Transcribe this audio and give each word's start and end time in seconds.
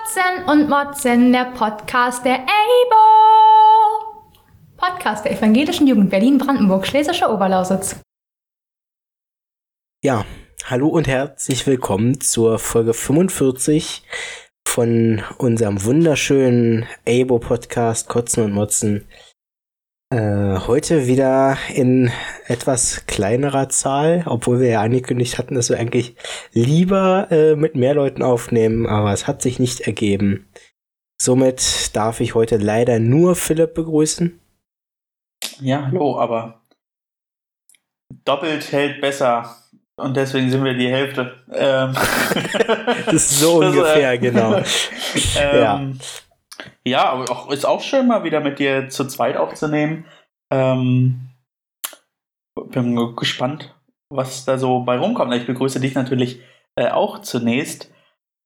Kotzen 0.00 0.44
und 0.46 0.68
Motzen, 0.68 1.32
der 1.32 1.46
Podcast 1.52 2.24
der 2.24 2.36
EIBO. 2.36 2.96
Podcast 4.76 5.24
der 5.24 5.32
Evangelischen 5.32 5.86
Jugend 5.86 6.10
Berlin-Brandenburg, 6.10 6.86
Schlesische 6.86 7.28
Oberlausitz. 7.28 8.00
Ja, 10.02 10.24
hallo 10.64 10.88
und 10.88 11.06
herzlich 11.06 11.66
willkommen 11.66 12.20
zur 12.20 12.58
Folge 12.58 12.94
45 12.94 14.02
von 14.66 15.22
unserem 15.38 15.84
wunderschönen 15.84 16.86
EIBO-Podcast 17.04 18.08
Kotzen 18.08 18.44
und 18.44 18.52
Motzen. 18.52 19.06
Äh, 20.12 20.58
heute 20.66 21.06
wieder 21.06 21.56
in 21.72 22.10
etwas 22.46 23.06
kleinerer 23.06 23.68
Zahl, 23.68 24.24
obwohl 24.26 24.58
wir 24.58 24.68
ja 24.68 24.80
angekündigt 24.80 25.38
hatten, 25.38 25.54
dass 25.54 25.70
wir 25.70 25.78
eigentlich 25.78 26.16
lieber 26.52 27.28
äh, 27.30 27.54
mit 27.54 27.76
mehr 27.76 27.94
Leuten 27.94 28.24
aufnehmen, 28.24 28.88
aber 28.88 29.12
es 29.12 29.28
hat 29.28 29.40
sich 29.40 29.60
nicht 29.60 29.82
ergeben. 29.82 30.48
Somit 31.22 31.94
darf 31.94 32.18
ich 32.18 32.34
heute 32.34 32.56
leider 32.56 32.98
nur 32.98 33.36
Philipp 33.36 33.74
begrüßen. 33.74 34.40
Ja, 35.60 35.86
hallo, 35.86 36.18
aber 36.18 36.60
doppelt 38.24 38.72
hält 38.72 39.00
besser. 39.00 39.54
Und 39.94 40.16
deswegen 40.16 40.50
sind 40.50 40.64
wir 40.64 40.74
die 40.74 40.88
Hälfte. 40.88 41.36
Ähm. 41.52 41.94
das 43.06 43.14
ist 43.14 43.38
so 43.38 43.60
das, 43.60 43.70
ungefähr, 43.70 44.12
äh, 44.12 44.18
genau. 44.18 44.54
ähm, 45.36 45.62
ja. 45.62 45.92
Ja, 46.84 47.10
aber 47.10 47.30
auch, 47.30 47.50
ist 47.50 47.66
auch 47.66 47.80
schön, 47.80 48.06
mal 48.06 48.24
wieder 48.24 48.40
mit 48.40 48.58
dir 48.58 48.88
zu 48.88 49.06
zweit 49.06 49.36
aufzunehmen. 49.36 50.04
Ähm, 50.52 51.30
bin 52.54 53.16
gespannt, 53.16 53.74
was 54.10 54.44
da 54.44 54.58
so 54.58 54.80
bei 54.80 54.98
rumkommt. 54.98 55.34
Ich 55.34 55.46
begrüße 55.46 55.80
dich 55.80 55.94
natürlich 55.94 56.40
äh, 56.76 56.88
auch 56.88 57.20
zunächst. 57.20 57.92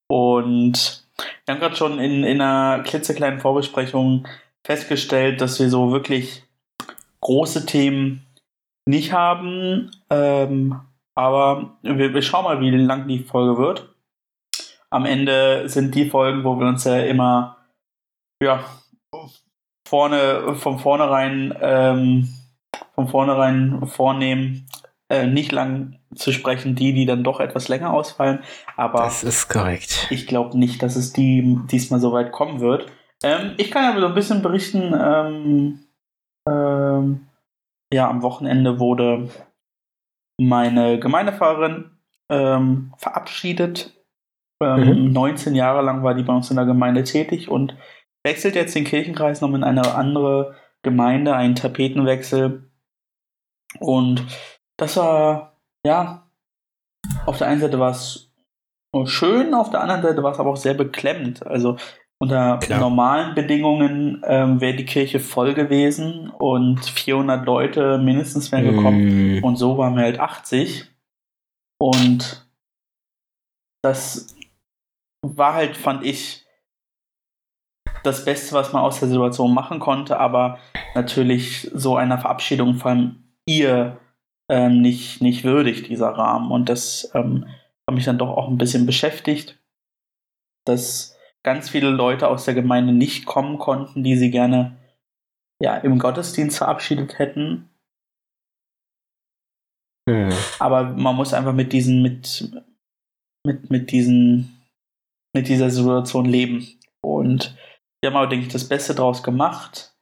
Und 0.08 1.04
wir 1.44 1.54
haben 1.54 1.60
gerade 1.60 1.76
schon 1.76 1.98
in, 1.98 2.24
in 2.24 2.40
einer 2.40 2.82
klitzekleinen 2.82 3.40
Vorbesprechung 3.40 4.26
festgestellt, 4.64 5.40
dass 5.40 5.58
wir 5.60 5.68
so 5.68 5.92
wirklich 5.92 6.42
große 7.20 7.66
Themen 7.66 8.26
nicht 8.86 9.12
haben. 9.12 9.90
Ähm, 10.10 10.80
aber 11.14 11.76
wir, 11.82 12.12
wir 12.12 12.22
schauen 12.22 12.44
mal, 12.44 12.60
wie 12.60 12.70
lang 12.70 13.08
die 13.08 13.20
Folge 13.20 13.58
wird. 13.58 13.88
Am 14.90 15.06
Ende 15.06 15.68
sind 15.68 15.94
die 15.94 16.08
Folgen, 16.08 16.44
wo 16.44 16.58
wir 16.58 16.66
uns 16.66 16.84
ja 16.84 16.98
immer 17.00 17.53
ja, 18.42 18.64
vorne, 19.86 20.54
von 20.56 20.78
vornherein, 20.78 21.56
ähm, 21.60 22.28
von 22.94 23.08
vornherein 23.08 23.86
vornehmen, 23.86 24.66
äh, 25.08 25.26
nicht 25.26 25.52
lang 25.52 25.98
zu 26.14 26.32
sprechen, 26.32 26.74
die, 26.74 26.92
die 26.92 27.06
dann 27.06 27.24
doch 27.24 27.40
etwas 27.40 27.68
länger 27.68 27.92
ausfallen. 27.92 28.40
Aber 28.76 29.00
das 29.00 29.22
ist 29.22 29.48
korrekt. 29.48 30.06
Ich 30.10 30.26
glaube 30.26 30.58
nicht, 30.58 30.82
dass 30.82 30.96
es 30.96 31.12
die 31.12 31.60
diesmal 31.70 32.00
so 32.00 32.12
weit 32.12 32.32
kommen 32.32 32.60
wird. 32.60 32.86
Ähm, 33.22 33.52
ich 33.56 33.70
kann 33.70 33.84
aber 33.84 34.00
so 34.00 34.06
ein 34.06 34.14
bisschen 34.14 34.42
berichten, 34.42 34.94
ähm, 34.98 35.80
ähm, 36.48 37.26
ja, 37.92 38.08
am 38.08 38.22
Wochenende 38.22 38.78
wurde 38.78 39.28
meine 40.40 40.98
Gemeindefahrerin 40.98 41.90
ähm, 42.28 42.92
verabschiedet. 42.98 43.92
Mhm. 44.60 45.12
19 45.12 45.54
Jahre 45.54 45.82
lang 45.82 46.02
war 46.02 46.14
die 46.14 46.22
bei 46.22 46.32
uns 46.32 46.50
in 46.50 46.56
der 46.56 46.64
Gemeinde 46.64 47.04
tätig 47.04 47.50
und 47.50 47.76
wechselt 48.24 48.54
jetzt 48.54 48.74
den 48.74 48.84
Kirchenkreis 48.84 49.40
noch 49.40 49.52
in 49.54 49.64
eine 49.64 49.94
andere 49.94 50.56
Gemeinde, 50.82 51.34
einen 51.34 51.54
Tapetenwechsel. 51.54 52.70
Und 53.80 54.24
das 54.78 54.96
war, 54.96 55.56
ja, 55.86 56.30
auf 57.26 57.38
der 57.38 57.48
einen 57.48 57.60
Seite 57.60 57.78
war 57.78 57.90
es 57.90 58.32
schön, 59.06 59.54
auf 59.54 59.70
der 59.70 59.80
anderen 59.80 60.02
Seite 60.02 60.22
war 60.22 60.32
es 60.32 60.38
aber 60.38 60.50
auch 60.50 60.56
sehr 60.56 60.74
beklemmend. 60.74 61.46
Also 61.46 61.76
unter 62.20 62.58
Klar. 62.58 62.80
normalen 62.80 63.34
Bedingungen 63.34 64.22
ähm, 64.24 64.60
wäre 64.60 64.76
die 64.76 64.86
Kirche 64.86 65.20
voll 65.20 65.54
gewesen 65.54 66.30
und 66.30 66.84
400 66.84 67.44
Leute 67.44 67.98
mindestens 67.98 68.52
wären 68.52 68.64
gekommen. 68.64 69.40
Mm. 69.40 69.44
Und 69.44 69.56
so 69.56 69.76
waren 69.78 69.96
wir 69.96 70.04
halt 70.04 70.20
80. 70.20 70.90
Und 71.78 72.48
das 73.82 74.34
war 75.22 75.54
halt, 75.54 75.76
fand 75.76 76.04
ich, 76.04 76.43
das 78.02 78.24
Beste, 78.24 78.54
was 78.54 78.72
man 78.72 78.82
aus 78.82 79.00
der 79.00 79.08
Situation 79.08 79.54
machen 79.54 79.80
konnte, 79.80 80.18
aber 80.18 80.58
natürlich 80.94 81.70
so 81.74 81.96
einer 81.96 82.18
Verabschiedung 82.18 82.76
von 82.76 83.24
ihr 83.46 83.98
ähm, 84.50 84.80
nicht, 84.80 85.22
nicht 85.22 85.44
würdig, 85.44 85.84
dieser 85.84 86.10
Rahmen. 86.10 86.50
Und 86.50 86.68
das 86.68 87.10
ähm, 87.14 87.46
hat 87.86 87.94
mich 87.94 88.04
dann 88.04 88.18
doch 88.18 88.30
auch 88.30 88.48
ein 88.48 88.58
bisschen 88.58 88.86
beschäftigt, 88.86 89.58
dass 90.66 91.16
ganz 91.42 91.68
viele 91.68 91.90
Leute 91.90 92.28
aus 92.28 92.44
der 92.44 92.54
Gemeinde 92.54 92.92
nicht 92.92 93.26
kommen 93.26 93.58
konnten, 93.58 94.02
die 94.02 94.16
sie 94.16 94.30
gerne 94.30 94.76
ja, 95.62 95.76
im 95.76 95.98
Gottesdienst 95.98 96.58
verabschiedet 96.58 97.18
hätten. 97.18 97.70
Hm. 100.08 100.30
Aber 100.58 100.84
man 100.84 101.16
muss 101.16 101.32
einfach 101.32 101.54
mit 101.54 101.72
diesen, 101.72 102.02
mit, 102.02 102.52
mit, 103.46 103.70
mit 103.70 103.90
diesen, 103.90 104.62
mit 105.34 105.48
dieser 105.48 105.70
Situation 105.70 106.26
leben. 106.26 106.66
Und 107.02 107.56
wir 108.04 108.10
haben 108.10 108.18
aber, 108.18 108.26
denke 108.26 108.46
ich, 108.46 108.52
das 108.52 108.68
Beste 108.68 108.94
draus 108.94 109.22
gemacht. 109.22 109.96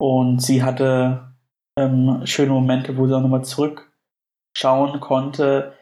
Und 0.00 0.40
sie 0.40 0.62
hatte 0.62 1.34
ähm, 1.76 2.22
schöne 2.26 2.52
Momente, 2.52 2.96
wo 2.96 3.08
sie 3.08 3.16
auch 3.16 3.20
nochmal 3.20 3.44
zurückschauen 3.44 5.00
konnte. 5.00 5.76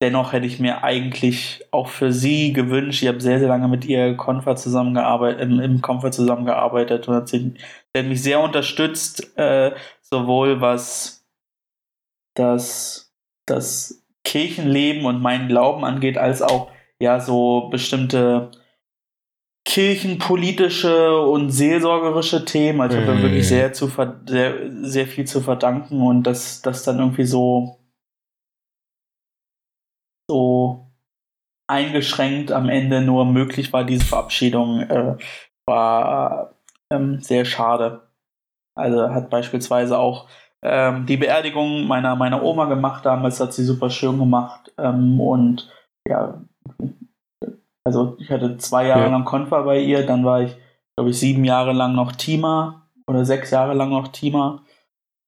Dennoch 0.00 0.32
hätte 0.32 0.46
ich 0.46 0.60
mir 0.60 0.84
eigentlich 0.84 1.66
auch 1.72 1.88
für 1.88 2.12
sie 2.12 2.52
gewünscht, 2.52 3.02
ich 3.02 3.08
habe 3.08 3.20
sehr, 3.20 3.40
sehr 3.40 3.48
lange 3.48 3.66
mit 3.66 3.84
ihr 3.84 4.16
Comfort 4.16 4.54
zusammengearbeitet, 4.54 5.40
im, 5.40 5.58
im 5.58 5.82
Comfort 5.82 6.12
zusammengearbeitet 6.12 7.08
und 7.08 7.14
hat 7.16 7.28
sie 7.28 7.54
hat 7.94 8.06
mich 8.06 8.22
sehr 8.22 8.40
unterstützt, 8.40 9.36
äh, 9.36 9.74
sowohl 10.00 10.60
was 10.60 11.26
das, 12.36 13.12
das 13.46 14.06
Kirchenleben 14.22 15.06
und 15.06 15.20
meinen 15.20 15.48
Glauben 15.48 15.84
angeht, 15.84 16.18
als 16.18 16.40
auch 16.40 16.70
ja 17.00 17.18
so 17.18 17.68
bestimmte 17.68 18.52
kirchenpolitische 19.70 21.20
und 21.20 21.50
seelsorgerische 21.50 22.44
Themen. 22.44 22.80
Also 22.80 22.98
ich 22.98 23.06
habe 23.06 23.18
mm. 23.18 23.22
wirklich 23.22 23.46
sehr, 23.46 23.72
zu 23.72 23.88
sehr, 24.26 24.54
sehr 24.82 25.06
viel 25.06 25.26
zu 25.28 25.40
verdanken 25.40 26.02
und 26.02 26.24
dass 26.24 26.60
das 26.60 26.82
dann 26.82 26.98
irgendwie 26.98 27.24
so, 27.24 27.78
so 30.28 30.90
eingeschränkt 31.68 32.50
am 32.50 32.68
Ende 32.68 33.00
nur 33.00 33.24
möglich 33.24 33.72
war, 33.72 33.84
diese 33.84 34.04
Verabschiedung, 34.04 34.80
äh, 34.80 35.16
war 35.68 36.56
ähm, 36.92 37.20
sehr 37.20 37.44
schade. 37.44 38.08
Also 38.76 39.10
hat 39.10 39.30
beispielsweise 39.30 39.98
auch 39.98 40.28
ähm, 40.62 41.06
die 41.06 41.16
Beerdigung 41.16 41.86
meiner, 41.86 42.16
meiner 42.16 42.42
Oma 42.42 42.64
gemacht 42.64 43.06
damals, 43.06 43.38
hat 43.38 43.52
sie 43.52 43.64
super 43.64 43.88
schön 43.88 44.18
gemacht 44.18 44.72
ähm, 44.78 45.20
und 45.20 45.70
ja, 46.08 46.40
also 47.84 48.16
ich 48.18 48.30
hatte 48.30 48.56
zwei 48.58 48.86
Jahre 48.86 49.04
ja. 49.04 49.08
lang 49.08 49.24
Konfa 49.24 49.62
bei 49.62 49.80
ihr, 49.80 50.06
dann 50.06 50.24
war 50.24 50.42
ich, 50.42 50.56
glaube 50.96 51.10
ich, 51.10 51.18
sieben 51.18 51.44
Jahre 51.44 51.72
lang 51.72 51.94
noch 51.94 52.12
Teamer 52.12 52.86
oder 53.06 53.24
sechs 53.24 53.50
Jahre 53.50 53.74
lang 53.74 53.90
noch 53.90 54.08
Teamer. 54.08 54.62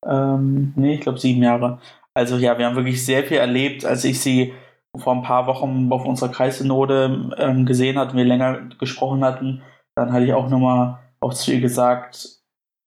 Ähm, 0.07 0.73
nee, 0.77 0.95
ich 0.95 1.01
glaube 1.01 1.19
sieben 1.19 1.43
Jahre. 1.43 1.79
Also 2.15 2.37
ja, 2.37 2.59
wir 2.59 2.67
haben 2.67 2.77
wirklich 2.77 3.05
sehr 3.05 3.25
viel 3.25 3.39
erlebt, 3.39 3.85
als 3.85 4.05
ich 4.05 4.21
sie 4.21 4.53
vor 4.97 5.15
ein 5.15 5.23
paar 5.23 5.47
Wochen 5.47 5.91
auf 5.91 6.05
unserer 6.05 6.31
Kreissynode 6.31 7.33
ähm, 7.39 7.65
gesehen 7.65 7.99
hatte, 7.99 8.17
wir 8.17 8.25
länger 8.25 8.69
gesprochen 8.79 9.25
hatten, 9.25 9.62
dann 9.95 10.12
hatte 10.12 10.25
ich 10.25 10.35
auch 10.35 10.49
nochmal 10.49 10.99
auch 11.21 11.33
zu 11.33 11.53
ihr 11.53 11.61
gesagt, 11.61 12.29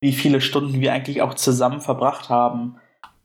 wie 0.00 0.12
viele 0.12 0.40
Stunden 0.40 0.80
wir 0.80 0.92
eigentlich 0.92 1.22
auch 1.22 1.34
zusammen 1.34 1.80
verbracht 1.80 2.28
haben 2.28 2.76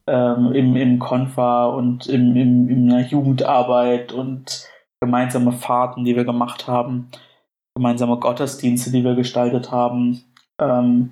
ähm, 0.07 0.51
im, 0.53 0.75
im 0.75 0.99
Konfa 0.99 1.65
und 1.67 2.07
im, 2.07 2.35
im, 2.35 2.69
in 2.69 2.89
der 2.89 3.01
Jugendarbeit 3.01 4.13
und 4.13 4.67
gemeinsame 5.01 5.51
Fahrten, 5.51 6.05
die 6.05 6.15
wir 6.15 6.25
gemacht 6.25 6.67
haben, 6.67 7.09
gemeinsame 7.75 8.17
Gottesdienste, 8.17 8.91
die 8.91 9.03
wir 9.03 9.15
gestaltet 9.15 9.71
haben. 9.71 10.23
Ähm, 10.59 11.11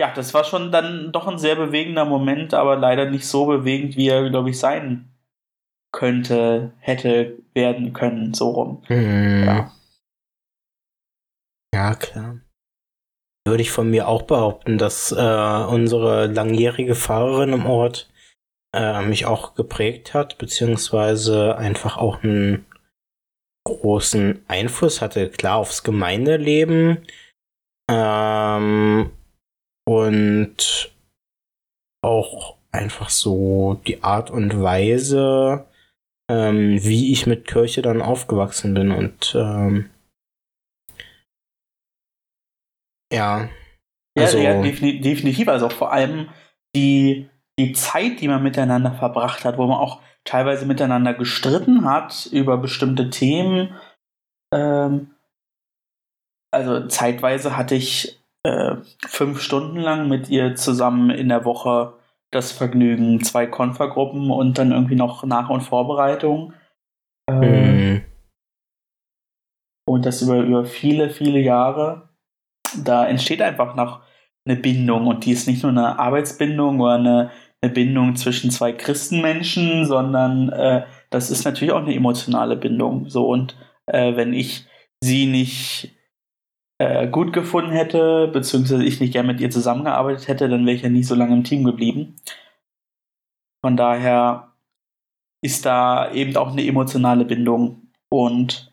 ja, 0.00 0.12
das 0.14 0.32
war 0.32 0.44
schon 0.44 0.72
dann 0.72 1.12
doch 1.12 1.26
ein 1.26 1.38
sehr 1.38 1.56
bewegender 1.56 2.04
Moment, 2.04 2.54
aber 2.54 2.76
leider 2.76 3.10
nicht 3.10 3.26
so 3.26 3.46
bewegend, 3.46 3.96
wie 3.96 4.08
er, 4.08 4.28
glaube 4.30 4.50
ich, 4.50 4.58
sein 4.58 5.10
könnte, 5.92 6.72
hätte 6.78 7.38
werden 7.54 7.92
können, 7.92 8.34
so 8.34 8.50
rum. 8.50 8.82
Hm. 8.86 9.44
Ja. 9.44 9.72
ja, 11.74 11.94
klar. 11.94 12.40
Würde 13.46 13.62
ich 13.62 13.70
von 13.70 13.90
mir 13.90 14.08
auch 14.08 14.22
behaupten, 14.22 14.78
dass 14.78 15.10
äh, 15.10 15.64
unsere 15.68 16.26
langjährige 16.26 16.94
Fahrerin 16.94 17.54
im 17.54 17.66
Ort 17.66 18.10
äh, 18.74 19.02
mich 19.02 19.24
auch 19.24 19.54
geprägt 19.54 20.12
hat, 20.12 20.36
beziehungsweise 20.38 21.56
einfach 21.56 21.96
auch 21.96 22.22
ein 22.22 22.66
großen 23.68 24.44
Einfluss 24.48 25.00
hatte, 25.00 25.28
klar 25.30 25.56
aufs 25.58 25.82
Gemeindeleben 25.82 27.06
ähm, 27.90 29.10
und 29.86 30.92
auch 32.04 32.56
einfach 32.72 33.10
so 33.10 33.80
die 33.86 34.02
Art 34.02 34.30
und 34.30 34.62
Weise, 34.62 35.66
ähm, 36.30 36.82
wie 36.82 37.12
ich 37.12 37.26
mit 37.26 37.46
Kirche 37.46 37.82
dann 37.82 38.02
aufgewachsen 38.02 38.74
bin 38.74 38.90
und 38.92 39.34
ähm, 39.38 39.90
Ja. 43.12 43.48
Also, 44.18 44.38
ja, 44.38 44.54
ja 44.54 44.62
definitiv. 44.62 45.48
Also 45.48 45.68
vor 45.68 45.92
allem 45.92 46.28
die, 46.74 47.28
die 47.58 47.72
Zeit, 47.72 48.20
die 48.20 48.28
man 48.28 48.42
miteinander 48.42 48.92
verbracht 48.92 49.44
hat, 49.44 49.58
wo 49.58 49.66
man 49.66 49.78
auch 49.78 50.02
teilweise 50.28 50.66
miteinander 50.66 51.14
gestritten 51.14 51.86
hat 51.86 52.28
über 52.30 52.58
bestimmte 52.58 53.08
Themen. 53.08 53.74
Ähm, 54.54 55.14
also 56.52 56.86
zeitweise 56.86 57.56
hatte 57.56 57.74
ich 57.74 58.22
äh, 58.44 58.76
fünf 59.06 59.40
Stunden 59.40 59.78
lang 59.78 60.08
mit 60.08 60.28
ihr 60.28 60.54
zusammen 60.54 61.10
in 61.10 61.30
der 61.30 61.46
Woche 61.46 61.94
das 62.30 62.52
Vergnügen, 62.52 63.24
zwei 63.24 63.46
Konfergruppen 63.46 64.30
und 64.30 64.58
dann 64.58 64.72
irgendwie 64.72 64.96
noch 64.96 65.24
Nach- 65.24 65.48
und 65.48 65.62
Vorbereitung. 65.62 66.52
Ähm, 67.30 67.94
mhm. 67.94 68.04
Und 69.86 70.04
das 70.04 70.20
über, 70.20 70.40
über 70.40 70.66
viele, 70.66 71.08
viele 71.08 71.40
Jahre. 71.40 72.10
Da 72.76 73.06
entsteht 73.06 73.40
einfach 73.40 73.74
noch 73.74 74.02
eine 74.46 74.56
Bindung 74.56 75.06
und 75.06 75.24
die 75.24 75.32
ist 75.32 75.48
nicht 75.48 75.62
nur 75.62 75.72
eine 75.72 75.98
Arbeitsbindung 75.98 76.80
oder 76.80 76.94
eine, 76.94 77.30
eine 77.60 77.72
Bindung 77.72 78.16
zwischen 78.16 78.50
zwei 78.50 78.72
Christenmenschen, 78.72 79.86
sondern 79.86 80.50
äh, 80.50 80.84
das 81.10 81.30
ist 81.30 81.44
natürlich 81.44 81.72
auch 81.72 81.82
eine 81.82 81.94
emotionale 81.94 82.56
Bindung. 82.56 83.08
So 83.08 83.26
und 83.28 83.56
äh, 83.86 84.16
wenn 84.16 84.32
ich 84.32 84.66
sie 85.02 85.26
nicht 85.26 85.96
äh, 86.78 87.08
gut 87.08 87.32
gefunden 87.32 87.72
hätte, 87.72 88.28
beziehungsweise 88.28 88.84
ich 88.84 89.00
nicht 89.00 89.12
gern 89.12 89.26
mit 89.26 89.40
ihr 89.40 89.50
zusammengearbeitet 89.50 90.28
hätte, 90.28 90.48
dann 90.48 90.64
wäre 90.66 90.76
ich 90.76 90.82
ja 90.82 90.88
nie 90.88 91.02
so 91.02 91.14
lange 91.14 91.34
im 91.34 91.44
Team 91.44 91.64
geblieben. 91.64 92.16
Von 93.64 93.76
daher 93.76 94.52
ist 95.44 95.66
da 95.66 96.12
eben 96.12 96.36
auch 96.36 96.52
eine 96.52 96.64
emotionale 96.64 97.24
Bindung 97.24 97.90
und 98.10 98.72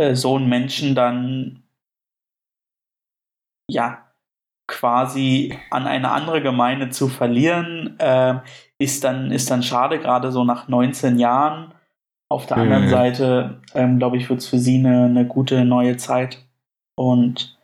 äh, 0.00 0.14
so 0.14 0.36
einen 0.36 0.48
Menschen 0.48 0.94
dann 0.94 1.62
ja 3.70 4.07
quasi 4.68 5.58
an 5.70 5.86
eine 5.88 6.12
andere 6.12 6.40
Gemeinde 6.40 6.90
zu 6.90 7.08
verlieren, 7.08 7.98
äh, 7.98 8.36
ist 8.78 9.02
dann 9.02 9.32
ist 9.32 9.50
dann 9.50 9.64
schade, 9.64 9.98
gerade 9.98 10.30
so 10.30 10.44
nach 10.44 10.68
19 10.68 11.18
Jahren. 11.18 11.74
Auf 12.30 12.46
der 12.46 12.58
mhm. 12.58 12.62
anderen 12.64 12.88
Seite, 12.88 13.60
ähm, 13.74 13.98
glaube 13.98 14.18
ich, 14.18 14.28
wird 14.28 14.40
es 14.40 14.46
für 14.46 14.58
sie 14.58 14.78
eine, 14.78 15.06
eine 15.06 15.26
gute 15.26 15.64
neue 15.64 15.96
Zeit. 15.96 16.46
Und 16.94 17.58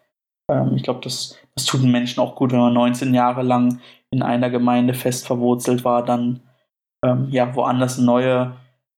ähm, 0.51 0.73
ich 0.75 0.83
glaube, 0.83 1.01
das, 1.05 1.37
das 1.55 1.67
tut 1.67 1.83
den 1.83 1.91
Menschen 1.91 2.21
auch 2.21 2.35
gut, 2.35 2.51
wenn 2.53 2.61
man 2.61 2.73
19 2.73 3.13
Jahre 3.13 3.43
lang 3.43 3.81
in 4.11 4.23
einer 4.23 4.49
Gemeinde 4.49 4.95
fest 4.95 5.27
verwurzelt 5.27 5.85
war, 5.85 6.05
dann 6.05 6.41
ähm, 7.05 7.29
ja 7.31 7.55
woanders 7.55 7.99
neue, 7.99 8.57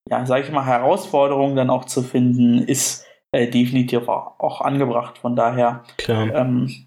ja, 0.08 0.24
sage 0.24 0.44
ich 0.44 0.52
mal, 0.52 0.64
Herausforderungen 0.64 1.56
dann 1.56 1.70
auch 1.70 1.86
zu 1.86 2.02
finden, 2.02 2.58
ist 2.58 3.04
äh, 3.32 3.48
definitiv 3.48 4.08
auch, 4.08 4.38
auch, 4.38 4.60
angebracht. 4.60 5.18
Von 5.18 5.34
daher 5.34 5.82
ähm, 6.08 6.85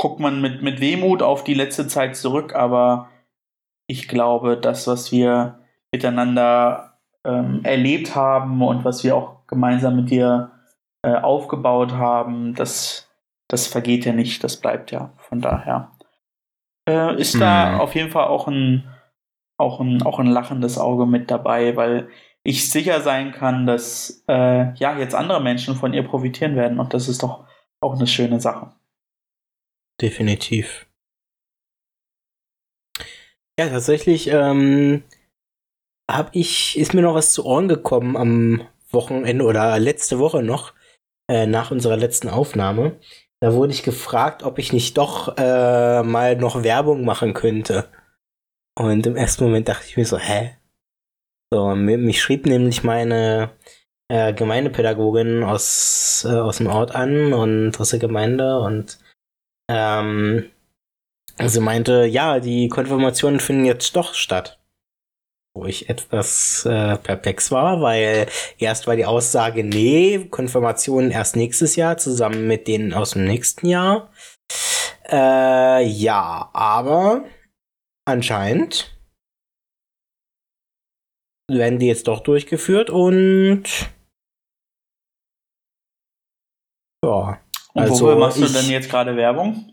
guckt 0.00 0.18
man 0.18 0.40
mit, 0.40 0.62
mit 0.62 0.80
Wehmut 0.80 1.22
auf 1.22 1.44
die 1.44 1.52
letzte 1.52 1.86
Zeit 1.86 2.16
zurück, 2.16 2.54
aber 2.54 3.10
ich 3.86 4.08
glaube, 4.08 4.56
das, 4.56 4.86
was 4.86 5.12
wir 5.12 5.58
miteinander 5.92 6.98
ähm, 7.22 7.60
erlebt 7.64 8.16
haben 8.16 8.62
und 8.62 8.82
was 8.82 9.04
wir 9.04 9.14
auch 9.14 9.46
gemeinsam 9.46 9.96
mit 9.96 10.08
dir 10.08 10.52
äh, 11.02 11.12
aufgebaut 11.12 11.92
haben, 11.92 12.54
das, 12.54 13.10
das 13.46 13.66
vergeht 13.66 14.06
ja 14.06 14.14
nicht, 14.14 14.42
das 14.42 14.58
bleibt 14.58 14.90
ja. 14.90 15.12
Von 15.18 15.42
daher 15.42 15.90
äh, 16.88 17.14
ist 17.20 17.34
mhm. 17.34 17.40
da 17.40 17.76
auf 17.76 17.94
jeden 17.94 18.10
Fall 18.10 18.28
auch 18.28 18.48
ein, 18.48 18.88
auch, 19.58 19.80
ein, 19.80 20.00
auch 20.00 20.18
ein 20.18 20.28
lachendes 20.28 20.78
Auge 20.78 21.04
mit 21.04 21.30
dabei, 21.30 21.76
weil 21.76 22.08
ich 22.42 22.70
sicher 22.70 23.02
sein 23.02 23.32
kann, 23.32 23.66
dass 23.66 24.24
äh, 24.28 24.72
ja 24.76 24.96
jetzt 24.96 25.14
andere 25.14 25.42
Menschen 25.42 25.74
von 25.74 25.92
ihr 25.92 26.04
profitieren 26.04 26.56
werden 26.56 26.80
und 26.80 26.94
das 26.94 27.06
ist 27.06 27.22
doch 27.22 27.44
auch 27.82 27.96
eine 27.96 28.06
schöne 28.06 28.40
Sache. 28.40 28.72
Definitiv. 30.00 30.86
Ja, 33.58 33.68
tatsächlich 33.68 34.28
ähm, 34.28 35.02
habe 36.10 36.30
ich 36.32 36.78
ist 36.78 36.94
mir 36.94 37.02
noch 37.02 37.14
was 37.14 37.32
zu 37.32 37.44
Ohren 37.44 37.68
gekommen 37.68 38.16
am 38.16 38.66
Wochenende 38.90 39.44
oder 39.44 39.78
letzte 39.78 40.18
Woche 40.18 40.42
noch. 40.42 40.72
Äh, 41.30 41.46
nach 41.46 41.70
unserer 41.70 41.96
letzten 41.96 42.28
Aufnahme. 42.28 42.98
Da 43.40 43.54
wurde 43.54 43.72
ich 43.72 43.84
gefragt, 43.84 44.42
ob 44.42 44.58
ich 44.58 44.72
nicht 44.72 44.98
doch 44.98 45.36
äh, 45.38 46.02
mal 46.02 46.34
noch 46.36 46.64
Werbung 46.64 47.04
machen 47.04 47.34
könnte. 47.34 47.88
Und 48.76 49.06
im 49.06 49.14
ersten 49.16 49.44
Moment 49.44 49.68
dachte 49.68 49.86
ich 49.86 49.96
mir 49.96 50.06
so, 50.06 50.18
hä? 50.18 50.56
So, 51.52 51.74
mich 51.76 52.20
schrieb 52.20 52.46
nämlich 52.46 52.82
meine 52.82 53.52
äh, 54.08 54.34
Gemeindepädagogin 54.34 55.44
aus, 55.44 56.24
äh, 56.28 56.34
aus 56.34 56.56
dem 56.56 56.66
Ort 56.66 56.96
an 56.96 57.32
und 57.32 57.78
aus 57.78 57.90
der 57.90 58.00
Gemeinde 58.00 58.58
und 58.58 58.98
ähm, 59.70 60.50
sie 61.38 61.60
meinte, 61.60 62.04
ja, 62.06 62.40
die 62.40 62.68
Konfirmationen 62.68 63.40
finden 63.40 63.64
jetzt 63.64 63.94
doch 63.94 64.14
statt 64.14 64.60
wo 65.54 65.66
ich 65.66 65.88
etwas 65.88 66.64
äh, 66.64 66.96
perplex 66.96 67.50
war, 67.50 67.80
weil 67.80 68.28
erst 68.58 68.86
war 68.86 68.96
die 68.96 69.04
Aussage, 69.04 69.64
nee, 69.64 70.26
Konfirmation 70.30 71.10
erst 71.10 71.36
nächstes 71.36 71.76
Jahr 71.76 71.96
zusammen 71.98 72.46
mit 72.46 72.68
denen 72.68 72.94
aus 72.94 73.10
dem 73.10 73.24
nächsten 73.24 73.66
Jahr. 73.66 74.12
Äh, 75.10 75.84
ja, 75.86 76.50
aber 76.52 77.24
anscheinend 78.04 78.96
werden 81.50 81.80
die 81.80 81.88
jetzt 81.88 82.06
doch 82.06 82.20
durchgeführt 82.20 82.90
und 82.90 83.90
ja. 87.04 87.40
Und 87.72 87.82
also 87.82 88.06
wofür 88.06 88.16
machst 88.16 88.38
du 88.38 88.46
denn 88.46 88.70
jetzt 88.70 88.90
gerade 88.90 89.16
Werbung? 89.16 89.72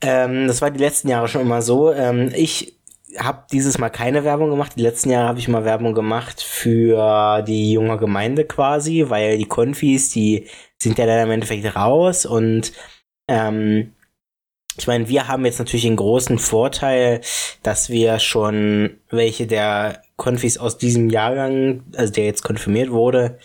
Ähm, 0.00 0.46
das 0.46 0.60
war 0.62 0.70
die 0.70 0.80
letzten 0.80 1.08
Jahre 1.08 1.28
schon 1.28 1.42
immer 1.42 1.62
so. 1.62 1.92
Ähm, 1.92 2.32
ich 2.34 2.78
habe 3.18 3.44
dieses 3.52 3.78
Mal 3.78 3.90
keine 3.90 4.24
Werbung 4.24 4.50
gemacht. 4.50 4.72
Die 4.76 4.82
letzten 4.82 5.10
Jahre 5.10 5.28
habe 5.28 5.38
ich 5.38 5.48
mal 5.48 5.64
Werbung 5.64 5.94
gemacht 5.94 6.42
für 6.42 7.42
die 7.42 7.72
junge 7.72 7.98
Gemeinde 7.98 8.44
quasi, 8.44 9.04
weil 9.08 9.38
die 9.38 9.46
Konfis, 9.46 10.10
die 10.10 10.48
sind 10.78 10.98
ja 10.98 11.06
dann 11.06 11.26
im 11.26 11.30
Endeffekt 11.30 11.76
raus 11.76 12.26
und 12.26 12.72
ähm, 13.28 13.92
ich 14.78 14.86
meine, 14.86 15.08
wir 15.08 15.28
haben 15.28 15.44
jetzt 15.44 15.58
natürlich 15.58 15.84
den 15.84 15.96
großen 15.96 16.38
Vorteil, 16.38 17.20
dass 17.62 17.90
wir 17.90 18.18
schon 18.18 18.98
welche 19.10 19.46
der 19.46 20.02
Konfis 20.22 20.56
aus 20.56 20.78
diesem 20.78 21.10
Jahrgang, 21.10 21.82
also 21.96 22.12
der 22.12 22.26
jetzt 22.26 22.44
konfirmiert 22.44 22.92
wurde, 22.92 23.38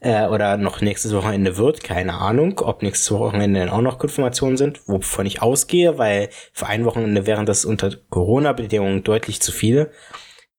äh, 0.00 0.26
oder 0.26 0.58
noch 0.58 0.82
nächstes 0.82 1.14
Wochenende 1.14 1.56
wird, 1.56 1.82
keine 1.82 2.12
Ahnung, 2.18 2.60
ob 2.60 2.82
nächstes 2.82 3.10
Wochenende 3.10 3.60
dann 3.60 3.70
auch 3.70 3.80
noch 3.80 3.98
Konfirmationen 3.98 4.58
sind, 4.58 4.86
wovon 4.86 5.24
ich 5.24 5.40
ausgehe, 5.40 5.96
weil 5.96 6.28
für 6.52 6.66
ein 6.66 6.84
Wochenende 6.84 7.26
wären 7.26 7.46
das 7.46 7.64
unter 7.64 7.96
Corona-Bedingungen 8.10 9.04
deutlich 9.04 9.40
zu 9.40 9.52
viele. 9.52 9.90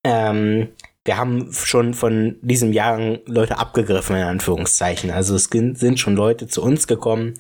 Ähm, 0.04 0.70
wir 1.06 1.18
haben 1.18 1.54
schon 1.54 1.94
von 1.94 2.38
diesem 2.42 2.74
Jahrgang 2.74 3.20
Leute 3.28 3.60
abgegriffen, 3.60 4.16
in 4.16 4.24
Anführungszeichen. 4.24 5.12
Also 5.12 5.36
es 5.36 5.50
sind 5.52 6.00
schon 6.00 6.16
Leute 6.16 6.48
zu 6.48 6.64
uns 6.64 6.88
gekommen 6.88 7.36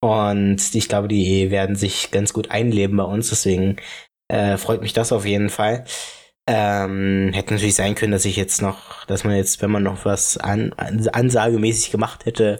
und 0.00 0.74
ich 0.74 0.88
glaube, 0.88 1.06
die 1.06 1.52
werden 1.52 1.76
sich 1.76 2.10
ganz 2.10 2.32
gut 2.32 2.50
einleben 2.50 2.96
bei 2.96 3.04
uns, 3.04 3.28
deswegen 3.28 3.76
äh, 4.26 4.56
freut 4.56 4.82
mich 4.82 4.94
das 4.94 5.12
auf 5.12 5.24
jeden 5.24 5.48
Fall. 5.48 5.84
Ähm, 6.50 7.30
hätte 7.34 7.52
natürlich 7.52 7.74
sein 7.74 7.94
können, 7.94 8.12
dass 8.12 8.24
ich 8.24 8.36
jetzt 8.36 8.62
noch, 8.62 9.04
dass 9.04 9.22
man 9.22 9.36
jetzt, 9.36 9.60
wenn 9.60 9.70
man 9.70 9.82
noch 9.82 10.06
was 10.06 10.38
an, 10.38 10.72
ansagemäßig 10.72 11.90
gemacht 11.90 12.24
hätte, 12.24 12.58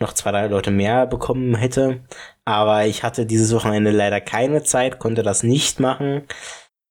noch 0.00 0.12
zwei, 0.12 0.32
drei 0.32 0.48
Leute 0.48 0.70
mehr 0.70 1.06
bekommen 1.06 1.54
hätte. 1.54 2.02
Aber 2.44 2.84
ich 2.84 3.02
hatte 3.02 3.24
dieses 3.24 3.54
Wochenende 3.54 3.90
leider 3.90 4.20
keine 4.20 4.64
Zeit, 4.64 4.98
konnte 4.98 5.22
das 5.22 5.44
nicht 5.44 5.80
machen. 5.80 6.24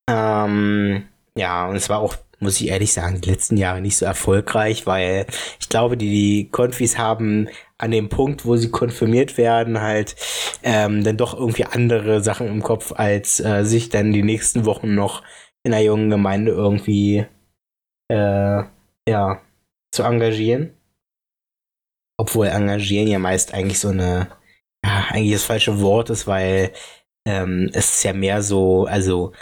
Ähm, 0.09 1.07
ja, 1.37 1.67
und 1.67 1.75
es 1.75 1.89
war 1.89 1.99
auch, 1.99 2.15
muss 2.39 2.59
ich 2.59 2.69
ehrlich 2.69 2.91
sagen, 2.91 3.21
die 3.21 3.29
letzten 3.29 3.57
Jahre 3.57 3.79
nicht 3.79 3.97
so 3.97 4.05
erfolgreich, 4.05 4.87
weil 4.87 5.27
ich 5.59 5.69
glaube, 5.69 5.95
die, 5.95 6.09
die 6.09 6.49
Konfis 6.49 6.97
haben 6.97 7.49
an 7.77 7.91
dem 7.91 8.09
Punkt, 8.09 8.45
wo 8.45 8.55
sie 8.57 8.71
konfirmiert 8.71 9.37
werden, 9.37 9.79
halt 9.81 10.15
ähm, 10.63 11.03
dann 11.03 11.17
doch 11.17 11.35
irgendwie 11.35 11.65
andere 11.65 12.21
Sachen 12.23 12.47
im 12.47 12.63
Kopf, 12.63 12.93
als 12.95 13.39
äh, 13.39 13.63
sich 13.63 13.89
dann 13.89 14.11
die 14.11 14.23
nächsten 14.23 14.65
Wochen 14.65 14.95
noch 14.95 15.21
in 15.63 15.73
einer 15.73 15.83
jungen 15.83 16.09
Gemeinde 16.09 16.51
irgendwie 16.51 17.25
äh, 18.11 18.63
ja, 19.07 19.41
zu 19.93 20.03
engagieren. 20.03 20.75
Obwohl 22.19 22.47
engagieren 22.47 23.07
ja 23.07 23.19
meist 23.19 23.53
eigentlich 23.53 23.79
so 23.79 23.89
eine, 23.89 24.29
ja, 24.85 25.05
eigentlich 25.09 25.33
das 25.33 25.43
falsche 25.43 25.81
Wort 25.81 26.09
ist, 26.09 26.27
weil 26.27 26.71
ähm, 27.27 27.69
es 27.73 27.97
ist 27.97 28.03
ja 28.03 28.13
mehr 28.13 28.41
so, 28.41 28.85
also 28.85 29.33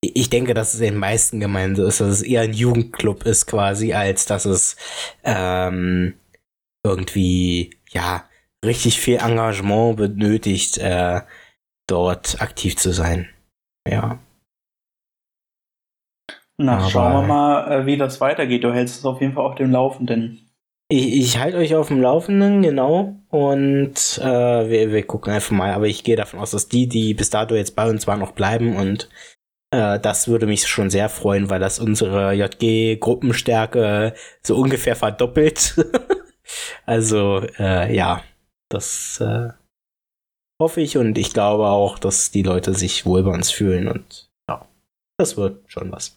ich 0.00 0.30
denke, 0.30 0.54
dass 0.54 0.74
es 0.74 0.80
in 0.80 0.94
den 0.94 0.98
meisten 0.98 1.40
Gemeinden 1.40 1.76
so 1.76 1.86
ist, 1.86 2.00
dass 2.00 2.08
es 2.08 2.22
eher 2.22 2.42
ein 2.42 2.52
Jugendclub 2.52 3.24
ist 3.24 3.46
quasi, 3.46 3.94
als 3.94 4.26
dass 4.26 4.44
es 4.44 4.76
ähm, 5.22 6.14
irgendwie, 6.84 7.78
ja, 7.90 8.28
richtig 8.64 9.00
viel 9.00 9.16
Engagement 9.16 9.96
benötigt, 9.96 10.78
äh, 10.78 11.22
dort 11.86 12.40
aktiv 12.40 12.76
zu 12.76 12.92
sein. 12.92 13.28
Ja. 13.88 14.18
Na, 16.56 16.78
Aber 16.78 16.88
schauen 16.88 17.12
wir 17.12 17.22
mal, 17.22 17.72
äh, 17.72 17.86
wie 17.86 17.96
das 17.96 18.20
weitergeht. 18.20 18.62
Du 18.64 18.72
hältst 18.72 18.98
es 18.98 19.04
auf 19.04 19.20
jeden 19.20 19.32
Fall 19.34 19.44
auf 19.44 19.56
dem 19.56 19.70
Laufenden. 19.70 20.40
ich, 20.88 21.12
ich 21.12 21.38
halte 21.38 21.56
euch 21.56 21.74
auf 21.74 21.88
dem 21.88 22.00
Laufenden, 22.00 22.62
genau. 22.62 23.16
Und 23.28 24.18
äh, 24.22 24.70
wir, 24.70 24.92
wir 24.92 25.06
gucken 25.06 25.32
einfach 25.32 25.50
mal. 25.50 25.72
Aber 25.72 25.86
ich 25.88 26.04
gehe 26.04 26.16
davon 26.16 26.38
aus, 26.40 26.52
dass 26.52 26.68
die, 26.68 26.86
die 26.88 27.14
bis 27.14 27.30
dato 27.30 27.54
jetzt 27.56 27.74
bei 27.74 27.88
uns 27.88 28.06
waren, 28.06 28.20
noch 28.20 28.32
bleiben. 28.32 28.76
Und 28.76 29.08
äh, 29.72 29.98
das 29.98 30.28
würde 30.28 30.46
mich 30.46 30.68
schon 30.68 30.90
sehr 30.90 31.08
freuen, 31.08 31.50
weil 31.50 31.58
das 31.58 31.80
unsere 31.80 32.32
JG-Gruppenstärke 32.34 34.14
so 34.42 34.56
ungefähr 34.56 34.94
verdoppelt. 34.94 35.74
also, 36.86 37.42
äh, 37.58 37.92
ja, 37.94 38.22
das 38.68 39.20
äh, 39.20 39.48
hoffe 40.62 40.80
ich. 40.80 40.98
Und 40.98 41.18
ich 41.18 41.32
glaube 41.32 41.66
auch, 41.66 41.98
dass 41.98 42.30
die 42.30 42.42
Leute 42.44 42.74
sich 42.74 43.06
wohl 43.06 43.24
bei 43.24 43.32
uns 43.32 43.50
fühlen. 43.50 43.88
Und 43.88 44.30
ja, 44.48 44.68
das 45.18 45.36
wird 45.36 45.64
schon 45.66 45.90
was. 45.90 46.16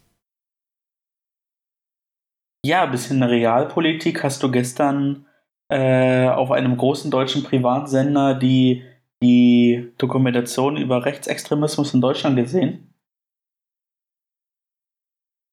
Ja, 2.65 2.83
ein 2.83 2.91
bisschen 2.91 3.23
Realpolitik 3.23 4.23
hast 4.23 4.43
du 4.43 4.51
gestern 4.51 5.25
äh, 5.69 6.27
auf 6.27 6.51
einem 6.51 6.77
großen 6.77 7.11
deutschen 7.11 7.43
Privatsender 7.43 8.35
die, 8.35 8.83
die 9.21 9.91
Dokumentation 9.97 10.77
über 10.77 11.05
Rechtsextremismus 11.05 11.93
in 11.93 12.01
Deutschland 12.01 12.35
gesehen? 12.35 12.93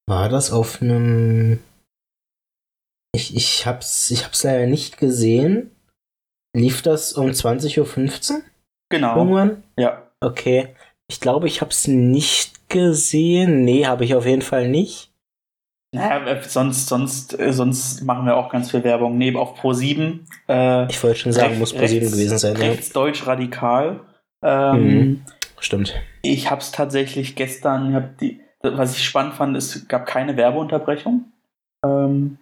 War 0.07 0.29
das 0.29 0.53
auf 0.53 0.83
einem. 0.83 1.61
Ich, 3.15 3.35
ich 3.35 3.67
hab's, 3.67 4.11
ich 4.11 4.25
hab's 4.25 4.43
leider 4.43 4.67
nicht 4.67 4.99
gesehen. 4.99 5.71
Lief 6.55 6.83
das 6.83 7.15
um 7.15 7.31
20.15 7.31 8.33
Uhr? 8.33 8.43
Genau. 8.91 9.17
Irgendwann? 9.17 9.63
Ja. 9.79 10.11
Okay. 10.21 10.75
Ich 11.09 11.21
glaube, 11.21 11.47
ich 11.47 11.61
hab's 11.61 11.87
nicht 11.87 12.69
gesehen. 12.69 13.65
Nee, 13.65 13.87
habe 13.87 14.05
ich 14.05 14.15
auf 14.15 14.27
jeden 14.27 14.43
Fall 14.43 14.69
nicht. 14.69 15.14
Naja, 15.95 16.27
äh, 16.27 16.43
sonst, 16.43 16.89
sonst, 16.89 17.39
äh, 17.39 17.53
sonst 17.53 18.03
machen 18.03 18.27
wir 18.27 18.37
auch 18.37 18.51
ganz 18.51 18.71
viel 18.71 18.83
Werbung. 18.83 19.17
Neben 19.17 19.37
auf 19.37 19.61
Pro7. 19.61 20.21
Äh, 20.49 20.91
ich 20.91 21.03
wollte 21.03 21.19
schon 21.21 21.33
sagen, 21.33 21.57
rechts, 21.57 21.61
muss 21.61 21.75
Pro7 21.75 22.01
gewesen 22.01 22.39
sein. 22.39 22.57
Rechtsdeutsch 22.57 23.27
radikal. 23.27 24.01
Ähm, 24.43 24.99
mhm. 24.99 25.23
Stimmt. 25.61 25.95
Ich 26.23 26.51
habe 26.51 26.61
es 26.61 26.73
tatsächlich 26.73 27.37
gestern, 27.37 27.95
hab 27.95 28.19
die, 28.19 28.41
was 28.61 28.97
ich 28.97 29.05
spannend 29.05 29.35
fand, 29.35 29.57
es 29.57 29.87
gab 29.87 30.07
keine 30.07 30.37
Werbeunterbrechung. 30.37 31.27
Ähm, 31.85 32.39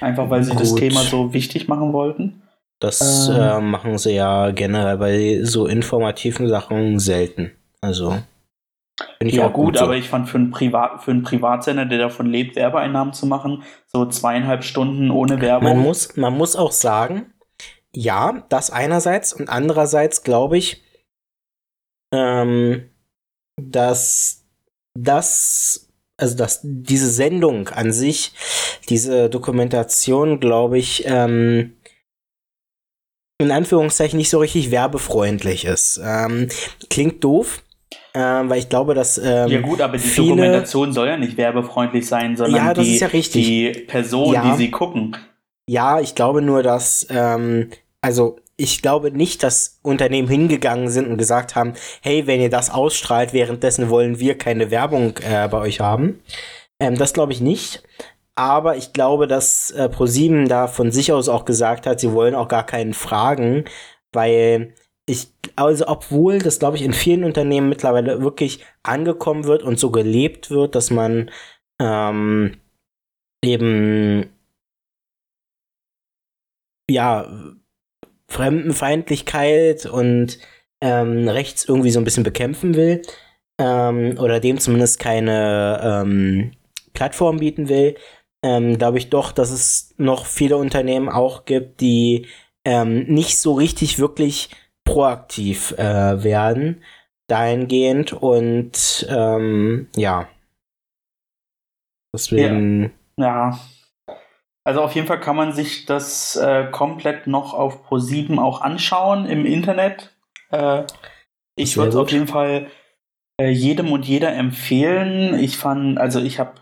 einfach 0.00 0.28
weil 0.28 0.42
sie 0.42 0.50
Gut. 0.50 0.60
das 0.60 0.74
Thema 0.74 1.00
so 1.02 1.32
wichtig 1.32 1.68
machen 1.68 1.92
wollten. 1.92 2.42
Das 2.80 3.28
ähm, 3.28 3.36
äh, 3.36 3.60
machen 3.60 3.96
sie 3.96 4.14
ja 4.14 4.50
generell 4.50 4.98
bei 4.98 5.40
so 5.44 5.66
informativen 5.66 6.48
Sachen 6.48 6.98
selten. 6.98 7.52
Also. 7.80 8.18
Ja, 9.22 9.46
auch 9.46 9.52
gut, 9.52 9.66
gut 9.66 9.78
so. 9.78 9.84
aber 9.84 9.96
ich 9.96 10.08
fand 10.08 10.28
für 10.28 10.38
einen, 10.38 10.50
Privat, 10.50 11.02
für 11.02 11.10
einen 11.10 11.22
Privatsender, 11.22 11.84
der 11.84 11.98
davon 11.98 12.26
lebt, 12.26 12.56
Werbeeinnahmen 12.56 13.12
zu 13.12 13.26
machen, 13.26 13.62
so 13.86 14.06
zweieinhalb 14.06 14.64
Stunden 14.64 15.10
ohne 15.10 15.40
Werbung. 15.40 15.68
Man 15.68 15.78
muss, 15.78 16.16
man 16.16 16.36
muss 16.36 16.56
auch 16.56 16.72
sagen, 16.72 17.32
ja, 17.94 18.44
das 18.48 18.70
einerseits 18.70 19.32
und 19.32 19.48
andererseits 19.48 20.22
glaube 20.22 20.58
ich, 20.58 20.82
ähm, 22.12 22.90
dass 23.60 24.44
das, 24.98 25.88
also 26.16 26.36
dass 26.36 26.60
diese 26.62 27.10
Sendung 27.10 27.68
an 27.68 27.92
sich, 27.92 28.32
diese 28.88 29.28
Dokumentation, 29.28 30.40
glaube 30.40 30.78
ich, 30.78 31.04
ähm, 31.06 31.76
in 33.38 33.50
Anführungszeichen 33.50 34.16
nicht 34.16 34.30
so 34.30 34.38
richtig 34.38 34.70
werbefreundlich 34.70 35.64
ist. 35.64 36.00
Ähm, 36.02 36.48
klingt 36.88 37.22
doof, 37.24 37.62
ähm, 38.14 38.50
weil 38.50 38.58
ich 38.58 38.68
glaube, 38.68 38.94
dass. 38.94 39.18
Ähm, 39.18 39.48
ja, 39.48 39.60
gut, 39.60 39.80
aber 39.80 39.96
die 39.96 40.02
viele, 40.02 40.28
Dokumentation 40.28 40.92
soll 40.92 41.08
ja 41.08 41.16
nicht 41.16 41.36
werbefreundlich 41.36 42.06
sein, 42.06 42.36
sondern 42.36 42.66
ja, 42.66 42.74
die, 42.74 42.98
ja 42.98 43.08
die 43.08 43.84
Person, 43.86 44.34
ja. 44.34 44.50
die 44.50 44.56
sie 44.56 44.70
gucken. 44.70 45.16
Ja, 45.66 46.00
ich 46.00 46.14
glaube 46.14 46.42
nur, 46.42 46.62
dass. 46.62 47.06
Ähm, 47.10 47.70
also, 48.02 48.36
ich 48.56 48.82
glaube 48.82 49.12
nicht, 49.12 49.42
dass 49.42 49.78
Unternehmen 49.82 50.28
hingegangen 50.28 50.88
sind 50.88 51.08
und 51.08 51.16
gesagt 51.16 51.56
haben: 51.56 51.72
hey, 52.02 52.26
wenn 52.26 52.40
ihr 52.40 52.50
das 52.50 52.70
ausstrahlt, 52.70 53.32
währenddessen 53.32 53.88
wollen 53.88 54.18
wir 54.18 54.36
keine 54.36 54.70
Werbung 54.70 55.14
äh, 55.18 55.48
bei 55.48 55.58
euch 55.58 55.80
haben. 55.80 56.20
Ähm, 56.80 56.98
das 56.98 57.14
glaube 57.14 57.32
ich 57.32 57.40
nicht. 57.40 57.82
Aber 58.34 58.76
ich 58.76 58.92
glaube, 58.92 59.26
dass 59.26 59.70
äh, 59.70 59.88
ProSieben 59.88 60.48
da 60.48 60.66
von 60.66 60.90
sich 60.90 61.12
aus 61.12 61.28
auch 61.28 61.44
gesagt 61.44 61.86
hat, 61.86 62.00
sie 62.00 62.12
wollen 62.12 62.34
auch 62.34 62.48
gar 62.48 62.64
keinen 62.64 62.94
fragen, 62.94 63.64
weil 64.12 64.74
ich, 65.06 65.28
also 65.56 65.88
obwohl 65.88 66.38
das, 66.38 66.58
glaube 66.58 66.76
ich, 66.76 66.82
in 66.82 66.92
vielen 66.92 67.24
Unternehmen 67.24 67.68
mittlerweile 67.68 68.22
wirklich 68.22 68.64
angekommen 68.82 69.44
wird 69.44 69.62
und 69.62 69.78
so 69.78 69.90
gelebt 69.90 70.50
wird, 70.50 70.74
dass 70.74 70.90
man 70.90 71.30
ähm, 71.80 72.56
eben 73.44 74.30
ja 76.88 77.26
Fremdenfeindlichkeit 78.28 79.86
und 79.86 80.38
ähm, 80.80 81.28
rechts 81.28 81.64
irgendwie 81.64 81.90
so 81.90 82.00
ein 82.00 82.04
bisschen 82.04 82.24
bekämpfen 82.24 82.74
will 82.74 83.02
ähm, 83.58 84.18
oder 84.18 84.40
dem 84.40 84.58
zumindest 84.58 84.98
keine 84.98 85.80
ähm, 85.82 86.52
Plattform 86.92 87.38
bieten 87.38 87.68
will, 87.68 87.96
ähm, 88.42 88.78
glaube 88.78 88.98
ich 88.98 89.10
doch, 89.10 89.32
dass 89.32 89.50
es 89.50 89.94
noch 89.98 90.26
viele 90.26 90.56
Unternehmen 90.56 91.08
auch 91.08 91.44
gibt, 91.44 91.80
die 91.80 92.26
ähm, 92.64 93.04
nicht 93.04 93.38
so 93.38 93.52
richtig 93.54 93.98
wirklich 93.98 94.50
proaktiv 94.84 95.72
äh, 95.78 96.22
werden 96.22 96.82
dahingehend 97.28 98.12
und 98.12 99.06
ähm, 99.08 99.88
ja. 99.96 100.28
Deswegen. 102.14 102.92
Ja. 103.16 103.50
ja. 103.50 103.60
Also 104.64 104.82
auf 104.82 104.94
jeden 104.94 105.06
Fall 105.06 105.18
kann 105.18 105.36
man 105.36 105.52
sich 105.52 105.86
das 105.86 106.36
äh, 106.36 106.68
komplett 106.70 107.26
noch 107.26 107.52
auf 107.54 107.88
Pro7 107.88 108.38
auch 108.38 108.60
anschauen 108.60 109.26
im 109.26 109.44
Internet. 109.44 110.14
Äh, 110.50 110.84
ich 111.56 111.76
würde 111.76 111.88
es 111.88 111.96
auf 111.96 112.12
jeden 112.12 112.28
Fall 112.28 112.68
äh, 113.40 113.50
jedem 113.50 113.90
und 113.90 114.06
jeder 114.06 114.34
empfehlen. 114.34 115.38
Ich 115.38 115.56
fand, 115.56 115.98
also 115.98 116.20
ich 116.20 116.38
habe 116.38 116.54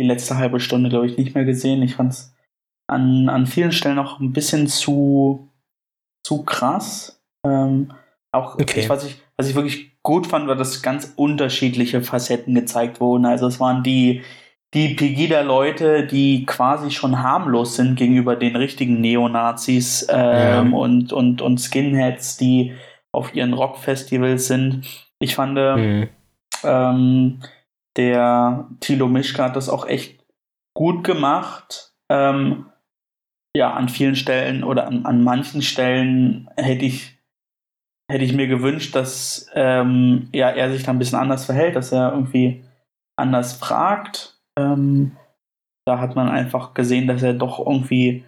die 0.00 0.06
letzte 0.06 0.36
halbe 0.36 0.60
Stunde, 0.60 0.88
glaube 0.88 1.06
ich, 1.06 1.18
nicht 1.18 1.34
mehr 1.34 1.44
gesehen. 1.44 1.82
Ich 1.82 1.96
fand 1.96 2.12
es 2.12 2.34
an, 2.86 3.28
an 3.28 3.46
vielen 3.46 3.72
Stellen 3.72 3.96
noch 3.96 4.20
ein 4.20 4.32
bisschen 4.32 4.66
zu, 4.66 5.48
zu 6.24 6.42
krass. 6.42 7.22
Ähm, 7.46 7.92
auch 8.32 8.54
okay. 8.54 8.80
ich, 8.80 8.88
was, 8.88 9.04
ich, 9.04 9.20
was 9.36 9.48
ich 9.48 9.54
wirklich 9.54 10.02
gut 10.02 10.26
fand, 10.26 10.48
war, 10.48 10.56
dass 10.56 10.82
ganz 10.82 11.12
unterschiedliche 11.16 12.02
Facetten 12.02 12.54
gezeigt 12.54 13.00
wurden. 13.00 13.26
Also 13.26 13.46
es 13.46 13.60
waren 13.60 13.84
die, 13.84 14.22
die 14.74 14.94
Pegida-Leute, 14.94 16.06
die 16.06 16.44
quasi 16.46 16.90
schon 16.90 17.22
harmlos 17.22 17.76
sind 17.76 17.96
gegenüber 17.96 18.34
den 18.34 18.56
richtigen 18.56 19.00
Neonazis 19.00 20.06
ähm, 20.10 20.72
ja. 20.72 20.76
und, 20.76 21.12
und, 21.12 21.40
und 21.40 21.58
Skinheads, 21.58 22.36
die 22.36 22.74
auf 23.12 23.34
ihren 23.34 23.52
Rockfestivals 23.52 24.48
sind. 24.48 24.84
Ich 25.20 25.36
fand, 25.36 25.54
mhm. 25.54 26.08
ähm, 26.64 27.40
der 27.96 28.68
Thilo 28.80 29.06
Mischka 29.06 29.44
hat 29.44 29.56
das 29.56 29.68
auch 29.68 29.86
echt 29.86 30.24
gut 30.74 31.04
gemacht. 31.04 31.92
Ähm, 32.10 32.66
ja, 33.56 33.72
an 33.72 33.88
vielen 33.88 34.16
Stellen 34.16 34.64
oder 34.64 34.86
an, 34.86 35.04
an 35.06 35.22
manchen 35.22 35.62
Stellen 35.62 36.48
hätte 36.56 36.84
ich 36.84 37.14
hätte 38.10 38.24
ich 38.24 38.34
mir 38.34 38.46
gewünscht, 38.46 38.94
dass 38.94 39.48
ähm, 39.54 40.28
ja, 40.32 40.50
er 40.50 40.70
sich 40.70 40.82
da 40.82 40.90
ein 40.90 40.98
bisschen 40.98 41.18
anders 41.18 41.46
verhält, 41.46 41.76
dass 41.76 41.92
er 41.92 42.12
irgendwie 42.12 42.62
anders 43.16 43.54
fragt. 43.54 44.38
Ähm, 44.58 45.16
da 45.86 46.00
hat 46.00 46.14
man 46.14 46.28
einfach 46.28 46.74
gesehen, 46.74 47.06
dass 47.06 47.22
er 47.22 47.34
doch 47.34 47.58
irgendwie 47.58 48.24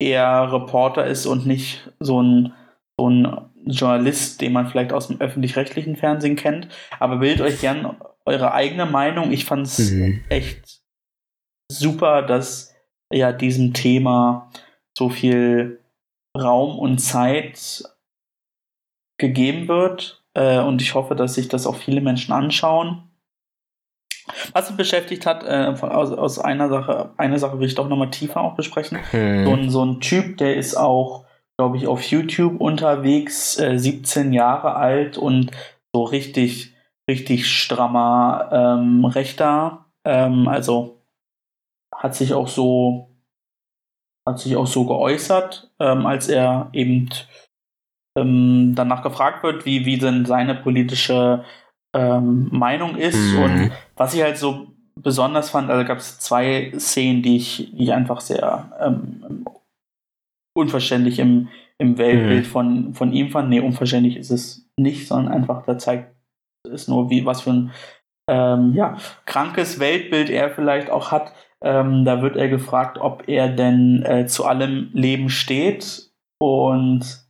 eher 0.00 0.52
Reporter 0.52 1.06
ist 1.06 1.26
und 1.26 1.46
nicht 1.46 1.90
so 1.98 2.22
ein, 2.22 2.52
so 2.98 3.10
ein 3.10 3.50
Journalist, 3.66 4.40
den 4.40 4.52
man 4.52 4.68
vielleicht 4.68 4.92
aus 4.92 5.08
dem 5.08 5.20
öffentlich-rechtlichen 5.20 5.96
Fernsehen 5.96 6.36
kennt. 6.36 6.68
Aber 7.00 7.16
bildet 7.16 7.40
euch 7.40 7.60
gern 7.60 7.96
eure 8.24 8.52
eigene 8.52 8.86
Meinung. 8.86 9.32
Ich 9.32 9.44
fand 9.44 9.66
es 9.66 9.90
mhm. 9.90 10.22
echt 10.28 10.80
super, 11.70 12.22
dass 12.22 12.74
ja 13.12 13.32
diesem 13.32 13.72
Thema 13.72 14.50
so 14.96 15.08
viel 15.08 15.80
Raum 16.36 16.78
und 16.78 16.98
Zeit 16.98 17.84
gegeben 19.18 19.68
wird. 19.68 20.22
Äh, 20.34 20.60
und 20.60 20.82
ich 20.82 20.94
hoffe, 20.94 21.14
dass 21.14 21.34
sich 21.34 21.48
das 21.48 21.66
auch 21.66 21.76
viele 21.76 22.00
Menschen 22.00 22.32
anschauen. 22.32 23.02
Was 24.52 24.68
mich 24.68 24.76
beschäftigt 24.76 25.26
hat, 25.26 25.42
äh, 25.44 25.74
aus, 25.80 26.12
aus, 26.12 26.38
einer 26.38 26.68
Sache, 26.68 27.10
eine 27.16 27.38
Sache 27.38 27.58
will 27.58 27.66
ich 27.66 27.74
doch 27.74 27.88
nochmal 27.88 28.10
tiefer 28.10 28.42
auch 28.42 28.54
besprechen. 28.54 28.98
Hm. 29.10 29.44
So, 29.44 29.52
ein, 29.54 29.70
so 29.70 29.84
ein 29.84 30.00
Typ, 30.00 30.36
der 30.36 30.56
ist 30.56 30.76
auch, 30.76 31.24
glaube 31.56 31.76
ich, 31.76 31.86
auf 31.86 32.02
YouTube 32.02 32.60
unterwegs, 32.60 33.58
äh, 33.58 33.78
17 33.78 34.32
Jahre 34.32 34.74
alt 34.74 35.16
und 35.16 35.50
so 35.94 36.04
richtig, 36.04 36.74
richtig 37.08 37.50
strammer 37.50 38.50
ähm, 38.52 39.04
Rechter. 39.06 39.86
Ähm, 40.04 40.46
also 40.46 40.97
hat 41.98 42.14
sich 42.14 42.32
auch 42.32 42.48
so, 42.48 43.10
hat 44.26 44.38
sich 44.38 44.56
auch 44.56 44.66
so 44.66 44.86
geäußert, 44.86 45.70
ähm, 45.80 46.06
als 46.06 46.28
er 46.28 46.70
eben 46.72 47.10
ähm, 48.16 48.72
danach 48.74 49.02
gefragt 49.02 49.42
wird, 49.42 49.66
wie, 49.66 49.84
wie 49.84 49.98
denn 49.98 50.24
seine 50.24 50.54
politische 50.54 51.44
ähm, 51.94 52.48
Meinung 52.52 52.96
ist. 52.96 53.32
Mhm. 53.32 53.42
Und 53.42 53.72
was 53.96 54.14
ich 54.14 54.22
halt 54.22 54.38
so 54.38 54.68
besonders 54.94 55.50
fand, 55.50 55.70
also 55.70 55.86
gab 55.86 55.98
es 55.98 56.18
zwei 56.18 56.72
Szenen, 56.78 57.22
die 57.22 57.36
ich, 57.36 57.70
die 57.72 57.84
ich 57.84 57.92
einfach 57.92 58.20
sehr 58.20 58.72
ähm, 58.80 59.44
unverständlich 60.54 61.18
im, 61.18 61.48
im 61.78 61.98
Weltbild 61.98 62.46
mhm. 62.46 62.50
von, 62.50 62.94
von 62.94 63.12
ihm 63.12 63.30
fand. 63.30 63.48
Nee, 63.48 63.60
unverständlich 63.60 64.16
ist 64.16 64.30
es 64.30 64.68
nicht, 64.76 65.08
sondern 65.08 65.32
einfach, 65.32 65.64
da 65.64 65.78
zeigt 65.78 66.14
es 66.70 66.88
nur, 66.88 67.10
wie, 67.10 67.24
was 67.24 67.42
für 67.42 67.50
ein 67.50 67.72
ähm, 68.28 68.74
ja, 68.74 68.98
krankes 69.24 69.78
Weltbild 69.80 70.30
er 70.30 70.50
vielleicht 70.50 70.90
auch 70.90 71.10
hat. 71.10 71.32
Ähm, 71.64 72.04
da 72.04 72.22
wird 72.22 72.36
er 72.36 72.48
gefragt, 72.48 72.98
ob 72.98 73.28
er 73.28 73.48
denn 73.48 74.02
äh, 74.04 74.26
zu 74.26 74.44
allem 74.44 74.90
Leben 74.92 75.28
steht. 75.28 76.10
Und 76.40 77.26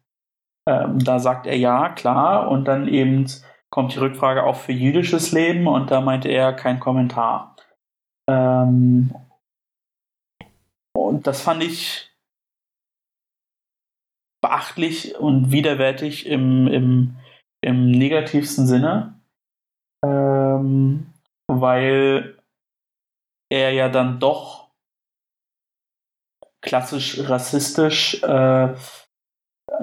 ähm, 0.69 0.99
da 0.99 1.19
sagt 1.19 1.47
er 1.47 1.57
ja, 1.57 1.89
klar. 1.91 2.51
Und 2.51 2.67
dann 2.67 2.89
eben 2.89 3.27
kommt 3.71 3.95
die 3.95 3.99
Rückfrage 3.99 4.45
auch 4.45 4.57
für 4.57 4.73
jüdisches 4.73 5.33
Leben 5.33 5.67
und 5.67 5.91
da 5.91 6.01
meinte 6.01 6.29
er 6.29 6.53
kein 6.53 6.81
Kommentar. 6.81 7.57
Ähm, 8.29 9.15
und 10.97 11.27
das 11.27 11.43
fand 11.43 11.63
ich 11.63 12.11
beachtlich 14.41 15.17
und 15.17 15.51
widerwärtig 15.51 16.27
im, 16.27 16.67
im, 16.69 17.17
im 17.61 17.91
negativsten 17.91 18.67
Sinne, 18.67 19.21
ähm, 20.05 21.13
weil 21.49 22.38
er 23.51 23.73
ja 23.73 23.89
dann 23.89 24.21
doch 24.21 24.69
klassisch 26.61 27.29
rassistisch 27.29 28.23
äh, 28.23 28.75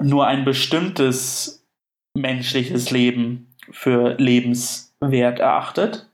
nur 0.00 0.26
ein 0.26 0.44
bestimmtes 0.44 1.66
menschliches 2.14 2.90
Leben 2.90 3.54
für 3.70 4.14
lebenswert 4.14 5.38
erachtet. 5.38 6.10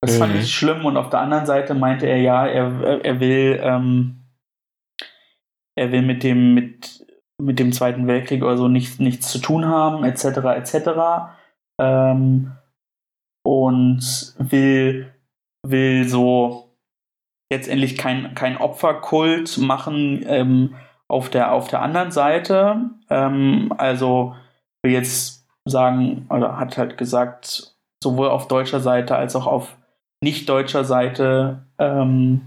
Das 0.00 0.14
mhm. 0.14 0.18
fand 0.18 0.34
ich 0.36 0.54
schlimm 0.54 0.84
und 0.84 0.96
auf 0.96 1.10
der 1.10 1.20
anderen 1.20 1.46
Seite 1.46 1.74
meinte 1.74 2.06
er 2.06 2.18
ja, 2.18 2.46
er, 2.46 3.04
er 3.04 3.20
will, 3.20 3.60
ähm, 3.62 4.24
er 5.76 5.92
will 5.92 6.02
mit 6.02 6.22
dem, 6.22 6.54
mit, 6.54 7.06
mit 7.40 7.58
dem 7.58 7.72
Zweiten 7.72 8.06
Weltkrieg 8.06 8.42
oder 8.42 8.56
so 8.56 8.68
nichts, 8.68 8.98
nichts 8.98 9.28
zu 9.30 9.38
tun 9.38 9.66
haben, 9.66 10.04
etc. 10.04 10.24
etc. 10.56 10.74
Ähm, 11.80 12.52
und 13.44 14.34
will, 14.38 15.12
will 15.62 16.08
so 16.08 16.76
letztendlich 17.50 17.96
kein, 17.96 18.34
kein 18.34 18.56
Opferkult 18.56 19.58
machen 19.58 20.24
ähm, 20.26 20.74
auf, 21.08 21.28
der, 21.28 21.52
auf 21.52 21.68
der 21.68 21.82
anderen 21.82 22.10
Seite. 22.10 22.90
Ähm, 23.10 23.72
also 23.76 24.34
will 24.82 24.92
jetzt 24.92 25.46
sagen, 25.64 26.26
oder 26.30 26.58
hat 26.58 26.78
halt 26.78 26.98
gesagt, 26.98 27.76
sowohl 28.02 28.28
auf 28.28 28.48
deutscher 28.48 28.80
Seite 28.80 29.16
als 29.16 29.36
auch 29.36 29.46
auf 29.46 29.76
nicht 30.22 30.48
deutscher 30.48 30.84
Seite 30.84 31.66
ähm, 31.78 32.42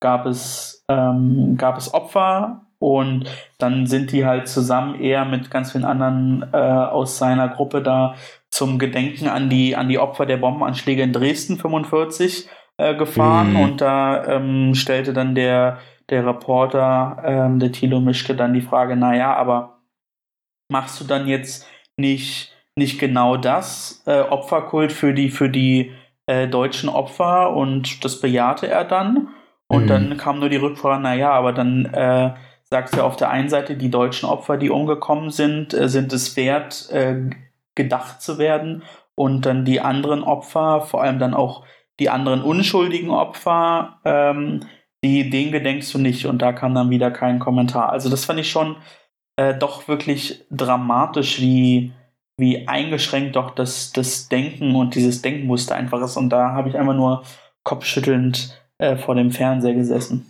gab, 0.00 0.26
es, 0.26 0.84
ähm, 0.88 1.56
gab 1.56 1.78
es 1.78 1.92
Opfer 1.94 2.66
und 2.78 3.24
dann 3.58 3.86
sind 3.86 4.12
die 4.12 4.24
halt 4.24 4.48
zusammen 4.48 5.00
eher 5.00 5.24
mit 5.24 5.50
ganz 5.50 5.72
vielen 5.72 5.84
anderen 5.84 6.48
äh, 6.52 6.56
aus 6.56 7.18
seiner 7.18 7.48
Gruppe 7.48 7.82
da 7.82 8.14
zum 8.50 8.78
Gedenken 8.78 9.28
an 9.28 9.48
die, 9.48 9.76
an 9.76 9.88
die 9.88 9.98
Opfer 9.98 10.26
der 10.26 10.38
Bombenanschläge 10.38 11.02
in 11.02 11.12
Dresden 11.12 11.56
45 11.56 12.48
äh, 12.80 12.94
gefahren 12.94 13.54
mhm. 13.54 13.60
und 13.60 13.80
da 13.80 14.24
ähm, 14.26 14.74
stellte 14.74 15.12
dann 15.12 15.34
der, 15.34 15.78
der 16.08 16.26
Reporter, 16.26 17.22
ähm, 17.24 17.58
der 17.58 17.72
Thilo 17.72 18.00
Mischke, 18.00 18.34
dann 18.34 18.54
die 18.54 18.62
Frage, 18.62 18.96
naja, 18.96 19.34
aber 19.34 19.80
machst 20.68 21.00
du 21.00 21.04
dann 21.04 21.28
jetzt 21.28 21.66
nicht 21.96 22.54
nicht 22.76 22.98
genau 22.98 23.36
das 23.36 24.02
äh, 24.06 24.20
Opferkult 24.20 24.92
für 24.92 25.12
die, 25.12 25.30
für 25.30 25.48
die 25.48 25.92
äh, 26.26 26.48
deutschen 26.48 26.88
Opfer 26.88 27.54
und 27.54 28.04
das 28.04 28.20
bejahte 28.20 28.68
er 28.68 28.84
dann. 28.84 29.28
Und 29.68 29.84
mhm. 29.84 29.88
dann 29.88 30.16
kam 30.16 30.40
nur 30.40 30.48
die 30.48 30.56
Rückfrage, 30.56 31.02
naja, 31.02 31.30
aber 31.30 31.52
dann 31.52 31.84
äh, 31.86 32.34
sagst 32.64 32.96
du 32.96 33.02
auf 33.02 33.16
der 33.16 33.30
einen 33.30 33.48
Seite, 33.48 33.76
die 33.76 33.90
deutschen 33.90 34.28
Opfer, 34.28 34.56
die 34.56 34.70
umgekommen 34.70 35.30
sind, 35.30 35.74
äh, 35.74 35.88
sind 35.88 36.12
es 36.12 36.36
wert, 36.36 36.90
äh, 36.90 37.30
gedacht 37.74 38.22
zu 38.22 38.38
werden. 38.38 38.82
Und 39.14 39.44
dann 39.44 39.64
die 39.64 39.80
anderen 39.80 40.22
Opfer, 40.22 40.80
vor 40.80 41.02
allem 41.02 41.18
dann 41.18 41.34
auch 41.34 41.64
die 42.00 42.10
anderen 42.10 42.42
unschuldigen 42.42 43.10
Opfer, 43.10 44.00
ähm, 44.04 44.66
die, 45.04 45.30
denen 45.30 45.52
gedenkst 45.52 45.92
du 45.94 45.98
nicht. 45.98 46.26
Und 46.26 46.42
da 46.42 46.52
kam 46.52 46.74
dann 46.74 46.90
wieder 46.90 47.10
kein 47.10 47.38
Kommentar. 47.38 47.90
Also 47.90 48.08
das 48.10 48.24
fand 48.24 48.40
ich 48.40 48.50
schon 48.50 48.76
äh, 49.36 49.54
doch 49.54 49.86
wirklich 49.86 50.44
dramatisch, 50.50 51.40
wie, 51.40 51.92
wie 52.38 52.66
eingeschränkt 52.66 53.36
doch 53.36 53.50
das, 53.50 53.92
das 53.92 54.28
Denken 54.28 54.74
und 54.74 54.94
dieses 54.94 55.22
Denkmuster 55.22 55.76
einfach 55.76 56.00
ist. 56.02 56.16
Und 56.16 56.30
da 56.30 56.52
habe 56.52 56.70
ich 56.70 56.76
einfach 56.76 56.94
nur 56.94 57.22
kopfschüttelnd 57.62 58.60
äh, 58.78 58.96
vor 58.96 59.14
dem 59.14 59.30
Fernseher 59.30 59.74
gesessen. 59.74 60.26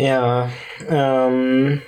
Ja, 0.00 0.50
ähm. 0.88 1.80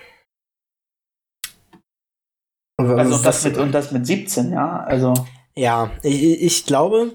Also 2.77 3.17
und 3.17 3.25
das, 3.25 3.45
mit, 3.45 3.57
und 3.57 3.73
das 3.73 3.93
mit 3.93 4.07
17, 4.07 4.53
ja, 4.53 4.81
also. 4.81 5.15
Ja, 5.57 5.93
ich, 6.03 6.43
ich 6.43 6.67
glaube, 6.67 7.13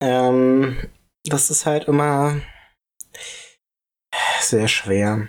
ähm, 0.00 0.76
das 1.24 1.50
ist 1.50 1.66
halt 1.66 1.84
immer 1.84 2.40
sehr 4.40 4.68
schwer. 4.68 5.28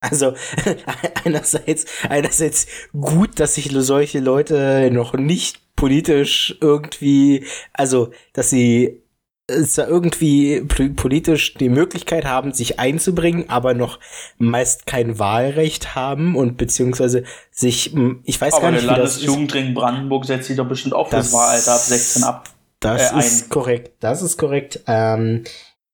Also 0.00 0.34
einerseits, 1.24 1.86
einerseits 2.08 2.66
gut, 2.92 3.40
dass 3.40 3.54
sich 3.54 3.70
solche 3.72 4.20
Leute 4.20 4.90
noch 4.92 5.14
nicht 5.14 5.74
politisch 5.76 6.56
irgendwie, 6.60 7.46
also 7.72 8.12
dass 8.32 8.50
sie 8.50 9.03
es 9.46 9.76
irgendwie 9.76 10.62
politisch 10.62 11.54
die 11.54 11.68
Möglichkeit 11.68 12.24
haben, 12.24 12.52
sich 12.52 12.80
einzubringen, 12.80 13.50
aber 13.50 13.74
noch 13.74 13.98
meist 14.38 14.86
kein 14.86 15.18
Wahlrecht 15.18 15.94
haben 15.94 16.34
und 16.34 16.56
beziehungsweise 16.56 17.24
sich, 17.50 17.94
ich 18.24 18.40
weiß 18.40 18.54
aber 18.54 18.62
gar 18.62 18.70
nicht, 18.72 18.84
wie 18.84 18.88
das 18.88 19.16
ist. 19.16 19.22
Landesjugendring 19.22 19.74
Brandenburg 19.74 20.24
setzt 20.24 20.48
sich 20.48 20.56
doch 20.56 20.68
bestimmt 20.68 20.94
auch 20.94 21.10
das, 21.10 21.30
das 21.30 21.32
Wahlalter 21.34 21.74
ab 21.74 21.80
16 21.80 22.22
ab. 22.24 22.50
Das 22.80 23.12
äh, 23.12 23.18
ist 23.18 23.50
korrekt, 23.50 23.92
das 24.00 24.22
ist 24.22 24.38
korrekt. 24.38 24.80
Ähm, 24.86 25.44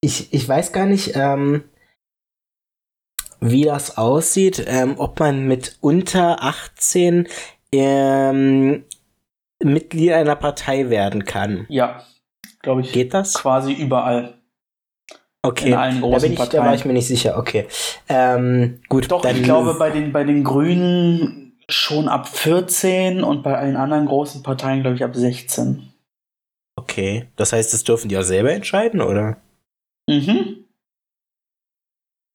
ich, 0.00 0.32
ich 0.32 0.48
weiß 0.48 0.72
gar 0.72 0.86
nicht, 0.86 1.12
ähm, 1.14 1.64
wie 3.40 3.64
das 3.64 3.98
aussieht, 3.98 4.64
ähm, 4.66 4.94
ob 4.98 5.18
man 5.18 5.46
mit 5.46 5.76
unter 5.80 6.42
18 6.42 7.26
ähm, 7.72 8.84
Mitglied 9.62 10.12
einer 10.12 10.36
Partei 10.36 10.88
werden 10.88 11.24
kann. 11.24 11.66
Ja, 11.68 12.04
glaube 12.62 12.83
ich. 12.83 12.92
Geht 12.92 13.14
das? 13.14 13.35
Quasi 13.35 13.73
überall. 13.73 14.35
Okay, 15.42 15.68
In 15.68 15.75
allen 15.75 16.01
großen 16.01 16.12
da, 16.12 16.20
bin 16.20 16.33
ich, 16.33 16.38
Parteien. 16.38 16.62
da 16.62 16.68
war 16.68 16.75
ich 16.75 16.85
mir 16.85 16.92
nicht 16.92 17.07
sicher. 17.07 17.38
Okay, 17.38 17.66
ähm, 18.09 18.81
gut. 18.88 19.11
Doch, 19.11 19.25
ich 19.25 19.42
glaube 19.42 19.75
bei 19.79 19.90
den, 19.90 20.12
bei 20.12 20.25
den 20.25 20.44
Grünen 20.44 21.59
schon 21.68 22.09
ab 22.09 22.29
14 22.29 23.25
und 23.25 23.42
bei 23.42 23.57
allen 23.57 23.77
anderen 23.77 24.07
großen 24.07 24.42
Parteien, 24.42 24.83
glaube 24.83 24.96
ich, 24.96 25.05
ab 25.05 25.14
16. 25.14 25.92
Okay, 26.77 27.29
das 27.37 27.53
heißt, 27.53 27.73
das 27.73 27.85
dürfen 27.85 28.09
die 28.09 28.18
auch 28.18 28.23
selber 28.23 28.53
entscheiden, 28.53 29.01
oder? 29.01 29.38
Mhm. 30.09 30.64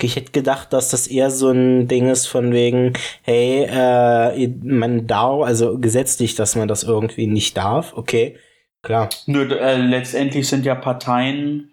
Ich 0.02 0.16
hätte 0.16 0.32
gedacht, 0.32 0.74
dass 0.74 0.90
das 0.90 1.08
eher 1.08 1.32
so 1.32 1.52
ein 1.52 1.88
Ding 1.88 2.10
ist 2.10 2.28
von 2.28 2.52
wegen, 2.52 2.94
hey, 3.22 3.66
äh, 3.70 4.48
man 4.64 5.08
darf, 5.08 5.44
also 5.46 5.78
gesetzlich, 5.80 6.36
dass 6.36 6.56
man 6.56 6.68
das 6.68 6.84
irgendwie 6.84 7.28
nicht 7.28 7.56
darf. 7.56 7.94
Okay, 7.96 8.38
klar. 8.86 9.10
Nur 9.26 9.52
äh, 9.60 9.78
letztendlich 9.78 10.48
sind 10.48 10.66
ja 10.66 10.76
Parteien, 10.76 11.72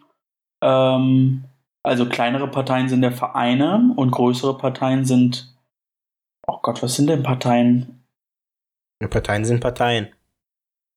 ähm, 0.63 1.45
also 1.85 2.09
kleinere 2.09 2.49
Parteien 2.49 2.89
sind 2.89 3.03
ja 3.03 3.13
Vereine 3.13 3.93
und 3.97 4.11
größere 4.11 4.59
Parteien 4.59 5.05
sind, 5.05 5.55
oh 6.47 6.59
Gott, 6.63 6.83
was 6.83 6.97
sind 6.97 7.09
denn 7.09 7.23
Parteien? 7.23 8.05
Parteien 9.09 9.45
sind 9.45 9.61
Parteien. 9.61 10.09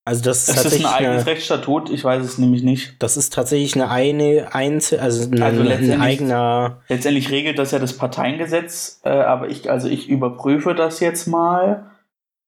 Also 0.08 0.24
das 0.24 0.48
ist, 0.48 0.58
das 0.58 0.66
ist 0.66 0.86
ein 0.86 0.86
eigenes 0.86 1.22
eine, 1.22 1.26
Rechtsstatut, 1.26 1.90
ich 1.90 2.04
weiß 2.04 2.24
es 2.24 2.38
nämlich 2.38 2.62
nicht. 2.62 2.94
Das 3.00 3.18
ist 3.18 3.34
tatsächlich 3.34 3.74
eine 3.74 3.90
eine 3.90 4.54
Einzel, 4.54 5.00
also, 5.00 5.28
ein, 5.32 5.42
also 5.42 5.62
ein 5.64 6.00
eigener. 6.00 6.82
Letztendlich 6.90 7.32
regelt 7.32 7.58
das 7.58 7.72
ja 7.72 7.80
das 7.80 7.98
Parteiengesetz, 7.98 9.02
äh, 9.04 9.10
aber 9.10 9.50
ich, 9.50 9.72
also 9.72 9.88
ich 9.88 10.08
überprüfe 10.08 10.76
das 10.76 11.00
jetzt 11.00 11.26
mal. 11.26 11.90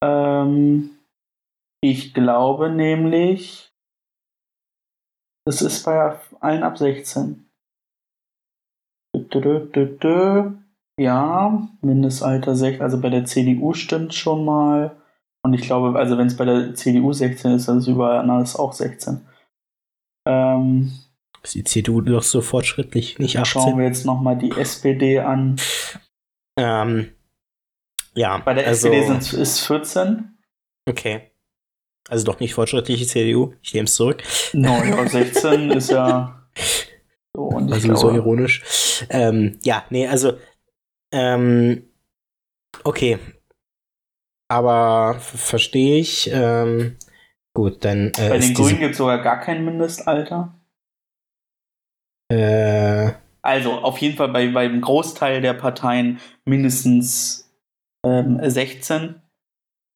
Ähm, 0.04 0.92
ich 1.82 2.14
glaube 2.14 2.70
nämlich, 2.70 3.74
das 5.46 5.62
ist 5.62 5.86
bei 5.86 6.18
allen 6.40 6.64
ab 6.64 6.78
16. 6.78 7.50
Ja, 11.00 11.70
Mindestalter 11.82 12.56
6, 12.56 12.82
also 12.82 13.00
bei 13.00 13.10
der 13.10 13.26
CDU 13.26 13.74
stimmt 13.74 14.14
schon 14.14 14.44
mal. 14.46 14.98
Und 15.44 15.54
ich 15.54 15.62
glaube, 15.62 15.98
also 15.98 16.18
wenn 16.18 16.28
es 16.28 16.36
bei 16.36 16.46
der 16.46 16.74
CDU 16.74 17.14
16 17.14 17.52
ist, 17.52 17.68
dann 17.68 17.78
ist 17.78 17.88
überall 17.88 18.18
anders 18.18 18.56
auch 18.56 18.74
16. 18.74 19.26
Ähm, 20.28 20.92
ist 21.44 21.56
die 21.56 21.64
CDU 21.64 22.02
doch 22.02 22.24
so 22.24 22.42
fortschrittlich, 22.42 23.20
nicht 23.20 23.38
18? 23.38 23.46
Schauen 23.46 23.78
wir 23.78 23.86
jetzt 23.86 24.06
nochmal 24.06 24.38
die 24.38 24.52
SPD 24.52 25.20
an. 25.20 25.58
Ähm, 26.58 27.14
ja. 28.16 28.40
Bei 28.40 28.54
der 28.54 28.68
also, 28.68 28.90
SPD 28.90 29.06
sind, 29.06 29.40
ist 29.40 29.60
14. 29.60 30.38
Okay. 30.90 31.32
Also 32.10 32.26
doch 32.26 32.40
nicht 32.40 32.54
fortschrittliche 32.54 33.06
CDU. 33.06 33.54
Ich 33.62 33.74
nehme 33.74 33.86
es 33.86 33.96
zurück. 33.96 34.24
Naja, 34.54 35.08
16 35.08 35.72
ist 35.72 35.92
ja 35.92 36.48
so. 37.36 37.44
Und 37.44 37.72
also 37.72 37.96
so 37.96 38.12
ironisch. 38.12 39.06
Ähm, 39.10 39.60
ja, 39.64 39.86
nee, 39.90 40.08
also 40.08 40.34
ähm, 41.12 41.84
okay. 42.84 43.20
Aber 44.50 45.16
verstehe 45.20 46.00
ich. 46.00 46.30
Ähm, 46.32 46.98
gut, 47.54 47.84
dann. 47.84 48.12
Äh, 48.18 48.30
Bei 48.30 48.38
den 48.38 48.54
Grünen 48.54 48.80
gibt 48.80 48.92
es 48.92 48.98
sogar 48.98 49.22
gar 49.22 49.40
kein 49.40 49.66
Mindestalter. 49.66 50.54
Äh, 52.32 53.12
also 53.42 53.74
auf 53.74 53.98
jeden 54.00 54.18
Fall 54.18 54.30
bei, 54.30 54.48
beim 54.50 54.82
Großteil 54.82 55.42
der 55.42 55.54
Parteien 55.54 56.20
mindestens 56.46 57.54
ähm, 58.06 58.40
16. 58.44 59.22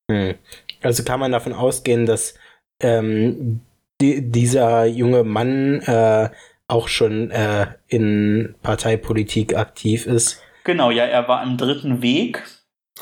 Hm. 0.09 0.35
Also 0.81 1.03
kann 1.03 1.19
man 1.19 1.31
davon 1.31 1.53
ausgehen, 1.53 2.05
dass 2.05 2.33
ähm, 2.81 3.61
die, 3.99 4.29
dieser 4.29 4.85
junge 4.85 5.23
Mann 5.23 5.81
äh, 5.81 6.29
auch 6.67 6.87
schon 6.87 7.31
äh, 7.31 7.67
in 7.87 8.55
Parteipolitik 8.63 9.55
aktiv 9.55 10.05
ist. 10.05 10.41
Genau, 10.63 10.91
ja, 10.91 11.05
er 11.05 11.27
war 11.27 11.43
im 11.43 11.57
dritten 11.57 12.01
Weg. 12.01 12.43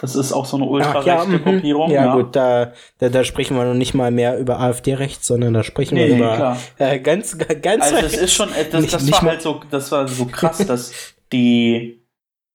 Das 0.01 0.15
ist 0.15 0.31
auch 0.31 0.45
so 0.45 0.57
eine 0.57 0.65
ultrarechte 0.65 1.09
ja, 1.09 1.25
mhm. 1.25 1.43
Gruppierung. 1.43 1.91
Ja, 1.91 2.05
ja, 2.05 2.15
gut, 2.15 2.35
da, 2.35 2.73
da, 2.99 3.09
da, 3.09 3.23
sprechen 3.23 3.57
wir 3.57 3.65
noch 3.65 3.73
nicht 3.73 3.93
mal 3.93 4.11
mehr 4.11 4.37
über 4.37 4.59
AfD-Recht, 4.59 5.23
sondern 5.23 5.53
da 5.53 5.63
sprechen 5.63 5.95
nee, 5.95 6.07
wir 6.07 6.15
über 6.15 6.57
äh, 6.77 6.99
ganz, 6.99 7.37
ganz. 7.37 7.83
Also, 7.83 8.01
das 8.01 8.13
ist 8.13 8.33
schon, 8.33 8.49
äh, 8.53 8.65
das, 8.69 8.81
nicht, 8.81 8.93
das 8.93 9.11
war 9.11 9.21
halt 9.23 9.41
so, 9.41 9.61
das 9.69 9.91
war 9.91 10.07
so 10.07 10.25
krass, 10.25 10.65
dass 10.65 10.93
die, 11.33 12.01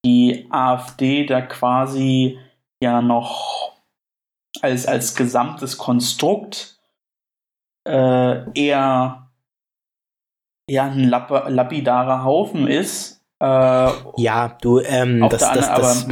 die 0.04 0.46
AfD 0.50 1.26
da 1.26 1.42
quasi 1.42 2.38
ja 2.80 3.02
noch 3.02 3.73
als, 4.60 4.86
als 4.86 5.14
gesamtes 5.14 5.78
Konstrukt 5.78 6.78
äh, 7.86 8.50
eher, 8.58 9.30
eher 10.68 10.84
ein 10.84 11.08
lap 11.08 11.30
lapidarer 11.48 12.24
Haufen 12.24 12.66
ist. 12.66 13.22
Äh, 13.40 13.46
ja, 14.16 14.56
du, 14.60 14.80
ähm, 14.80 15.26
das, 15.28 15.40
das, 15.40 15.68
das, 15.68 16.06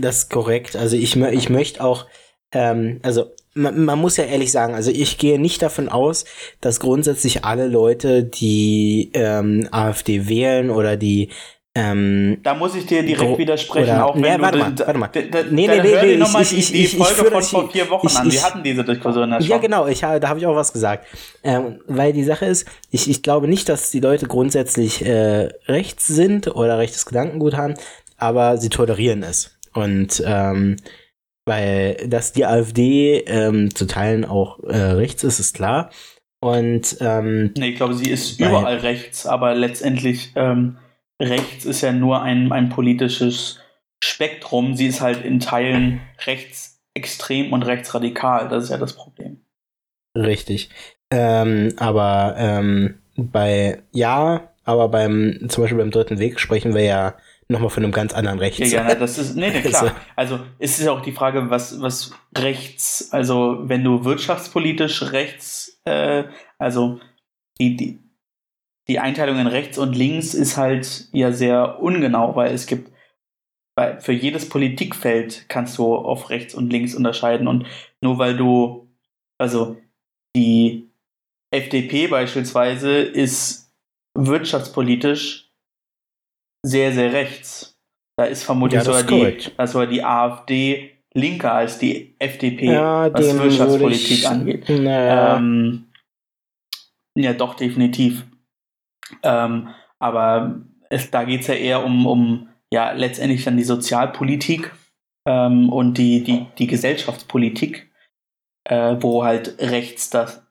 das, 0.00 0.16
ist 0.16 0.30
korrekt. 0.30 0.76
Also 0.76 0.96
ich, 0.96 1.16
ich 1.16 1.50
möchte 1.50 1.84
auch, 1.84 2.06
ähm, 2.52 3.00
also 3.02 3.32
man, 3.54 3.84
man, 3.84 3.98
muss 3.98 4.16
ja 4.16 4.24
ehrlich 4.24 4.50
sagen, 4.50 4.74
also 4.74 4.90
ich 4.90 5.18
gehe 5.18 5.38
nicht 5.38 5.62
davon 5.62 5.88
aus, 5.88 6.24
dass 6.60 6.80
grundsätzlich 6.80 7.44
alle 7.44 7.68
Leute, 7.68 8.24
die 8.24 9.10
ähm, 9.14 9.68
AfD 9.70 10.28
wählen 10.28 10.70
oder 10.70 10.96
die 10.96 11.30
ähm, 11.76 12.38
da 12.44 12.54
muss 12.54 12.76
ich 12.76 12.86
dir 12.86 13.02
direkt 13.02 13.36
widersprechen, 13.36 13.96
oder, 13.96 14.06
auch 14.06 14.14
wenn 14.14 14.22
nee, 14.22 14.40
warte 14.40 14.58
du... 14.58 14.64
Mal, 14.64 14.78
warte 14.78 14.98
mal. 14.98 15.10
Nee, 15.50 15.66
nee, 15.66 15.66
nee, 15.66 16.16
nee, 16.16 16.42
ich, 16.42 16.58
ich, 16.58 16.66
die, 16.70 16.82
die 16.82 16.86
Folge 16.86 17.30
von 17.32 17.42
vor 17.42 17.70
vier 17.70 17.90
Wochen 17.90 18.06
ich, 18.06 18.16
an, 18.16 18.30
wir 18.30 18.42
hatten 18.44 18.62
diese 18.62 18.84
Diskussion 18.84 19.30
ja 19.30 19.40
schon. 19.40 19.50
Ja, 19.50 19.58
genau, 19.58 19.88
ich, 19.88 20.00
da 20.00 20.28
habe 20.28 20.38
ich 20.38 20.46
auch 20.46 20.54
was 20.54 20.72
gesagt. 20.72 21.06
Ähm, 21.42 21.80
weil 21.88 22.12
die 22.12 22.22
Sache 22.22 22.46
ist, 22.46 22.68
ich, 22.90 23.10
ich 23.10 23.24
glaube 23.24 23.48
nicht, 23.48 23.68
dass 23.68 23.90
die 23.90 23.98
Leute 23.98 24.28
grundsätzlich 24.28 25.04
äh, 25.04 25.48
rechts 25.66 26.06
sind 26.06 26.54
oder 26.54 26.78
rechtes 26.78 27.06
Gedankengut 27.06 27.56
haben, 27.56 27.74
aber 28.18 28.56
sie 28.58 28.68
tolerieren 28.68 29.24
es. 29.24 29.58
Und 29.72 30.22
ähm, 30.24 30.76
weil, 31.44 31.96
dass 32.06 32.32
die 32.32 32.46
AfD 32.46 33.18
ähm, 33.26 33.74
zu 33.74 33.86
Teilen 33.86 34.24
auch 34.24 34.62
äh, 34.62 34.76
rechts 34.76 35.24
ist, 35.24 35.40
ist 35.40 35.54
klar. 35.56 35.90
Und 36.38 36.98
ähm, 37.00 37.52
nee, 37.58 37.70
ich 37.70 37.76
glaube, 37.76 37.94
sie 37.94 38.10
ist 38.10 38.38
überall 38.38 38.76
rechts, 38.76 39.26
aber 39.26 39.54
letztendlich 39.54 40.30
ähm, 40.36 40.76
rechts 41.20 41.64
ist 41.64 41.80
ja 41.80 41.92
nur 41.92 42.22
ein, 42.22 42.52
ein 42.52 42.68
politisches 42.68 43.60
Spektrum. 44.02 44.76
Sie 44.76 44.86
ist 44.86 45.00
halt 45.00 45.24
in 45.24 45.40
Teilen 45.40 46.00
rechtsextrem 46.26 47.52
und 47.52 47.62
rechtsradikal. 47.62 48.48
Das 48.48 48.64
ist 48.64 48.70
ja 48.70 48.78
das 48.78 48.94
Problem. 48.94 49.44
Richtig. 50.16 50.70
Ähm, 51.10 51.74
aber 51.76 52.34
ähm, 52.38 52.98
bei 53.16 53.82
ja, 53.92 54.50
aber 54.64 54.88
beim 54.88 55.46
zum 55.48 55.64
Beispiel 55.64 55.78
beim 55.78 55.90
dritten 55.90 56.18
Weg 56.18 56.40
sprechen 56.40 56.74
wir 56.74 56.84
ja 56.84 57.14
nochmal 57.48 57.70
von 57.70 57.84
einem 57.84 57.92
ganz 57.92 58.12
anderen 58.14 58.38
Rechts. 58.38 58.70
Ja, 58.70 58.88
ja, 58.88 58.94
das 58.94 59.18
ist, 59.18 59.36
nee, 59.36 59.50
nee, 59.50 59.60
klar. 59.60 59.94
Also, 60.16 60.40
es 60.58 60.78
ist 60.78 60.86
ja 60.86 60.92
auch 60.92 61.02
die 61.02 61.12
Frage, 61.12 61.50
was, 61.50 61.80
was 61.80 62.12
rechts, 62.36 63.08
also, 63.12 63.58
wenn 63.64 63.84
du 63.84 64.04
wirtschaftspolitisch 64.04 65.12
rechts, 65.12 65.80
äh, 65.84 66.24
also, 66.58 67.00
die, 67.58 67.76
die, 67.76 68.03
die 68.88 68.98
Einteilung 68.98 69.38
in 69.38 69.46
rechts 69.46 69.78
und 69.78 69.94
links 69.94 70.34
ist 70.34 70.56
halt 70.56 71.08
ja 71.12 71.32
sehr 71.32 71.80
ungenau, 71.80 72.36
weil 72.36 72.52
es 72.52 72.66
gibt 72.66 72.92
weil 73.76 74.00
für 74.00 74.12
jedes 74.12 74.48
Politikfeld 74.48 75.46
kannst 75.48 75.78
du 75.78 75.94
auf 75.96 76.30
rechts 76.30 76.54
und 76.54 76.70
links 76.70 76.94
unterscheiden 76.94 77.48
und 77.48 77.66
nur 78.00 78.18
weil 78.18 78.36
du 78.36 78.88
also 79.38 79.76
die 80.36 80.90
FDP 81.52 82.06
beispielsweise 82.08 82.98
ist 82.98 83.72
wirtschaftspolitisch 84.16 85.50
sehr 86.64 86.92
sehr 86.92 87.12
rechts. 87.12 87.78
Da 88.16 88.26
ist 88.26 88.44
vermutlich 88.44 88.78
ja, 88.78 88.84
sogar, 88.84 89.02
die, 89.02 89.50
sogar 89.66 89.86
die 89.88 90.04
AfD 90.04 90.94
linker 91.14 91.52
als 91.52 91.78
die 91.78 92.14
FDP, 92.18 92.66
ja, 92.66 93.12
was 93.12 93.38
Wirtschaftspolitik 93.38 94.26
angeht. 94.26 94.68
Naja. 94.68 95.36
Ähm, 95.36 95.86
ja, 97.16 97.32
doch, 97.32 97.54
definitiv. 97.54 98.24
Ähm, 99.22 99.68
aber 99.98 100.60
es, 100.90 101.10
da 101.10 101.24
geht 101.24 101.42
es 101.42 101.46
ja 101.46 101.54
eher 101.54 101.84
um, 101.84 102.06
um 102.06 102.48
ja 102.72 102.92
letztendlich 102.92 103.44
dann 103.44 103.56
die 103.56 103.64
Sozialpolitik 103.64 104.72
ähm, 105.26 105.70
und 105.70 105.98
die, 105.98 106.22
die, 106.24 106.46
die 106.58 106.66
Gesellschaftspolitik, 106.66 107.90
äh, 108.68 108.96
wo 109.00 109.24
halt 109.24 109.56
rechts 109.60 110.10
das 110.10 110.42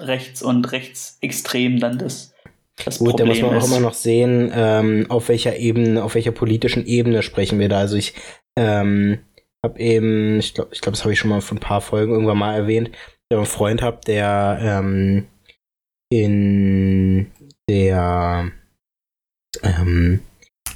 rechts 0.00 0.42
und 0.42 0.72
rechtsextrem 0.72 1.78
dann 1.78 1.98
das, 1.98 2.34
das 2.84 2.98
Gut, 2.98 3.10
Problem 3.10 3.26
da 3.26 3.32
muss 3.34 3.42
man 3.42 3.56
ist. 3.56 3.64
auch 3.64 3.68
immer 3.68 3.80
noch 3.80 3.94
sehen, 3.94 4.50
ähm, 4.54 5.06
auf 5.08 5.28
welcher 5.28 5.56
Ebene, 5.56 6.02
auf 6.02 6.14
welcher 6.14 6.32
politischen 6.32 6.86
Ebene 6.86 7.22
sprechen 7.22 7.58
wir 7.58 7.68
da. 7.68 7.78
Also 7.78 7.96
ich 7.96 8.14
ähm, 8.56 9.20
habe 9.64 9.78
eben, 9.78 10.38
ich 10.38 10.54
glaube, 10.54 10.70
ich 10.72 10.80
glaube, 10.80 10.96
das 10.96 11.04
habe 11.04 11.12
ich 11.12 11.18
schon 11.18 11.30
mal 11.30 11.40
vor 11.40 11.56
ein 11.56 11.60
paar 11.60 11.80
Folgen 11.80 12.12
irgendwann 12.12 12.38
mal 12.38 12.54
erwähnt, 12.54 12.90
der 13.30 13.38
einen 13.38 13.46
Freund 13.46 13.82
habe, 13.82 14.00
der 14.06 14.58
ähm, 14.62 15.26
in 16.10 17.30
der 17.72 18.52
ähm, 19.62 20.20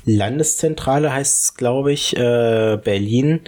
Landeszentrale 0.07 1.13
heißt 1.13 1.43
es, 1.43 1.55
glaube 1.55 1.93
ich, 1.93 2.17
äh, 2.17 2.79
Berlin 2.83 3.43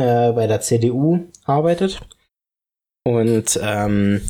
äh, 0.00 0.32
bei 0.32 0.46
der 0.46 0.62
CDU 0.62 1.26
arbeitet. 1.44 2.00
Und 3.04 3.60
ähm, 3.62 4.22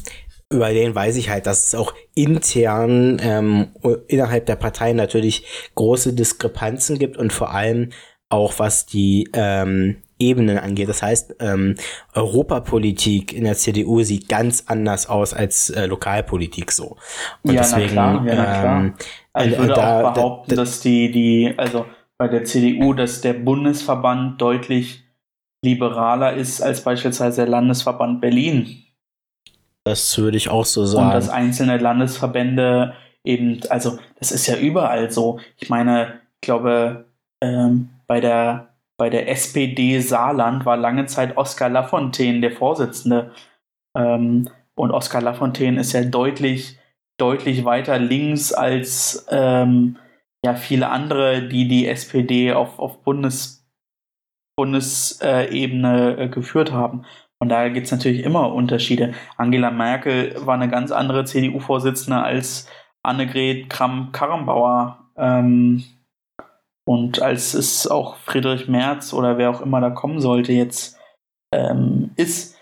über 0.52 0.70
den 0.72 0.94
weiß 0.94 1.16
ich 1.16 1.30
halt, 1.30 1.46
dass 1.46 1.68
es 1.68 1.74
auch 1.76 1.94
intern 2.16 3.18
ähm, 3.22 3.68
innerhalb 4.08 4.46
der 4.46 4.56
Partei 4.56 4.92
natürlich 4.92 5.70
große 5.76 6.12
Diskrepanzen 6.12 6.98
gibt 6.98 7.16
und 7.16 7.32
vor 7.32 7.52
allem 7.52 7.90
auch 8.30 8.58
was 8.58 8.86
die 8.86 9.30
ähm, 9.32 10.02
Ebenen 10.18 10.58
angeht. 10.58 10.88
Das 10.88 11.02
heißt, 11.02 11.36
ähm, 11.40 11.74
Europapolitik 12.14 13.32
in 13.32 13.44
der 13.44 13.54
CDU 13.54 14.02
sieht 14.02 14.28
ganz 14.28 14.64
anders 14.66 15.08
aus 15.08 15.34
als 15.34 15.70
äh, 15.70 15.86
Lokalpolitik 15.86 16.72
so. 16.72 16.96
Und 17.42 17.54
ja, 17.54 17.62
deswegen, 17.62 17.94
na 17.94 18.18
klar, 18.18 18.26
ja, 18.26 18.34
na 18.34 18.60
klar. 18.60 18.80
Ähm, 18.80 18.94
also 19.32 19.50
ich 19.50 19.58
würde 19.58 19.74
da, 19.74 20.08
auch 20.08 20.14
behaupten, 20.14 20.50
da, 20.50 20.56
da, 20.56 20.62
dass 20.62 20.80
die, 20.80 21.10
die, 21.10 21.54
also 21.56 21.86
bei 22.18 22.28
der 22.28 22.44
CDU, 22.44 22.94
dass 22.94 23.20
der 23.20 23.34
Bundesverband 23.34 24.40
deutlich 24.40 25.04
liberaler 25.62 26.34
ist 26.34 26.62
als 26.62 26.82
beispielsweise 26.82 27.42
der 27.42 27.50
Landesverband 27.50 28.20
Berlin. 28.20 28.84
Das 29.84 30.16
würde 30.18 30.36
ich 30.36 30.48
auch 30.48 30.64
so 30.64 30.84
sagen. 30.84 31.06
Und 31.06 31.14
dass 31.14 31.28
einzelne 31.28 31.78
Landesverbände 31.78 32.94
eben, 33.24 33.60
also 33.68 33.98
das 34.18 34.32
ist 34.32 34.46
ja 34.46 34.56
überall 34.56 35.10
so. 35.10 35.38
Ich 35.58 35.68
meine, 35.68 36.20
ich 36.34 36.40
glaube, 36.40 37.06
ähm, 37.42 37.90
bei 38.06 38.20
der 38.20 38.75
bei 38.96 39.10
der 39.10 39.28
SPD 39.28 40.00
Saarland 40.00 40.64
war 40.64 40.76
lange 40.76 41.06
Zeit 41.06 41.36
Oskar 41.36 41.68
Lafontaine 41.68 42.40
der 42.40 42.52
Vorsitzende. 42.52 43.32
Ähm, 43.96 44.48
und 44.74 44.90
Oskar 44.90 45.22
Lafontaine 45.22 45.80
ist 45.80 45.92
ja 45.92 46.04
deutlich, 46.04 46.78
deutlich 47.18 47.64
weiter 47.64 47.98
links 47.98 48.52
als 48.52 49.26
ähm, 49.30 49.98
ja, 50.44 50.54
viele 50.54 50.88
andere, 50.90 51.48
die 51.48 51.68
die 51.68 51.88
SPD 51.88 52.52
auf, 52.52 52.78
auf 52.78 53.02
Bundes, 53.02 53.66
Bundesebene 54.56 56.16
äh, 56.18 56.28
geführt 56.28 56.72
haben. 56.72 57.04
Von 57.38 57.48
daher 57.48 57.70
gibt 57.70 57.86
es 57.86 57.92
natürlich 57.92 58.22
immer 58.22 58.52
Unterschiede. 58.52 59.12
Angela 59.36 59.70
Merkel 59.70 60.34
war 60.46 60.54
eine 60.54 60.70
ganz 60.70 60.90
andere 60.90 61.24
CDU-Vorsitzende 61.24 62.22
als 62.22 62.68
Annegret 63.02 63.68
Kramp-Karrenbauer. 63.68 65.10
Ähm, 65.16 65.84
und 66.86 67.20
als 67.20 67.54
es 67.54 67.86
auch 67.86 68.16
Friedrich 68.16 68.68
Merz 68.68 69.12
oder 69.12 69.38
wer 69.38 69.50
auch 69.50 69.60
immer 69.60 69.80
da 69.80 69.90
kommen 69.90 70.20
sollte 70.20 70.52
jetzt 70.52 70.96
ähm, 71.52 72.10
ist, 72.16 72.56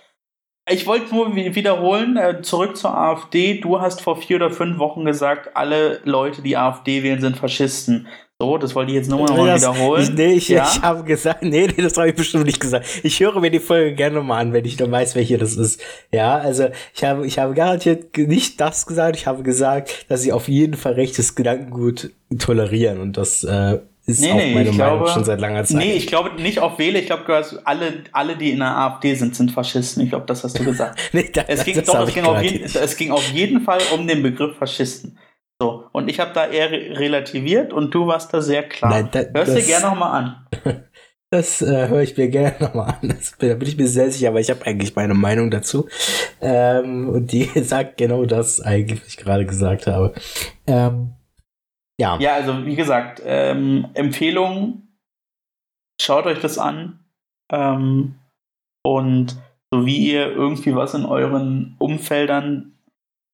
ich 0.71 0.87
wollte 0.87 1.15
nur 1.15 1.35
wiederholen, 1.37 2.17
äh, 2.17 2.41
zurück 2.41 2.77
zur 2.77 2.97
AfD. 2.97 3.61
Du 3.61 3.81
hast 3.81 4.01
vor 4.01 4.17
vier 4.17 4.37
oder 4.37 4.51
fünf 4.51 4.79
Wochen 4.79 5.05
gesagt, 5.05 5.55
alle 5.55 6.01
Leute, 6.05 6.41
die 6.41 6.57
AfD 6.57 7.03
wählen, 7.03 7.21
sind 7.21 7.37
Faschisten. 7.37 8.07
So, 8.41 8.59
das 8.59 8.75
wollte 8.75 8.91
ich 8.91 8.97
jetzt 8.97 9.11
nur 9.11 9.21
mal 9.21 9.57
wiederholen. 9.57 10.03
Ich, 10.03 10.11
nee, 10.11 10.33
ich, 10.33 10.49
ja? 10.49 10.67
ich 10.67 10.83
habe 10.83 11.05
gesagt, 11.05 11.43
nee, 11.43 11.67
nee, 11.67 11.83
das 11.83 11.97
habe 11.97 12.09
ich 12.09 12.15
bestimmt 12.15 12.47
nicht 12.47 12.61
gesagt. 12.61 12.87
Ich 13.03 13.21
höre 13.21 13.39
mir 13.41 13.51
die 13.51 13.61
Folge 13.61 13.95
gerne 13.95 14.23
mal 14.23 14.39
an, 14.39 14.53
wenn 14.53 14.65
ich 14.65 14.79
noch 14.79 14.91
weiß, 14.91 15.15
welche 15.15 15.39
das 15.39 15.57
ist. 15.57 15.81
Ja, 16.11 16.37
also 16.39 16.69
ich 16.95 17.05
habe, 17.05 17.27
ich 17.27 17.39
habe 17.39 17.55
garantiert 17.55 18.17
nicht 18.17 18.61
das 18.61 18.87
gesagt. 18.87 19.17
Ich 19.17 19.27
habe 19.27 19.43
gesagt, 19.43 20.07
dass 20.09 20.23
sie 20.23 20.33
auf 20.33 20.49
jeden 20.49 20.75
Fall 20.75 20.95
rechtes 20.95 21.35
Gedankengut 21.37 22.11
tolerieren 22.39 23.01
und 23.01 23.17
das 23.17 23.45
äh, 23.45 23.79
ist 24.07 24.21
nee, 24.21 24.31
auch 24.31 24.37
nee, 24.37 24.55
meine 24.55 24.73
Meinung 24.73 24.99
glaube, 24.99 25.09
schon 25.09 25.25
seit 25.25 25.41
langer 25.41 25.65
Zeit. 25.65 25.79
Nee, 25.79 25.95
ich 25.95 26.07
glaube 26.07 26.41
nicht 26.41 26.61
auf 26.61 26.79
Wähle. 26.79 26.99
Ich 26.99 27.07
glaube, 27.07 27.25
alle, 27.65 28.05
alle, 28.13 28.37
die 28.37 28.51
in 28.51 28.59
der 28.59 28.77
AfD 28.77 29.15
sind, 29.15 29.35
sind 29.35 29.51
Faschisten. 29.51 30.03
Ich 30.03 30.11
glaube, 30.11 30.27
das 30.27 30.45
hast 30.45 30.59
du 30.59 30.65
gesagt. 30.65 31.01
nee, 31.13 31.31
das, 31.33 31.45
es, 31.49 31.65
ging, 31.65 31.77
das 31.77 31.87
doch, 31.87 32.07
es, 32.07 32.15
ging 32.15 32.25
auf 32.25 32.43
jeden, 32.43 32.65
es 32.65 32.97
ging 32.97 33.11
auf 33.11 33.31
jeden 33.33 33.63
Fall 33.63 33.81
um 33.95 34.07
den 34.07 34.23
Begriff 34.23 34.57
Faschisten. 34.59 35.19
So, 35.59 35.85
und 35.93 36.09
ich 36.09 36.21
habe 36.21 36.33
da 36.35 36.47
eher 36.47 36.71
relativiert 36.71 37.73
und 37.73 37.95
du 37.95 38.07
warst 38.07 38.35
da 38.35 38.43
sehr 38.43 38.65
klar. 38.65 38.91
Nein, 38.91 39.09
da, 39.11 39.21
Hörst 39.33 39.57
dir 39.57 39.63
gerne 39.63 39.87
nochmal 39.87 40.23
an. 40.23 40.85
Das 41.31 41.63
äh, 41.63 41.89
höre 41.89 42.03
ich 42.03 42.17
mir 42.17 42.29
gerne 42.29 42.55
nochmal 42.61 42.95
an. 43.01 43.09
Das, 43.09 43.35
da 43.37 43.55
bin 43.55 43.67
ich 43.67 43.77
mir 43.77 43.89
sehr 43.89 44.09
sicher, 44.09 44.29
aber 44.29 44.39
ich 44.39 44.51
habe 44.51 44.65
eigentlich 44.67 44.95
meine 44.95 45.15
Meinung 45.15 45.51
dazu. 45.51 45.89
Ähm, 46.41 47.09
und 47.09 47.33
die 47.33 47.51
sagt 47.57 47.97
genau 47.97 48.25
das 48.25 48.61
eigentlich, 48.61 49.01
was 49.01 49.09
ich 49.09 49.17
gerade 49.17 49.45
gesagt 49.45 49.89
habe. 49.89 50.15
Ähm, 50.69 51.15
ja. 52.01 52.19
Ja, 52.19 52.35
also 52.35 52.67
wie 52.67 52.77
gesagt, 52.77 53.23
ähm, 53.25 53.89
Empfehlung, 53.95 54.89
schaut 56.01 56.27
euch 56.27 56.41
das 56.41 56.59
an. 56.59 57.01
Ähm, 57.53 58.17
und 58.87 59.37
so 59.73 59.87
wie 59.87 60.13
ihr 60.13 60.31
irgendwie 60.31 60.75
was 60.75 60.95
in 60.95 61.05
euren 61.05 61.77
Umfeldern 61.79 62.79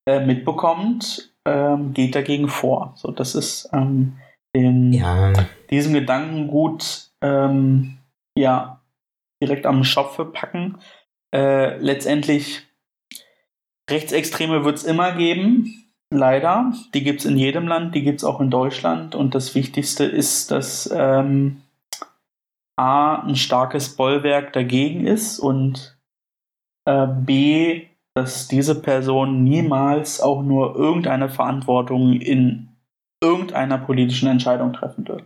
äh, 0.08 0.24
mitbekommt, 0.24 1.32
ähm, 1.46 1.92
geht 1.92 2.14
dagegen 2.14 2.48
vor. 2.48 2.94
So, 2.96 3.10
das 3.10 3.34
ist 3.34 3.68
ähm, 3.72 4.18
den, 4.54 4.92
ja. 4.92 5.32
diesem 5.70 5.94
Gedankengut 5.94 7.10
ähm, 7.22 7.98
ja, 8.36 8.80
direkt 9.42 9.66
am 9.66 9.84
Schopfe 9.84 10.24
packen. 10.24 10.78
Äh, 11.34 11.78
letztendlich 11.78 12.66
Rechtsextreme 13.90 14.64
wird 14.64 14.76
es 14.76 14.84
immer 14.84 15.12
geben, 15.12 15.89
leider. 16.10 16.72
Die 16.94 17.02
gibt 17.02 17.20
es 17.20 17.26
in 17.26 17.36
jedem 17.36 17.66
Land, 17.66 17.94
die 17.94 18.02
gibt 18.02 18.20
es 18.20 18.24
auch 18.24 18.40
in 18.40 18.50
Deutschland. 18.50 19.14
Und 19.14 19.34
das 19.34 19.54
Wichtigste 19.54 20.04
ist, 20.04 20.50
dass 20.50 20.90
ähm, 20.92 21.62
A, 22.76 23.22
ein 23.22 23.36
starkes 23.36 23.96
Bollwerk 23.96 24.52
dagegen 24.52 25.06
ist 25.06 25.38
und 25.38 25.98
äh, 26.86 27.06
B, 27.06 27.86
dass 28.14 28.48
diese 28.48 28.80
Person 28.80 29.44
niemals 29.44 30.20
auch 30.20 30.42
nur 30.42 30.74
irgendeine 30.76 31.28
Verantwortung 31.28 32.14
in 32.14 32.68
irgendeiner 33.22 33.78
politischen 33.78 34.28
Entscheidung 34.28 34.72
treffen 34.72 35.06
wird. 35.06 35.24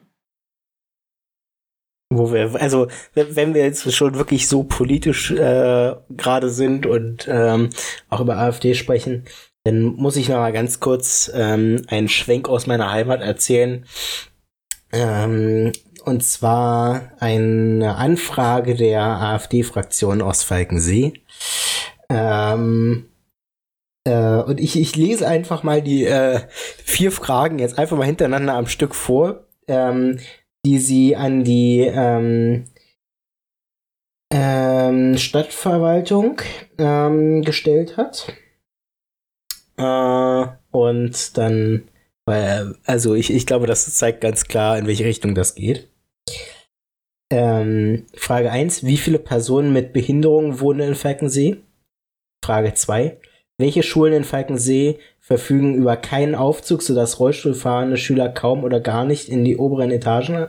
Wo 2.13 2.33
wir, 2.33 2.61
also 2.61 2.89
wenn 3.15 3.55
wir 3.55 3.63
jetzt 3.63 3.93
schon 3.93 4.15
wirklich 4.17 4.47
so 4.47 4.65
politisch 4.65 5.31
äh, 5.31 5.97
gerade 6.11 6.51
sind 6.51 6.87
und 6.87 7.27
ähm, 7.29 7.71
auch 8.09 8.21
über 8.21 8.37
AfD 8.37 8.75
sprechen, 8.75 9.25
dann 9.65 9.83
muss 9.97 10.17
ich 10.17 10.29
noch 10.29 10.37
mal 10.37 10.53
ganz 10.53 10.79
kurz 10.79 11.31
ähm, 11.35 11.83
einen 11.89 12.09
Schwenk 12.09 12.49
aus 12.49 12.67
meiner 12.67 12.93
Heimat 12.93 13.23
erzählen. 13.23 13.87
Ähm, 14.93 15.73
und 16.05 16.23
zwar 16.23 17.13
eine 17.19 17.97
Anfrage 17.97 18.75
der 18.75 19.03
AfD-Fraktion 19.03 20.21
aus 20.21 20.43
Falkensee. 20.43 21.15
Ähm, 22.11 23.09
äh, 24.07 24.43
und 24.43 24.61
ich, 24.61 24.79
ich 24.79 24.97
lese 24.97 25.27
einfach 25.27 25.63
mal 25.63 25.81
die 25.81 26.05
äh, 26.05 26.41
vier 26.51 27.11
Fragen 27.11 27.59
jetzt 27.59 27.79
einfach 27.79 27.97
mal 27.97 28.05
hintereinander 28.05 28.53
am 28.53 28.67
Stück 28.67 28.95
vor, 28.95 29.47
ähm, 29.67 30.19
die 30.67 30.79
sie 30.79 31.17
an 31.17 31.43
die 31.43 31.81
ähm, 31.81 32.67
ähm, 34.31 35.17
Stadtverwaltung 35.17 36.43
ähm, 36.77 37.41
gestellt 37.41 37.97
hat. 37.97 38.27
Äh, 39.77 40.47
und 40.71 41.37
dann, 41.37 41.89
weil, 42.27 42.75
also 42.85 43.15
ich, 43.15 43.33
ich 43.33 43.47
glaube, 43.47 43.67
das 43.67 43.95
zeigt 43.97 44.21
ganz 44.21 44.45
klar, 44.45 44.79
in 44.79 44.87
welche 44.87 45.05
Richtung 45.05 45.35
das 45.35 45.55
geht. 45.55 45.89
Ähm, 47.33 48.07
Frage 48.15 48.51
1. 48.51 48.85
Wie 48.85 48.97
viele 48.97 49.19
Personen 49.19 49.73
mit 49.73 49.93
Behinderung 49.93 50.61
wohnen 50.61 50.89
in 50.89 50.95
Falkensee? 50.95 51.57
Frage 52.45 52.75
2. 52.75 53.19
Welche 53.59 53.83
Schulen 53.83 54.13
in 54.13 54.25
Falkensee 54.25 54.99
verfügen 55.21 55.75
über 55.75 55.97
keinen 55.97 56.35
Aufzug, 56.35 56.83
sodass 56.83 57.19
Rollstuhlfahrende 57.19 57.97
Schüler 57.97 58.29
kaum 58.29 58.63
oder 58.65 58.81
gar 58.81 59.05
nicht 59.05 59.29
in 59.29 59.45
die 59.45 59.57
oberen 59.57 59.91
Etagen 59.91 60.49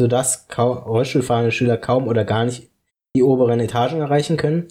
sodass 0.00 0.46
Rollstuhlfahrende 0.56 1.52
Schüler 1.52 1.76
kaum 1.76 2.06
oder 2.06 2.24
gar 2.24 2.44
nicht 2.44 2.70
die 3.16 3.22
oberen 3.22 3.60
Etagen 3.60 4.00
erreichen 4.00 4.36
können. 4.36 4.68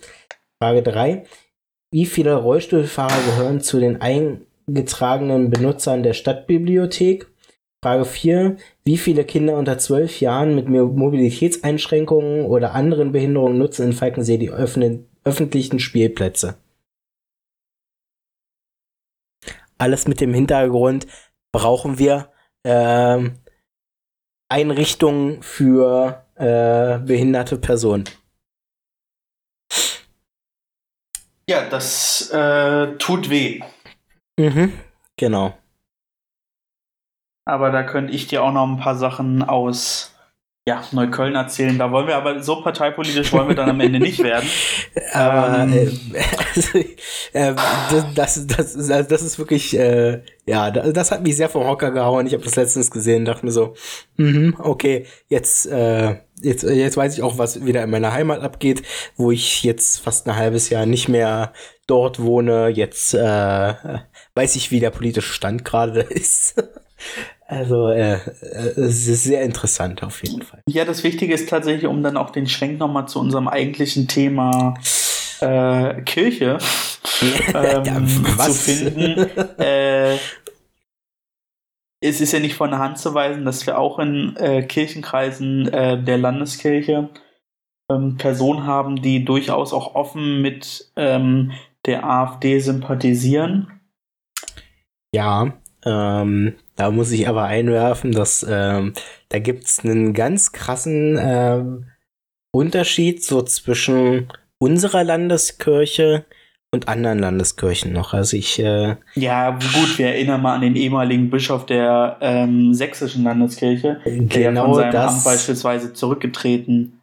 Frage 0.61 0.83
3. 0.83 1.25
Wie 1.91 2.05
viele 2.05 2.35
Rollstuhlfahrer 2.35 3.21
gehören 3.25 3.61
zu 3.61 3.79
den 3.79 4.01
eingetragenen 4.01 5.49
Benutzern 5.49 6.03
der 6.03 6.13
Stadtbibliothek? 6.13 7.27
Frage 7.83 8.05
4. 8.05 8.57
Wie 8.83 8.97
viele 8.97 9.23
Kinder 9.23 9.57
unter 9.57 9.77
12 9.77 10.19
Jahren 10.19 10.55
mit 10.55 10.67
Mobilitätseinschränkungen 10.67 12.45
oder 12.45 12.73
anderen 12.73 13.11
Behinderungen 13.11 13.57
nutzen 13.57 13.87
in 13.87 13.93
Falkensee 13.93 14.37
die 14.37 14.51
öffentlichen 14.51 15.79
Spielplätze? 15.79 16.55
Alles 19.77 20.07
mit 20.07 20.21
dem 20.21 20.33
Hintergrund, 20.33 21.05
brauchen 21.51 21.99
wir 21.99 22.31
äh, 22.63 23.29
Einrichtungen 24.49 25.41
für 25.43 26.25
äh, 26.35 26.99
behinderte 26.99 27.57
Personen. 27.57 28.05
Ja, 31.49 31.67
das 31.69 32.29
äh, 32.31 32.97
tut 32.97 33.29
weh. 33.29 33.61
Mhm, 34.37 34.73
genau. 35.15 35.57
Aber 37.45 37.71
da 37.71 37.83
könnte 37.83 38.11
ich 38.11 38.27
dir 38.27 38.43
auch 38.43 38.51
noch 38.51 38.67
ein 38.67 38.79
paar 38.79 38.95
Sachen 38.95 39.41
aus 39.41 40.16
ja, 40.67 40.83
Neukölln 40.91 41.33
erzählen. 41.33 41.77
Da 41.77 41.89
wollen 41.93 42.07
wir 42.07 42.17
aber 42.17 42.43
so 42.43 42.61
parteipolitisch 42.61 43.31
wollen 43.31 43.47
wir 43.47 43.55
dann 43.55 43.69
am 43.69 43.79
Ende 43.79 44.01
nicht 44.01 44.21
werden. 44.21 44.49
Aber 45.13 45.59
ähm, 45.63 45.73
äh, 46.11 46.23
also, 46.53 46.77
äh, 47.31 47.53
das, 48.13 48.45
das, 48.45 48.75
das, 48.75 48.91
also 48.91 49.09
das 49.09 49.21
ist 49.21 49.39
wirklich, 49.39 49.79
äh, 49.79 50.23
ja, 50.45 50.69
das 50.69 51.11
hat 51.11 51.23
mich 51.23 51.37
sehr 51.37 51.47
vom 51.47 51.65
Hocker 51.65 51.91
gehauen. 51.91 52.27
Ich 52.27 52.33
habe 52.33 52.43
das 52.43 52.57
letztens 52.57 52.91
gesehen, 52.91 53.23
dachte 53.23 53.45
mir 53.45 53.53
so, 53.53 53.75
mhm, 54.17 54.57
okay, 54.59 55.05
jetzt, 55.29 55.67
äh, 55.67 56.17
jetzt, 56.41 56.63
jetzt 56.63 56.97
weiß 56.97 57.13
ich 57.13 57.23
auch, 57.23 57.37
was 57.37 57.63
wieder 57.63 57.81
in 57.81 57.89
meiner 57.89 58.11
Heimat 58.11 58.41
abgeht, 58.41 58.83
wo 59.15 59.31
ich 59.31 59.63
jetzt 59.63 60.01
fast 60.01 60.27
ein 60.27 60.35
halbes 60.35 60.69
Jahr 60.69 60.85
nicht 60.85 61.07
mehr 61.07 61.53
dort 61.87 62.21
wohne. 62.21 62.67
Jetzt 62.67 63.13
äh, 63.13 63.73
weiß 64.35 64.57
ich, 64.57 64.71
wie 64.71 64.81
der 64.81 64.89
politische 64.89 65.31
Stand 65.31 65.63
gerade 65.63 66.01
ist. 66.09 66.61
Also 67.47 67.87
äh, 67.87 68.15
äh, 68.15 68.17
es 68.75 69.07
ist 69.07 69.23
sehr 69.23 69.41
interessant 69.41 70.03
auf 70.03 70.21
jeden 70.21 70.41
Fall. 70.41 70.61
Ja, 70.67 70.83
das 70.83 71.03
Wichtige 71.03 71.33
ist 71.33 71.47
tatsächlich, 71.49 71.87
um 71.87 72.03
dann 72.03 72.17
auch 72.17 72.29
den 72.29 72.47
Schwenk 72.47 72.77
nochmal 72.77 73.07
zu 73.07 73.19
unserem 73.19 73.47
eigentlichen 73.47 74.09
Thema 74.09 74.73
äh, 75.39 76.01
Kirche 76.01 76.57
ähm, 77.53 77.83
ja, 77.85 78.45
zu 78.45 78.51
finden. 78.53 79.29
äh, 79.59 80.17
es 82.01 82.21
ist 82.21 82.33
ja 82.33 82.39
nicht 82.39 82.55
von 82.55 82.69
der 82.69 82.79
Hand 82.79 82.99
zu 82.99 83.13
weisen, 83.13 83.45
dass 83.45 83.65
wir 83.65 83.77
auch 83.77 83.97
in 83.99 84.35
äh, 84.35 84.63
Kirchenkreisen 84.63 85.67
äh, 85.69 86.03
der 86.03 86.17
Landeskirche 86.17 87.09
ähm, 87.89 88.17
Personen 88.17 88.65
haben, 88.65 89.01
die 89.01 89.23
durchaus 89.23 89.71
auch 89.71 89.95
offen 89.95 90.41
mit 90.41 90.91
ähm, 90.97 91.53
der 91.85 92.05
AfD 92.05 92.59
sympathisieren. 92.59 93.79
Ja, 95.13 95.53
ähm, 95.85 96.55
da 96.77 96.91
muss 96.91 97.11
ich 97.11 97.27
aber 97.27 97.43
einwerfen, 97.43 98.13
dass 98.13 98.45
ähm, 98.49 98.93
da 99.29 99.39
gibt's 99.39 99.83
einen 99.83 100.13
ganz 100.13 100.53
krassen 100.53 101.19
ähm, 101.19 101.87
Unterschied 102.51 103.23
so 103.23 103.41
zwischen 103.41 104.31
unserer 104.59 105.03
Landeskirche 105.03 106.25
und 106.71 106.87
anderen 106.87 107.19
Landeskirchen 107.19 107.91
noch. 107.91 108.13
Also 108.13 108.37
ich 108.37 108.59
äh, 108.59 108.95
ja 109.15 109.51
gut, 109.51 109.97
wir 109.97 110.07
erinnern 110.07 110.41
mal 110.41 110.55
an 110.55 110.61
den 110.61 110.75
ehemaligen 110.75 111.29
Bischof 111.29 111.65
der 111.65 112.17
ähm, 112.21 112.73
sächsischen 112.73 113.23
Landeskirche, 113.23 113.99
genau 114.05 114.29
der 114.29 114.63
von 114.63 114.73
seinem 114.75 114.91
das, 114.93 115.13
Amt 115.13 115.23
beispielsweise 115.25 115.93
zurückgetreten 115.93 116.93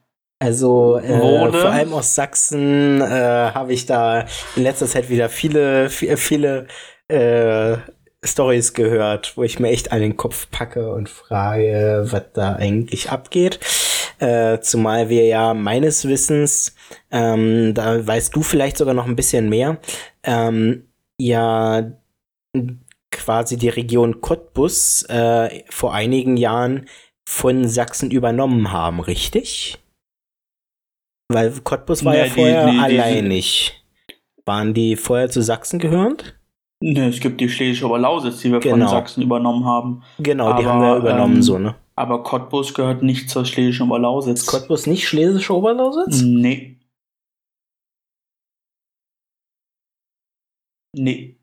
also 0.44 0.98
äh, 0.98 1.52
vor 1.52 1.70
allem 1.70 1.92
aus 1.94 2.14
Sachsen 2.14 3.00
äh, 3.00 3.04
habe 3.54 3.72
ich 3.72 3.86
da 3.86 4.26
in 4.56 4.62
letzter 4.62 4.86
Zeit 4.86 5.08
wieder 5.08 5.30
viele, 5.30 5.88
viele, 5.88 6.16
viele 6.18 6.66
äh, 7.08 7.76
Stories 8.24 8.72
gehört, 8.74 9.36
wo 9.36 9.42
ich 9.42 9.58
mir 9.58 9.68
echt 9.70 9.92
an 9.92 10.00
den 10.00 10.16
Kopf 10.16 10.50
packe 10.50 10.92
und 10.92 11.08
frage, 11.08 12.06
was 12.10 12.24
da 12.32 12.54
eigentlich 12.56 13.10
abgeht. 13.10 13.60
Äh, 14.18 14.60
zumal 14.60 15.08
wir 15.08 15.26
ja 15.26 15.54
meines 15.54 16.06
Wissens, 16.08 16.74
ähm, 17.10 17.74
da 17.74 18.06
weißt 18.06 18.34
du 18.34 18.42
vielleicht 18.42 18.76
sogar 18.78 18.94
noch 18.94 19.06
ein 19.06 19.16
bisschen 19.16 19.48
mehr, 19.48 19.78
ähm, 20.22 20.88
ja 21.20 21.92
quasi 23.10 23.56
die 23.56 23.68
Region 23.68 24.20
Cottbus 24.20 25.02
äh, 25.08 25.62
vor 25.70 25.94
einigen 25.94 26.36
Jahren 26.36 26.88
von 27.28 27.68
Sachsen 27.68 28.10
übernommen 28.10 28.70
haben, 28.72 29.00
richtig? 29.00 29.78
Weil 31.28 31.52
Cottbus 31.62 32.04
war 32.04 32.12
Nee, 32.12 32.18
ja 32.18 32.24
die- 32.24 32.30
vorher 32.30 32.66
nee, 32.66 32.72
die- 32.72 32.78
alleinig. 32.80 33.84
Waren 34.46 34.74
die 34.74 34.96
vorher 34.96 35.30
zu 35.30 35.40
Sachsen 35.42 35.78
gehörend? 35.78 36.38
Ne, 36.86 37.08
es 37.08 37.18
gibt 37.18 37.40
die 37.40 37.48
Schlesische 37.48 37.86
Oberlausitz, 37.86 38.40
die 38.40 38.52
wir 38.52 38.60
von 38.60 38.72
Genau. 38.72 38.88
Sachsen 38.88 39.22
übernommen 39.22 39.64
haben. 39.64 40.02
Genau, 40.18 40.52
die 40.58 40.64
Aber, 40.64 40.72
haben 40.74 40.80
wir 40.82 40.96
übernommen, 40.96 41.36
ähm, 41.36 41.42
so, 41.42 41.58
ne? 41.58 41.76
Aber 41.96 42.22
Cottbus 42.22 42.74
gehört 42.74 43.02
nicht 43.02 43.30
zur 43.30 43.46
Schlesischen 43.46 43.86
Oberlausitz. 43.86 44.40
Ist 44.42 44.46
Cottbus 44.48 44.86
nicht 44.86 45.08
schlesische 45.08 45.54
Oberlausitz? 45.54 46.20
Nee. 46.20 46.78
Nee. 50.94 51.36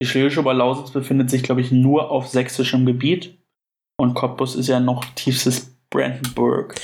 Die 0.00 0.06
Schlesische 0.06 0.40
Oberlausitz 0.40 0.92
befindet 0.92 1.30
sich, 1.30 1.42
glaube 1.42 1.60
ich, 1.60 1.72
nur 1.72 2.10
auf 2.10 2.28
sächsischem 2.28 2.86
Gebiet. 2.86 3.38
Und 4.00 4.14
Cottbus 4.14 4.54
ist 4.54 4.68
ja 4.68 4.78
noch 4.80 5.04
tiefstes 5.16 5.76
Brandenburg. 5.90 6.74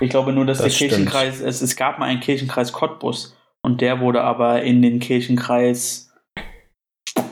Ich 0.00 0.10
glaube 0.10 0.32
nur, 0.32 0.44
dass 0.44 0.58
Das 0.58 0.64
der 0.66 0.70
stimmt. 0.70 0.90
Kirchenkreis, 0.90 1.40
es, 1.40 1.62
es 1.62 1.76
gab 1.76 1.98
mal 1.98 2.06
einen 2.06 2.20
Kirchenkreis 2.20 2.72
Cottbus. 2.72 3.36
Und 3.64 3.80
der 3.80 4.00
wurde 4.00 4.20
aber 4.20 4.62
in 4.62 4.82
den 4.82 5.00
Kirchenkreis, 5.00 6.12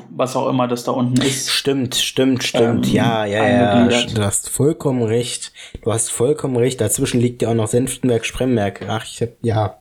was 0.09 0.35
auch 0.35 0.49
immer 0.49 0.67
das 0.67 0.83
da 0.85 0.93
unten 0.93 1.21
ist. 1.21 1.51
Stimmt, 1.51 1.95
stimmt, 1.95 2.43
stimmt. 2.43 2.87
Ähm, 2.87 2.95
ja, 2.95 3.27
ja, 3.27 3.47
ja. 3.47 4.07
Du 4.07 4.23
hast 4.23 4.49
vollkommen 4.49 5.03
recht. 5.03 5.53
Du 5.83 5.93
hast 5.93 6.11
vollkommen 6.11 6.57
recht. 6.57 6.81
Dazwischen 6.81 7.21
liegt 7.21 7.43
ja 7.43 7.51
auch 7.51 7.55
noch 7.55 7.69
Senftenberg-Spremberg. 7.69 8.81
Ach, 8.89 9.05
ich 9.05 9.21
hab, 9.21 9.29
ja. 9.43 9.79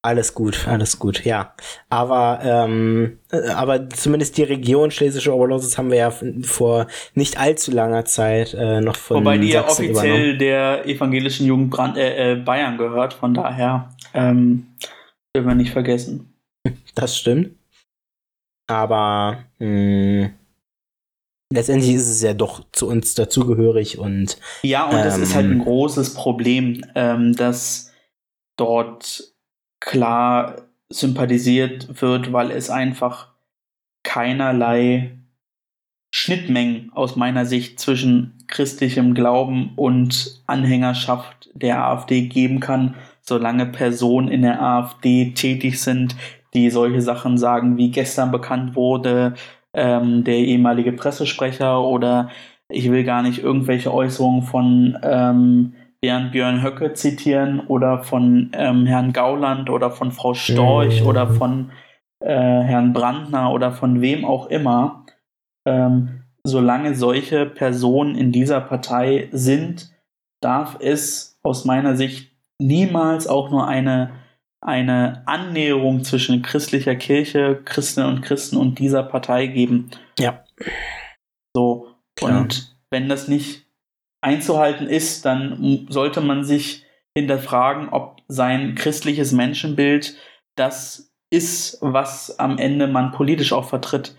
Alles 0.00 0.32
gut, 0.32 0.66
alles 0.66 0.98
gut, 0.98 1.26
ja. 1.26 1.54
Aber, 1.90 2.40
ähm, 2.42 3.18
äh, 3.30 3.50
aber 3.50 3.90
zumindest 3.90 4.38
die 4.38 4.44
Region 4.44 4.90
Schlesische 4.90 5.34
Oberlausitz 5.34 5.76
haben 5.76 5.90
wir 5.90 5.98
ja 5.98 6.12
vor 6.42 6.86
nicht 7.14 7.38
allzu 7.38 7.70
langer 7.70 8.06
Zeit 8.06 8.54
äh, 8.54 8.80
noch 8.80 8.96
von 8.96 9.18
Wobei 9.18 9.36
die 9.36 9.50
ja 9.50 9.64
offiziell 9.64 9.90
übernommen. 9.90 10.38
der 10.38 10.86
evangelischen 10.86 11.46
Jugend 11.46 11.70
Brand, 11.70 11.98
äh, 11.98 12.32
äh, 12.32 12.36
Bayern 12.36 12.78
gehört, 12.78 13.12
von 13.12 13.34
daher 13.34 13.90
ähm, 14.14 14.68
dürfen 15.36 15.48
wir 15.48 15.54
nicht 15.54 15.72
vergessen. 15.72 16.34
Das 16.94 17.16
stimmt. 17.16 17.56
Aber 18.68 19.44
mh, 19.58 20.30
letztendlich 21.52 21.94
ist 21.94 22.08
es 22.08 22.22
ja 22.22 22.34
doch 22.34 22.64
zu 22.72 22.88
uns 22.88 23.14
dazugehörig 23.14 23.98
und 23.98 24.38
Ja, 24.62 24.86
und 24.86 24.92
das 24.96 25.16
Ähm. 25.16 25.22
ist 25.22 25.34
halt 25.34 25.46
ein 25.50 25.58
großes 25.58 26.14
Problem, 26.14 26.84
ähm, 26.94 27.34
dass 27.34 27.92
dort 28.56 29.34
klar 29.80 30.68
sympathisiert 30.90 32.00
wird, 32.00 32.32
weil 32.32 32.50
es 32.50 32.70
einfach 32.70 33.32
keinerlei 34.04 35.18
Schnittmengen 36.14 36.92
aus 36.92 37.16
meiner 37.16 37.46
Sicht 37.46 37.80
zwischen 37.80 38.44
christlichem 38.46 39.14
Glauben 39.14 39.72
und 39.76 40.42
Anhängerschaft 40.46 41.50
der 41.54 41.82
AfD 41.84 42.28
geben 42.28 42.60
kann, 42.60 42.94
solange 43.22 43.66
Personen 43.66 44.28
in 44.28 44.42
der 44.42 44.60
AfD 44.62 45.32
tätig 45.32 45.80
sind, 45.80 46.16
die 46.54 46.70
solche 46.70 47.00
Sachen 47.00 47.38
sagen, 47.38 47.76
wie 47.76 47.90
gestern 47.90 48.30
bekannt 48.30 48.76
wurde, 48.76 49.34
ähm, 49.74 50.24
der 50.24 50.36
ehemalige 50.36 50.92
Pressesprecher 50.92 51.80
oder 51.82 52.28
ich 52.68 52.90
will 52.90 53.04
gar 53.04 53.22
nicht 53.22 53.42
irgendwelche 53.42 53.92
Äußerungen 53.92 54.42
von 54.42 54.98
ähm, 55.02 55.74
Bernd 56.00 56.32
Björn 56.32 56.62
Höcke 56.62 56.94
zitieren 56.94 57.60
oder 57.60 58.02
von 58.02 58.50
ähm, 58.54 58.86
Herrn 58.86 59.12
Gauland 59.12 59.70
oder 59.70 59.90
von 59.90 60.10
Frau 60.10 60.34
Storch 60.34 61.00
Mhm. 61.02 61.06
oder 61.06 61.26
von 61.28 61.70
äh, 62.20 62.28
Herrn 62.28 62.92
Brandner 62.92 63.52
oder 63.52 63.72
von 63.72 64.00
wem 64.00 64.24
auch 64.24 64.46
immer. 64.48 65.04
Ähm, 65.66 66.22
solange 66.44 66.94
solche 66.96 67.46
Personen 67.46 68.16
in 68.16 68.32
dieser 68.32 68.60
Partei 68.60 69.28
sind, 69.30 69.92
darf 70.40 70.76
es 70.80 71.38
aus 71.44 71.64
meiner 71.64 71.94
Sicht 71.94 72.31
niemals 72.62 73.26
auch 73.26 73.50
nur 73.50 73.66
eine, 73.66 74.12
eine 74.60 75.22
Annäherung 75.26 76.04
zwischen 76.04 76.42
christlicher 76.42 76.94
Kirche, 76.94 77.60
Christinnen 77.64 78.08
und 78.08 78.22
Christen 78.22 78.56
und 78.56 78.78
dieser 78.78 79.02
Partei 79.02 79.46
geben. 79.46 79.90
Ja. 80.18 80.44
So. 81.54 81.88
Klar. 82.16 82.42
Und 82.42 82.76
wenn 82.90 83.08
das 83.08 83.28
nicht 83.28 83.66
einzuhalten 84.20 84.86
ist, 84.86 85.24
dann 85.24 85.86
sollte 85.88 86.20
man 86.20 86.44
sich 86.44 86.84
hinterfragen, 87.16 87.88
ob 87.88 88.22
sein 88.28 88.74
christliches 88.74 89.32
Menschenbild 89.32 90.16
das 90.56 91.12
ist, 91.30 91.78
was 91.80 92.38
am 92.38 92.58
Ende 92.58 92.86
man 92.86 93.12
politisch 93.12 93.52
auch 93.52 93.64
vertritt. 93.68 94.14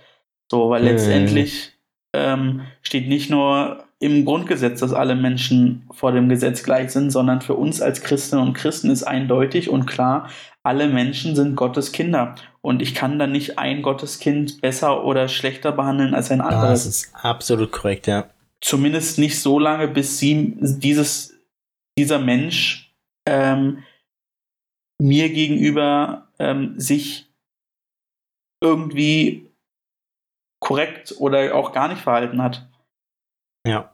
So, 0.52 0.70
weil 0.70 0.82
Mhm. 0.82 0.88
letztendlich 0.88 1.72
ähm, 2.16 2.62
steht 2.82 3.08
nicht 3.08 3.30
nur 3.30 3.86
im 4.04 4.26
Grundgesetz, 4.26 4.82
dass 4.82 4.92
alle 4.92 5.16
Menschen 5.16 5.88
vor 5.92 6.12
dem 6.12 6.28
Gesetz 6.28 6.64
gleich 6.64 6.92
sind, 6.92 7.10
sondern 7.10 7.40
für 7.40 7.54
uns 7.54 7.82
als 7.82 8.02
Christinnen 8.02 8.46
und 8.46 8.54
Christen 8.54 8.90
ist 8.90 9.04
eindeutig 9.04 9.70
und 9.70 9.86
klar, 9.86 10.30
alle 10.62 10.90
Menschen 10.90 11.38
sind 11.38 11.56
Gottes 11.56 11.94
Kinder. 11.94 12.36
Und 12.62 12.82
ich 12.82 12.96
kann 12.96 13.18
dann 13.18 13.32
nicht 13.32 13.58
ein 13.58 13.82
Gotteskind 13.82 14.60
besser 14.60 15.06
oder 15.06 15.30
schlechter 15.30 15.72
behandeln 15.72 16.14
als 16.14 16.32
ein 16.32 16.40
das 16.40 16.48
anderes. 16.48 16.86
ist 16.86 17.16
absolut 17.16 17.72
korrekt, 17.72 18.08
ja. 18.08 18.30
Zumindest 18.60 19.20
nicht 19.20 19.40
so 19.40 19.58
lange, 19.58 19.88
bis 19.88 20.20
sie 20.20 20.58
dieses, 20.60 21.38
dieser 21.98 22.20
Mensch 22.20 22.94
ähm, 23.26 23.84
mir 25.02 25.30
gegenüber 25.30 26.28
ähm, 26.40 26.78
sich 26.78 27.30
irgendwie 28.62 29.50
korrekt 30.60 31.16
oder 31.20 31.56
auch 31.56 31.72
gar 31.72 31.88
nicht 31.88 32.02
verhalten 32.02 32.42
hat. 32.42 32.68
Ja. 33.66 33.93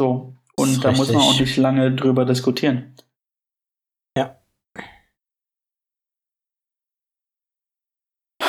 So. 0.00 0.34
Und 0.56 0.84
da 0.84 0.92
muss 0.92 1.08
man 1.12 1.16
auch 1.22 1.30
richtig. 1.30 1.46
nicht 1.46 1.56
lange 1.58 1.94
drüber 1.94 2.24
diskutieren. 2.24 2.94
Ja. 4.16 4.36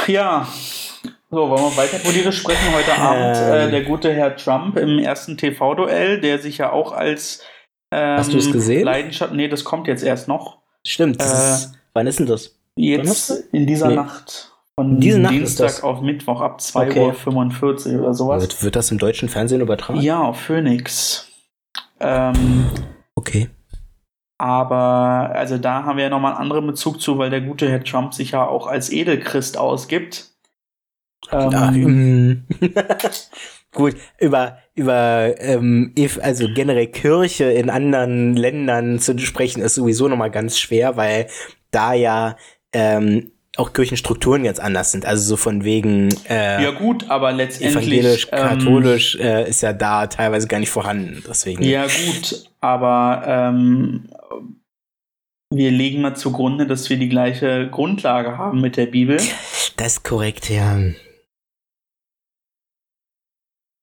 Ja. 0.08 0.48
So, 1.30 1.50
wollen 1.50 1.62
wir 1.64 1.78
weiter 1.78 2.00
politisch 2.00 2.40
sprechen? 2.40 2.74
Heute 2.74 2.94
Abend 2.98 3.38
Ähm. 3.38 3.68
äh, 3.68 3.72
der 3.72 3.84
gute 3.84 4.14
Herr 4.14 4.36
Trump 4.38 4.78
im 4.78 5.00
ersten 5.00 5.38
TV-Duell, 5.38 6.22
der 6.22 6.40
sich 6.40 6.60
ja 6.60 6.72
auch 6.72 6.94
als 6.94 7.42
ähm, 7.92 8.18
Hast 8.18 8.34
du's 8.34 8.52
gesehen? 8.52 8.86
Leidenschaft. 8.86 9.34
Nee, 9.34 9.50
das 9.50 9.64
kommt 9.66 9.88
jetzt 9.88 10.04
erst 10.04 10.28
noch. 10.30 10.60
Stimmt. 10.86 11.22
Äh, 11.22 11.26
ist, 11.26 11.74
wann 11.94 12.08
ist 12.08 12.20
denn 12.20 12.28
das? 12.28 12.58
Jetzt 12.78 13.30
in 13.52 13.68
dieser 13.68 13.90
Nee. 13.90 13.96
Nacht. 13.96 14.54
Von 14.80 15.00
Diese 15.00 15.20
Nacht 15.20 15.34
Dienstag 15.34 15.84
auf 15.84 16.02
Mittwoch 16.02 16.40
ab 16.40 16.62
Okay. 16.74 17.10
2.45 17.12 17.96
Uhr 17.96 18.02
oder 18.04 18.14
sowas. 18.14 18.42
Wird, 18.44 18.64
wird 18.64 18.76
das 18.76 18.92
im 18.92 19.00
deutschen 19.00 19.28
Fernsehen 19.28 19.60
übertragen? 19.60 20.00
Ja, 20.00 20.22
auf 20.22 20.40
Phoenix. 20.40 21.27
Ähm, 22.00 22.70
Okay. 23.16 23.50
aber 24.38 25.32
also 25.34 25.58
da 25.58 25.84
haben 25.84 25.98
wir 25.98 26.06
ja 26.06 26.10
nochmal 26.10 26.34
einen 26.34 26.42
anderen 26.42 26.68
Bezug 26.68 27.02
zu, 27.02 27.18
weil 27.18 27.32
der 27.32 27.42
gute 27.42 27.70
Herr 27.70 27.84
Trump 27.84 28.14
sich 28.14 28.32
ja 28.32 28.46
auch 28.46 28.68
als 28.68 28.92
Edelchrist 28.92 29.58
ausgibt. 29.58 30.32
Ähm, 31.32 32.46
mm. 32.48 32.48
Gut, 33.74 33.96
über, 34.20 34.60
über 34.76 35.36
ähm, 35.40 35.94
also 36.22 36.48
generell 36.54 36.88
Kirche 36.88 37.46
in 37.46 37.70
anderen 37.70 38.36
Ländern 38.36 39.00
zu 39.00 39.18
sprechen, 39.20 39.62
ist 39.62 39.76
sowieso 39.76 40.08
nochmal 40.08 40.32
ganz 40.32 40.58
schwer, 40.58 40.96
weil 40.96 41.28
da 41.72 41.94
ja 41.94 42.38
ähm, 42.72 43.32
auch 43.58 43.74
Kirchenstrukturen 43.74 44.44
ganz 44.44 44.60
anders 44.60 44.92
sind. 44.92 45.06
Also 45.06 45.24
so 45.24 45.38
von 45.38 45.64
wegen 45.64 46.10
äh, 46.30 46.64
ja 46.64 46.72
gut, 46.72 47.10
aber 47.10 47.32
letztendlich 47.32 47.88
evangelisch, 47.88 48.28
ähm, 48.32 48.38
katholisch 48.40 49.16
äh, 49.16 49.50
ist 49.50 49.62
ja 49.62 49.74
da 49.74 50.08
teilweise 50.08 50.48
gar 50.48 50.60
nicht 50.60 50.70
vorhanden. 50.70 51.24
Deswegen. 51.28 51.64
Ja 51.64 51.86
gut, 51.88 52.50
aber 52.62 53.24
ähm, 53.26 54.10
wir 55.54 55.72
legen 55.72 56.02
mal 56.02 56.16
zugrunde, 56.16 56.68
dass 56.68 56.90
wir 56.90 56.98
die 56.98 57.10
gleiche 57.10 57.70
Grundlage 57.70 58.38
haben 58.38 58.62
mit 58.62 58.78
der 58.78 58.88
Bibel. 58.88 59.20
Das 59.78 59.94
ist 59.98 60.04
korrekt, 60.04 60.50
ja. 60.50 60.76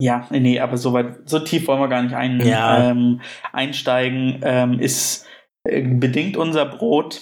Ja, 0.01 0.27
nee, 0.29 0.59
aber 0.59 0.75
so 0.77 0.91
weit, 0.91 1.29
so 1.29 1.39
tief 1.39 1.67
wollen 1.67 1.79
wir 1.79 1.87
gar 1.87 2.03
nicht 2.03 2.13
ein, 2.13 2.45
Ja. 2.45 2.89
ähm, 2.91 3.21
einsteigen. 3.53 4.41
Ähm, 4.43 4.79
ist 4.81 5.25
äh, 5.63 5.81
bedingt 5.81 6.35
unser 6.35 6.65
Brot. 6.65 7.21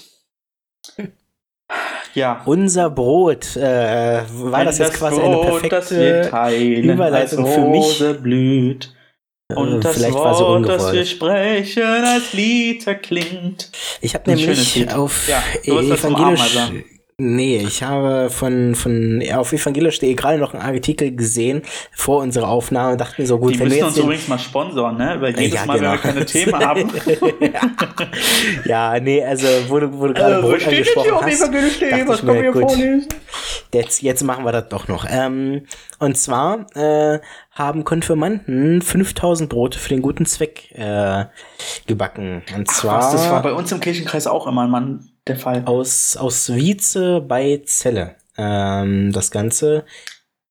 Ja. 2.14 2.42
Unser 2.46 2.90
Brot, 2.90 3.56
äh, 3.56 4.22
war 4.34 4.66
das 4.66 4.78
jetzt 4.78 4.94
quasi 4.94 5.20
eine 5.22 5.36
Brot, 5.36 5.64
wir 5.64 5.70
perfekte 5.70 6.30
teilen, 6.30 6.90
Überleitung 6.90 7.46
für 7.48 7.68
mich? 7.68 8.04
Blüht. 8.22 8.94
Und 9.56 9.78
äh, 9.78 9.80
das 9.82 9.96
vielleicht 9.98 10.14
war 10.16 10.34
sie 10.36 10.44
Wort, 10.44 10.68
das 10.68 10.82
wir 10.82 10.88
ungewollt. 10.88 11.08
sprechen, 11.08 11.84
als 11.84 12.34
Lied 12.34 12.88
erklingt. 12.88 13.72
Ich 14.02 14.14
habe 14.16 14.30
nämlich 14.30 14.94
auf 14.94 15.28
Ja, 15.28 15.44
evangelisch. 15.64 16.58
Nee, 17.26 17.64
ich 17.66 17.84
habe 17.84 18.30
von, 18.30 18.76
von 18.76 19.24
auf 19.34 19.54
evangelisch.de 19.54 20.14
gerade 20.14 20.38
noch 20.38 20.54
einen 20.54 20.62
Artikel 20.62 21.16
gesehen 21.16 21.62
vor 21.94 22.22
unserer 22.22 22.50
Aufnahme 22.50 22.94
und 22.94 23.02
dachte 23.02 23.22
mir 23.22 23.28
so 23.28 23.40
gut, 23.40 23.54
Die 23.54 23.60
wenn 23.60 23.70
müssen 23.70 23.78
wir 23.80 23.86
uns 23.86 23.96
jetzt 23.96 24.04
den, 24.04 24.06
übrigens 24.10 24.28
mal 24.28 24.40
sponsoren, 24.40 24.98
ne? 24.98 25.18
Weil 25.22 25.40
jedes 25.40 25.54
Ja, 25.54 25.66
Mal, 25.66 25.76
wenn 25.76 25.84
wir 25.84 25.90
genau. 25.92 26.02
keine 26.02 26.26
Themen 26.26 26.60
haben. 26.60 26.92
ja, 28.66 29.00
nee, 29.00 29.24
also 29.24 29.48
wo 29.70 29.80
du, 29.80 29.98
wo 29.98 30.08
du 30.08 30.14
gerade 30.14 30.36
Also, 30.36 30.50
Brot 30.50 30.68
angesprochen 30.68 31.04
hier 31.06 31.16
hast, 31.16 31.42
dachte 31.42 32.08
was 32.08 32.20
ich 32.20 32.24
mir, 32.24 32.52
gut, 32.52 32.62
vorlesen? 32.62 33.08
Jetzt, 33.74 34.02
jetzt 34.02 34.24
machen 34.24 34.44
wir 34.44 34.52
das 34.52 34.68
doch 34.68 34.90
noch. 34.90 35.06
Ähm, 35.10 35.66
und 36.00 36.18
zwar 36.18 36.66
äh, 36.76 37.20
haben 37.52 37.86
Konfirmanden 37.86 38.82
5000 38.82 39.50
Brote 39.50 39.80
für 39.80 39.90
den 39.90 40.02
guten 40.02 40.26
Zweck 40.26 40.72
äh, 40.74 41.26
gebacken. 41.88 42.44
Und 42.54 42.68
Ach, 42.70 42.74
zwar 42.74 42.98
was, 42.98 43.12
das 43.14 43.30
war 43.30 43.42
bei 43.42 43.54
uns 43.54 43.72
im 43.72 43.80
Kirchenkreis 43.80 44.28
auch 44.28 44.46
immer 44.46 44.68
Mann, 44.68 45.10
der 45.28 45.38
Fall. 45.38 45.64
aus, 45.66 46.18
aus 46.18 46.54
Wietze 46.54 47.22
bei 47.22 47.62
Celle. 47.66 48.16
Ähm, 48.38 49.12
das 49.12 49.32
Ganze. 49.32 49.86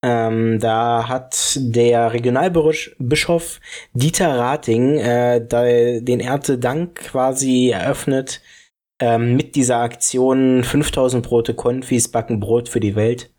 Ähm, 0.04 0.58
da 0.58 1.08
hat 1.08 1.56
der 1.56 2.12
Regionalbischof 2.12 3.60
Dieter 3.92 4.36
Rating 4.36 4.98
äh, 4.98 5.40
den 6.02 6.18
Erntedank 6.18 6.96
quasi 6.96 7.70
eröffnet 7.70 8.40
ähm, 9.00 9.36
mit 9.36 9.54
dieser 9.54 9.78
Aktion 9.78 10.64
5000 10.64 11.24
Brote 11.24 11.54
Konfis 11.54 12.10
backen 12.10 12.40
Brot 12.40 12.68
für 12.68 12.80
die 12.80 12.96
Welt. 12.96 13.30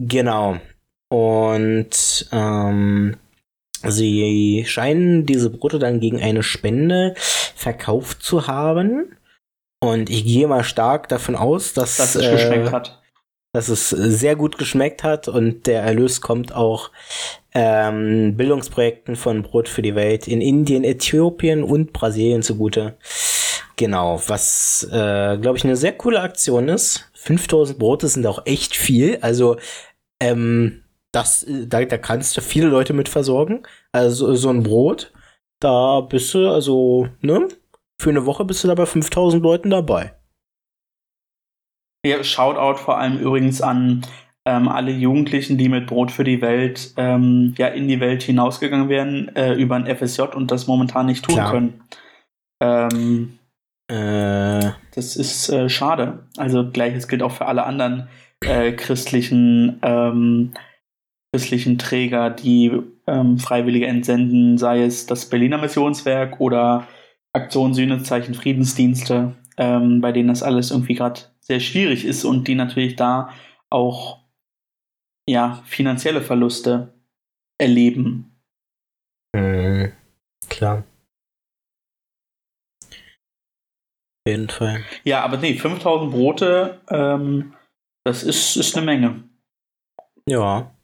Genau. 0.00 0.58
Und 1.10 2.28
ähm, 2.32 3.16
sie 3.84 4.64
scheinen 4.66 5.26
diese 5.26 5.50
Brote 5.50 5.78
dann 5.78 6.00
gegen 6.00 6.20
eine 6.20 6.42
Spende 6.42 7.14
verkauft 7.16 8.22
zu 8.22 8.46
haben. 8.46 9.16
Und 9.80 10.10
ich 10.10 10.24
gehe 10.24 10.48
mal 10.48 10.64
stark 10.64 11.08
davon 11.08 11.36
aus, 11.36 11.72
dass, 11.72 11.96
Dass 11.96 12.14
es 12.14 12.24
äh, 12.26 12.30
geschmeckt 12.32 12.72
hat. 12.72 13.02
dass 13.52 13.68
es 13.68 13.90
sehr 13.90 14.36
gut 14.36 14.58
geschmeckt 14.58 15.04
hat 15.04 15.28
und 15.28 15.66
der 15.66 15.82
Erlös 15.82 16.20
kommt 16.20 16.52
auch 16.52 16.90
ähm, 17.54 18.36
Bildungsprojekten 18.36 19.16
von 19.16 19.42
Brot 19.42 19.68
für 19.68 19.82
die 19.82 19.94
Welt 19.94 20.28
in 20.28 20.40
Indien, 20.40 20.84
Äthiopien 20.84 21.62
und 21.62 21.92
Brasilien 21.92 22.42
zugute. 22.42 22.96
Genau, 23.76 24.20
was, 24.26 24.82
äh, 24.90 25.38
glaube 25.38 25.56
ich, 25.56 25.64
eine 25.64 25.76
sehr 25.76 25.92
coole 25.92 26.20
Aktion 26.20 26.68
ist. 26.68 27.10
5000 27.14 27.78
Brote 27.78 28.08
sind 28.08 28.26
auch 28.26 28.44
echt 28.44 28.74
viel. 28.74 29.18
Also, 29.20 29.56
ähm, 30.20 30.82
das, 31.12 31.46
da, 31.48 31.84
da 31.84 31.96
kannst 31.96 32.36
du 32.36 32.40
viele 32.40 32.66
Leute 32.66 32.92
mit 32.92 33.08
versorgen. 33.08 33.62
Also, 33.92 34.34
so 34.34 34.50
ein 34.50 34.64
Brot, 34.64 35.12
da 35.60 36.00
bist 36.00 36.34
du, 36.34 36.48
also, 36.50 37.08
ne? 37.20 37.48
Für 38.00 38.10
eine 38.10 38.26
Woche 38.26 38.44
bist 38.44 38.62
du 38.62 38.68
da 38.68 38.74
bei 38.74 38.86
5000 38.86 39.42
Leuten 39.42 39.70
dabei. 39.70 40.14
Ja, 42.06 42.22
Shoutout 42.22 42.78
vor 42.78 42.98
allem 42.98 43.18
übrigens 43.18 43.60
an 43.60 44.06
ähm, 44.46 44.68
alle 44.68 44.92
Jugendlichen, 44.92 45.58
die 45.58 45.68
mit 45.68 45.86
Brot 45.88 46.10
für 46.10 46.24
die 46.24 46.40
Welt 46.40 46.94
ähm, 46.96 47.54
ja 47.58 47.66
in 47.68 47.88
die 47.88 48.00
Welt 48.00 48.22
hinausgegangen 48.22 48.88
wären 48.88 49.34
äh, 49.36 49.54
über 49.54 49.76
ein 49.76 49.86
FSJ 49.86 50.22
und 50.34 50.50
das 50.50 50.66
momentan 50.68 51.06
nicht 51.06 51.24
tun 51.24 51.34
Klar. 51.34 51.50
können. 51.50 51.82
Ähm, 52.62 53.38
Äh, 53.90 54.72
das 54.94 55.16
ist 55.16 55.48
äh, 55.48 55.68
schade. 55.70 56.26
Also 56.36 56.70
gleiches 56.70 57.08
gilt 57.08 57.22
auch 57.22 57.32
für 57.32 57.46
alle 57.46 57.64
anderen 57.64 58.08
äh, 58.44 58.72
christlichen 58.72 59.78
ähm, 59.82 60.52
christlichen 61.32 61.78
Träger, 61.78 62.30
die 62.30 62.70
ähm, 63.06 63.38
Freiwillige 63.38 63.86
entsenden, 63.86 64.58
sei 64.58 64.82
es 64.82 65.06
das 65.06 65.28
Berliner 65.30 65.58
Missionswerk 65.58 66.40
oder 66.40 66.86
Aktion 67.38 67.74
Sühnezeichen 67.74 68.34
Friedensdienste, 68.34 69.36
ähm, 69.56 70.00
bei 70.00 70.12
denen 70.12 70.28
das 70.28 70.42
alles 70.42 70.70
irgendwie 70.70 70.94
gerade 70.94 71.20
sehr 71.40 71.60
schwierig 71.60 72.04
ist 72.04 72.24
und 72.24 72.48
die 72.48 72.54
natürlich 72.54 72.96
da 72.96 73.30
auch 73.70 74.20
ja 75.28 75.62
finanzielle 75.66 76.22
Verluste 76.22 76.94
erleben. 77.58 78.38
Mhm. 79.34 79.92
Klar. 80.48 80.84
Auf 84.26 84.30
jeden 84.30 84.48
Fall. 84.48 84.84
Ja, 85.04 85.22
aber 85.24 85.38
nee, 85.38 85.54
5000 85.54 86.12
Brote, 86.12 86.80
ähm, 86.90 87.54
das 88.04 88.22
ist, 88.22 88.56
ist 88.56 88.76
eine 88.76 88.86
Menge. 88.86 89.24
Ja. 90.26 90.74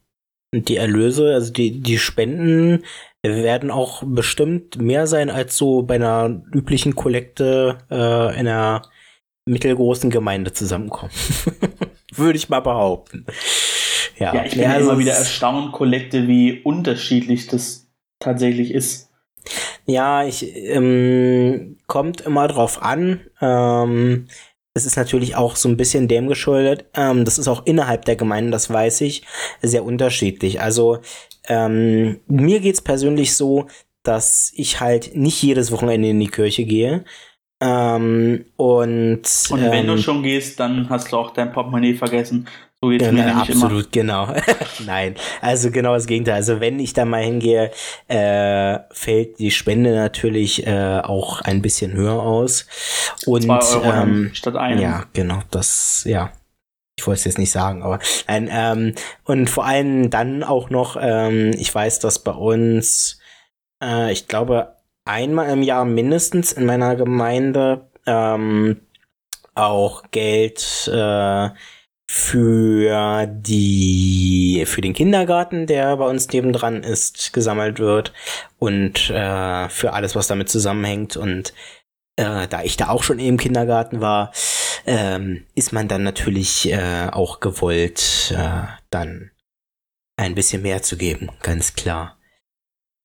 Und 0.54 0.68
die 0.68 0.76
Erlöse, 0.76 1.34
also 1.34 1.52
die, 1.52 1.80
die 1.80 1.98
Spenden 1.98 2.84
werden 3.32 3.70
auch 3.70 4.02
bestimmt 4.04 4.76
mehr 4.80 5.06
sein 5.06 5.30
als 5.30 5.56
so 5.56 5.82
bei 5.82 5.94
einer 5.94 6.42
üblichen 6.52 6.94
Kollekte 6.94 7.78
äh, 7.90 8.38
in 8.38 8.46
einer 8.46 8.82
mittelgroßen 9.46 10.10
Gemeinde 10.10 10.52
zusammenkommen. 10.52 11.12
Würde 12.14 12.36
ich 12.36 12.48
mal 12.48 12.60
behaupten. 12.60 13.26
Ja, 14.18 14.34
Ja, 14.34 14.44
ich 14.44 14.52
bin 14.52 14.62
Ja, 14.62 14.68
ja 14.70 14.74
also 14.74 14.90
immer 14.90 14.98
wieder 14.98 15.12
erstaunt, 15.14 15.72
Kollekte, 15.72 16.28
wie 16.28 16.60
unterschiedlich 16.62 17.46
das 17.46 17.88
tatsächlich 18.20 18.72
ist. 18.72 19.10
Ja, 19.86 20.24
ich 20.24 20.54
ähm, 20.56 21.76
kommt 21.86 22.22
immer 22.22 22.48
drauf 22.48 22.82
an. 22.82 23.20
Ähm, 23.40 24.28
es 24.72 24.86
ist 24.86 24.96
natürlich 24.96 25.36
auch 25.36 25.56
so 25.56 25.68
ein 25.68 25.76
bisschen 25.76 26.08
dem 26.08 26.26
geschuldet. 26.26 26.86
Ähm, 26.94 27.24
das 27.24 27.38
ist 27.38 27.48
auch 27.48 27.66
innerhalb 27.66 28.04
der 28.06 28.16
Gemeinden, 28.16 28.50
das 28.50 28.70
weiß 28.70 29.02
ich, 29.02 29.22
sehr 29.62 29.84
unterschiedlich. 29.84 30.60
Also 30.60 31.00
ähm, 31.48 32.20
mir 32.26 32.60
geht's 32.60 32.80
persönlich 32.80 33.34
so, 33.34 33.66
dass 34.02 34.52
ich 34.54 34.80
halt 34.80 35.16
nicht 35.16 35.42
jedes 35.42 35.72
Wochenende 35.72 36.08
in 36.08 36.20
die 36.20 36.28
Kirche 36.28 36.64
gehe. 36.64 37.04
Ähm, 37.60 38.44
und 38.56 39.22
Und 39.50 39.62
wenn 39.62 39.72
ähm, 39.72 39.86
du 39.86 39.98
schon 39.98 40.22
gehst, 40.22 40.60
dann 40.60 40.88
hast 40.90 41.10
du 41.10 41.16
auch 41.16 41.30
dein 41.30 41.52
Portemonnaie 41.52 41.94
vergessen. 41.94 42.46
So 42.82 42.90
geht's 42.90 43.06
ja, 43.06 43.12
mir 43.12 43.34
absolut, 43.34 43.90
genau. 43.92 44.28
Nein, 44.86 45.14
also 45.40 45.70
genau 45.70 45.94
das 45.94 46.06
Gegenteil. 46.06 46.34
Also 46.34 46.60
wenn 46.60 46.78
ich 46.78 46.92
da 46.92 47.06
mal 47.06 47.22
hingehe, 47.22 47.70
äh, 48.08 48.78
fällt 48.90 49.38
die 49.38 49.50
Spende 49.50 49.94
natürlich 49.94 50.66
äh, 50.66 51.00
auch 51.02 51.40
ein 51.40 51.62
bisschen 51.62 51.94
höher 51.94 52.22
aus. 52.22 52.66
Und 53.24 53.44
immer. 53.44 53.60
Zwei 53.60 53.88
Euro 53.88 54.02
ähm, 54.02 54.30
statt 54.34 54.56
einem. 54.56 54.80
ja, 54.80 55.04
genau, 55.14 55.40
das, 55.50 56.04
ja. 56.06 56.30
Ich 56.96 57.06
wollte 57.06 57.18
es 57.18 57.24
jetzt 57.24 57.38
nicht 57.38 57.50
sagen, 57.50 57.82
aber 57.82 57.98
nein, 58.28 58.48
ähm, 58.50 58.94
und 59.24 59.50
vor 59.50 59.64
allem 59.66 60.10
dann 60.10 60.42
auch 60.44 60.70
noch, 60.70 60.96
ähm, 61.00 61.50
ich 61.58 61.74
weiß, 61.74 61.98
dass 61.98 62.20
bei 62.20 62.32
uns, 62.32 63.18
äh, 63.82 64.12
ich 64.12 64.28
glaube, 64.28 64.76
einmal 65.04 65.50
im 65.50 65.62
Jahr 65.62 65.84
mindestens 65.84 66.52
in 66.52 66.66
meiner 66.66 66.96
Gemeinde 66.96 67.90
ähm, 68.06 68.80
auch 69.54 70.04
Geld 70.10 70.88
äh, 70.92 71.50
für 72.06 73.26
die 73.26 74.64
für 74.66 74.80
den 74.80 74.92
Kindergarten, 74.92 75.66
der 75.66 75.96
bei 75.96 76.06
uns 76.06 76.28
nebendran 76.28 76.82
ist, 76.82 77.32
gesammelt 77.32 77.78
wird 77.78 78.12
und 78.58 79.10
äh, 79.10 79.68
für 79.68 79.92
alles, 79.92 80.14
was 80.14 80.28
damit 80.28 80.48
zusammenhängt. 80.48 81.16
Und 81.16 81.54
äh, 82.16 82.46
da 82.48 82.62
ich 82.62 82.76
da 82.76 82.88
auch 82.88 83.02
schon 83.02 83.18
im 83.18 83.36
Kindergarten 83.36 84.00
war, 84.00 84.32
ähm, 84.86 85.44
ist 85.54 85.72
man 85.72 85.88
dann 85.88 86.02
natürlich 86.02 86.70
äh, 86.70 87.08
auch 87.10 87.40
gewollt, 87.40 88.34
äh, 88.36 88.66
dann 88.90 89.30
ein 90.16 90.34
bisschen 90.34 90.62
mehr 90.62 90.82
zu 90.82 90.96
geben, 90.96 91.30
ganz 91.42 91.74
klar. 91.74 92.18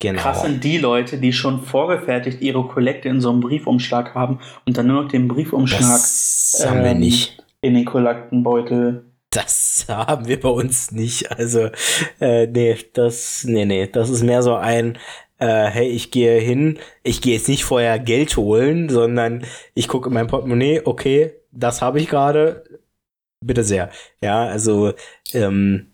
Genau. 0.00 0.22
Krass 0.22 0.42
sind 0.42 0.64
die 0.64 0.78
Leute, 0.78 1.18
die 1.18 1.32
schon 1.32 1.60
vorgefertigt 1.60 2.40
ihre 2.40 2.66
Kollekte 2.66 3.10
in 3.10 3.20
so 3.20 3.30
einem 3.30 3.40
Briefumschlag 3.40 4.14
haben 4.14 4.40
und 4.64 4.78
dann 4.78 4.86
nur 4.86 5.02
noch 5.02 5.10
den 5.10 5.28
Briefumschlag 5.28 5.80
das 5.80 6.64
haben 6.66 6.82
wir 6.82 6.92
ähm, 6.92 7.00
nicht. 7.00 7.42
in 7.60 7.74
den 7.74 7.84
Kollektenbeutel. 7.84 9.04
Das 9.28 9.84
haben 9.88 10.26
wir 10.26 10.40
bei 10.40 10.48
uns 10.48 10.90
nicht. 10.90 11.30
Also, 11.30 11.68
äh, 12.18 12.46
nee, 12.46 12.76
das, 12.94 13.44
nee, 13.44 13.66
nee, 13.66 13.86
das 13.88 14.08
ist 14.08 14.22
mehr 14.22 14.42
so 14.42 14.54
ein, 14.54 14.96
äh, 15.38 15.66
hey, 15.66 15.88
ich 15.88 16.10
gehe 16.10 16.40
hin, 16.40 16.78
ich 17.02 17.20
gehe 17.20 17.34
jetzt 17.34 17.48
nicht 17.48 17.64
vorher 17.64 17.98
Geld 17.98 18.38
holen, 18.38 18.88
sondern 18.88 19.44
ich 19.74 19.86
gucke 19.86 20.08
in 20.08 20.14
mein 20.14 20.28
Portemonnaie, 20.28 20.80
okay, 20.84 21.34
das 21.52 21.82
habe 21.82 22.00
ich 22.00 22.08
gerade, 22.08 22.80
bitte 23.44 23.64
sehr. 23.64 23.90
Ja, 24.22 24.44
also, 24.44 24.92
ähm, 25.32 25.90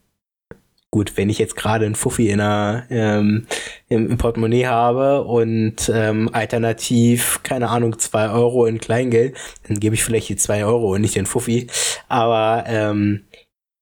gut, 0.90 1.16
wenn 1.16 1.28
ich 1.28 1.38
jetzt 1.38 1.56
gerade 1.56 1.84
einen 1.84 1.94
Fuffi 1.94 2.30
in 2.30 2.40
einer, 2.40 2.86
ähm, 2.90 3.46
im, 3.88 4.10
im 4.10 4.18
Portemonnaie 4.18 4.66
habe 4.66 5.24
und 5.24 5.90
ähm, 5.92 6.30
alternativ, 6.32 7.40
keine 7.42 7.68
Ahnung, 7.68 7.98
zwei 7.98 8.30
Euro 8.30 8.66
in 8.66 8.78
Kleingeld, 8.78 9.36
dann 9.68 9.78
gebe 9.78 9.94
ich 9.94 10.04
vielleicht 10.04 10.28
die 10.28 10.36
zwei 10.36 10.64
Euro 10.64 10.94
und 10.94 11.02
nicht 11.02 11.16
den 11.16 11.26
Fuffi. 11.26 11.68
Aber 12.08 12.64
ähm, 12.66 13.26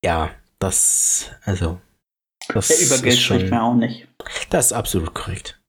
ja, 0.04 0.30
das, 0.58 1.30
also. 1.44 1.80
Das 2.48 2.68
Ja, 2.68 2.86
über 2.86 3.02
Geld 3.02 3.18
spricht 3.18 3.50
man 3.50 3.60
auch 3.60 3.74
nicht. 3.74 4.06
Das 4.50 4.66
ist 4.66 4.72
absolut 4.72 5.14
korrekt. 5.14 5.60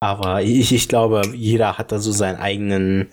Aber 0.00 0.42
ich, 0.42 0.72
ich 0.72 0.88
glaube, 0.88 1.22
jeder 1.34 1.78
hat 1.78 1.92
da 1.92 1.98
so 1.98 2.12
seinen 2.12 2.38
eigenen, 2.38 3.08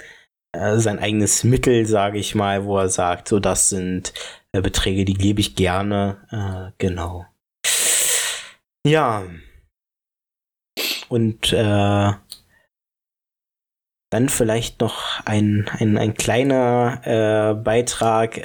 äh, 0.55 0.79
sein 0.79 0.99
eigenes 0.99 1.43
Mittel, 1.43 1.85
sage 1.85 2.17
ich 2.17 2.35
mal, 2.35 2.65
wo 2.65 2.77
er 2.77 2.89
sagt, 2.89 3.27
so 3.27 3.39
das 3.39 3.69
sind 3.69 4.13
äh, 4.51 4.61
Beträge, 4.61 5.05
die 5.05 5.13
gebe 5.13 5.41
ich 5.41 5.55
gerne. 5.55 6.17
Äh, 6.31 6.71
genau. 6.77 7.25
Ja. 8.85 9.23
Und 11.09 11.53
äh, 11.53 12.11
dann 14.11 14.29
vielleicht 14.29 14.81
noch 14.81 15.25
ein, 15.25 15.69
ein, 15.79 15.97
ein 15.97 16.13
kleiner 16.13 17.55
Beitrag 17.63 18.37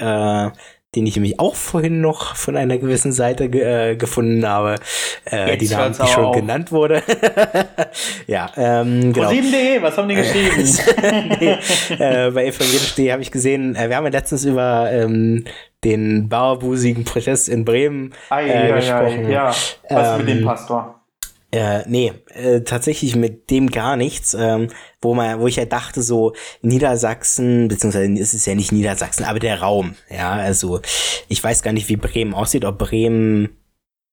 den 0.97 1.07
ich 1.07 1.15
nämlich 1.15 1.39
auch 1.39 1.55
vorhin 1.55 2.01
noch 2.01 2.35
von 2.35 2.57
einer 2.57 2.77
gewissen 2.79 3.13
Seite 3.13 3.49
ge 3.49 3.93
äh, 3.93 3.97
gefunden 3.97 4.47
habe, 4.47 4.77
äh, 5.25 5.57
die 5.57 5.69
namentlich 5.69 6.09
schon 6.11 6.25
auf. 6.25 6.35
genannt 6.35 6.73
wurde. 6.73 7.03
ja, 8.27 8.51
ähm, 8.57 9.13
genau. 9.13 9.31
Pro7.de, 9.31 9.83
was 9.83 9.97
haben 9.97 10.09
die 10.09 10.15
geschrieben? 10.17 10.69
nee, 11.41 11.59
äh, 11.95 12.31
bei 12.33 12.47
evangelisch.de 12.47 13.13
habe 13.13 13.23
ich 13.23 13.31
gesehen, 13.31 13.77
äh, 13.77 13.89
wir 13.89 13.97
haben 13.97 14.05
ja 14.05 14.11
letztens 14.11 14.45
über 14.45 14.91
ähm, 14.91 15.45
den 15.85 16.29
barbusigen 16.29 17.05
Protest 17.05 17.49
in 17.49 17.65
Bremen 17.65 18.13
äh, 18.31 18.73
gesprochen. 18.73 19.31
ja, 19.31 19.55
was 19.89 20.19
ähm, 20.19 20.27
mit 20.27 20.29
dem 20.29 20.45
Pastor? 20.45 21.00
Äh, 21.53 21.83
nee, 21.89 22.13
äh, 22.29 22.61
tatsächlich 22.61 23.17
mit 23.17 23.51
dem 23.51 23.71
gar 23.71 23.97
nichts, 23.97 24.35
ähm, 24.35 24.69
wo 25.01 25.15
man, 25.15 25.41
wo 25.41 25.49
ich 25.49 25.57
ja 25.57 25.65
dachte, 25.65 26.01
so 26.01 26.33
Niedersachsen, 26.63 27.67
beziehungsweise 27.67 28.13
ist 28.13 28.35
es 28.35 28.47
ja 28.47 28.55
nicht 28.55 28.71
Niedersachsen, 28.71 29.25
aber 29.25 29.41
der 29.41 29.61
Raum, 29.61 29.97
ja, 30.09 30.31
also 30.31 30.81
ich 31.29 31.43
weiß 31.43 31.63
gar 31.63 31.73
nicht, 31.73 31.89
wie 31.89 31.97
Bremen 31.97 32.35
aussieht, 32.35 32.65
ob 32.65 32.79
Bremen 32.79 33.57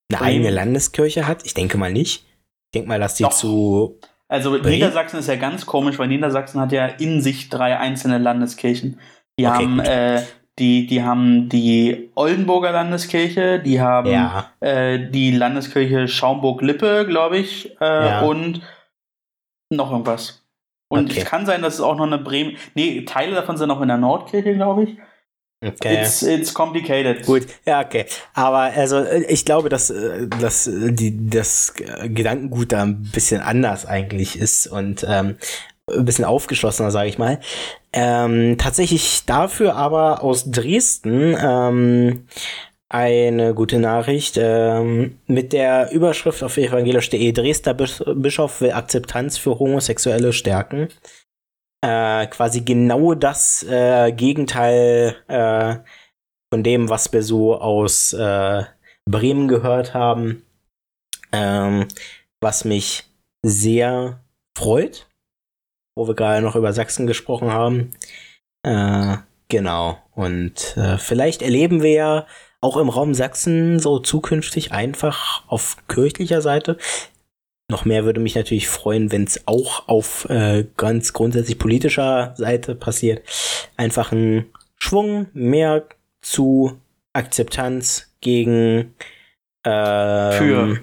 eine 0.10 0.20
Bremen. 0.20 0.24
eigene 0.24 0.50
Landeskirche 0.50 1.28
hat. 1.28 1.46
Ich 1.46 1.54
denke 1.54 1.78
mal 1.78 1.92
nicht. 1.92 2.26
Ich 2.68 2.72
denke 2.74 2.90
mal, 2.90 3.00
dass 3.00 3.16
die 3.16 3.24
Doch. 3.24 3.34
zu. 3.34 4.00
Also 4.28 4.52
Bremen? 4.52 4.72
Niedersachsen 4.72 5.20
ist 5.20 5.28
ja 5.28 5.36
ganz 5.36 5.66
komisch, 5.66 6.00
weil 6.00 6.08
Niedersachsen 6.08 6.60
hat 6.60 6.72
ja 6.72 6.88
in 6.88 7.22
sich 7.22 7.50
drei 7.50 7.78
einzelne 7.78 8.18
Landeskirchen. 8.18 9.00
Die 9.40 9.46
okay, 9.46 9.56
haben 9.56 9.80
äh, 9.80 10.24
die, 10.60 10.88
die 10.88 11.04
haben 11.04 11.50
die 11.50 12.10
Oldenburger 12.16 12.72
Landeskirche, 12.72 13.60
die 13.60 13.80
haben 13.80 14.10
ja. 14.10 14.52
äh, 14.60 15.10
die 15.10 15.32
Landeskirche 15.32 16.08
Schaumburg-Lippe, 16.08 17.06
glaube 17.08 17.38
ich, 17.38 17.80
äh, 17.80 17.86
ja. 17.86 18.22
und 18.22 18.62
noch 19.70 19.92
irgendwas. 19.92 20.44
Und 20.90 21.12
okay. 21.12 21.20
es 21.20 21.26
kann 21.26 21.46
sein, 21.46 21.62
dass 21.62 21.76
es 21.76 21.82
auch 21.82 21.96
noch 21.96 22.06
eine 22.06 22.18
Bremen. 22.18 22.58
Nee, 22.74 23.04
Teile 23.04 23.36
davon 23.36 23.58
sind 23.58 23.70
auch 23.72 23.82
in 23.82 23.90
der 23.90 23.98
Nordkirche, 23.98 24.56
glaube 24.56 24.84
ich. 24.84 24.98
Okay. 25.66 26.02
It's, 26.02 26.22
it's 26.22 26.54
complicated. 26.54 27.26
Gut, 27.26 27.48
ja, 27.66 27.82
okay. 27.82 28.06
Aber 28.34 28.60
also 28.60 29.04
ich 29.28 29.44
glaube, 29.44 29.70
dass, 29.70 29.90
äh, 29.90 30.28
dass 30.40 30.70
die, 30.72 31.30
das 31.30 31.74
Gedankengut 31.76 32.72
da 32.72 32.84
ein 32.84 33.04
bisschen 33.12 33.42
anders 33.42 33.86
eigentlich 33.86 34.38
ist 34.38 34.68
und 34.68 35.06
ähm, 35.08 35.38
ein 35.90 36.06
bisschen 36.06 36.26
aufgeschlossener, 36.26 36.92
sage 36.92 37.10
ich 37.10 37.18
mal. 37.18 37.40
Ähm, 38.00 38.60
tatsächlich 38.60 39.26
dafür 39.26 39.76
aber 39.76 40.22
aus 40.22 40.52
Dresden 40.52 41.36
ähm, 41.42 42.28
eine 42.90 43.56
gute 43.56 43.80
Nachricht 43.80 44.38
ähm, 44.40 45.18
mit 45.26 45.52
der 45.52 45.92
Überschrift 45.92 46.44
auf 46.44 46.58
evangelisch.de 46.58 47.32
Dresdner 47.32 47.74
Bischof 47.74 48.62
will 48.62 48.74
Akzeptanz 48.74 49.40
für 49.40 49.58
Homosexuelle 49.58 50.32
stärken. 50.32 50.90
Äh, 51.82 52.28
quasi 52.28 52.62
genau 52.62 53.16
das 53.16 53.66
äh, 53.68 54.12
Gegenteil 54.12 55.16
äh, 55.28 55.78
von 56.54 56.62
dem, 56.62 56.90
was 56.90 57.12
wir 57.12 57.24
so 57.24 57.60
aus 57.60 58.14
äh, 58.14 58.62
Bremen 59.10 59.48
gehört 59.48 59.96
haben, 59.96 60.44
ähm, 61.32 61.88
was 62.42 62.64
mich 62.64 63.06
sehr 63.42 64.20
freut 64.56 65.07
wo 65.98 66.08
wir 66.08 66.16
gerade 66.16 66.42
noch 66.42 66.56
über 66.56 66.74
Sachsen 66.74 67.08
gesprochen 67.08 67.52
haben. 67.52 67.92
Äh, 68.64 69.18
genau. 69.50 69.98
Und 70.16 70.78
äh, 70.78 70.98
vielleicht 70.98 71.42
erleben 71.42 71.82
wir 71.82 71.92
ja 71.92 72.28
auch 72.62 72.78
im 72.78 72.90
Raum 72.90 73.14
Sachsen 73.14 73.80
so 73.80 74.00
zukünftig 74.00 74.72
einfach 74.72 75.44
auf 75.48 75.78
kirchlicher 75.88 76.42
Seite. 76.42 76.78
Noch 77.70 77.84
mehr 77.84 78.06
würde 78.06 78.22
mich 78.22 78.36
natürlich 78.36 78.70
freuen, 78.70 79.12
wenn 79.12 79.26
es 79.26 79.46
auch 79.46 79.88
auf 79.90 80.30
äh, 80.30 80.66
ganz 80.78 81.12
grundsätzlich 81.12 81.60
politischer 81.60 82.34
Seite 82.38 82.76
passiert. 82.76 83.28
Einfach 83.76 84.12
ein 84.12 84.46
Schwung 84.78 85.28
mehr 85.34 85.86
zu 86.22 86.80
Akzeptanz 87.14 88.14
gegen 88.22 88.94
ähm, 89.66 90.32
für 90.32 90.80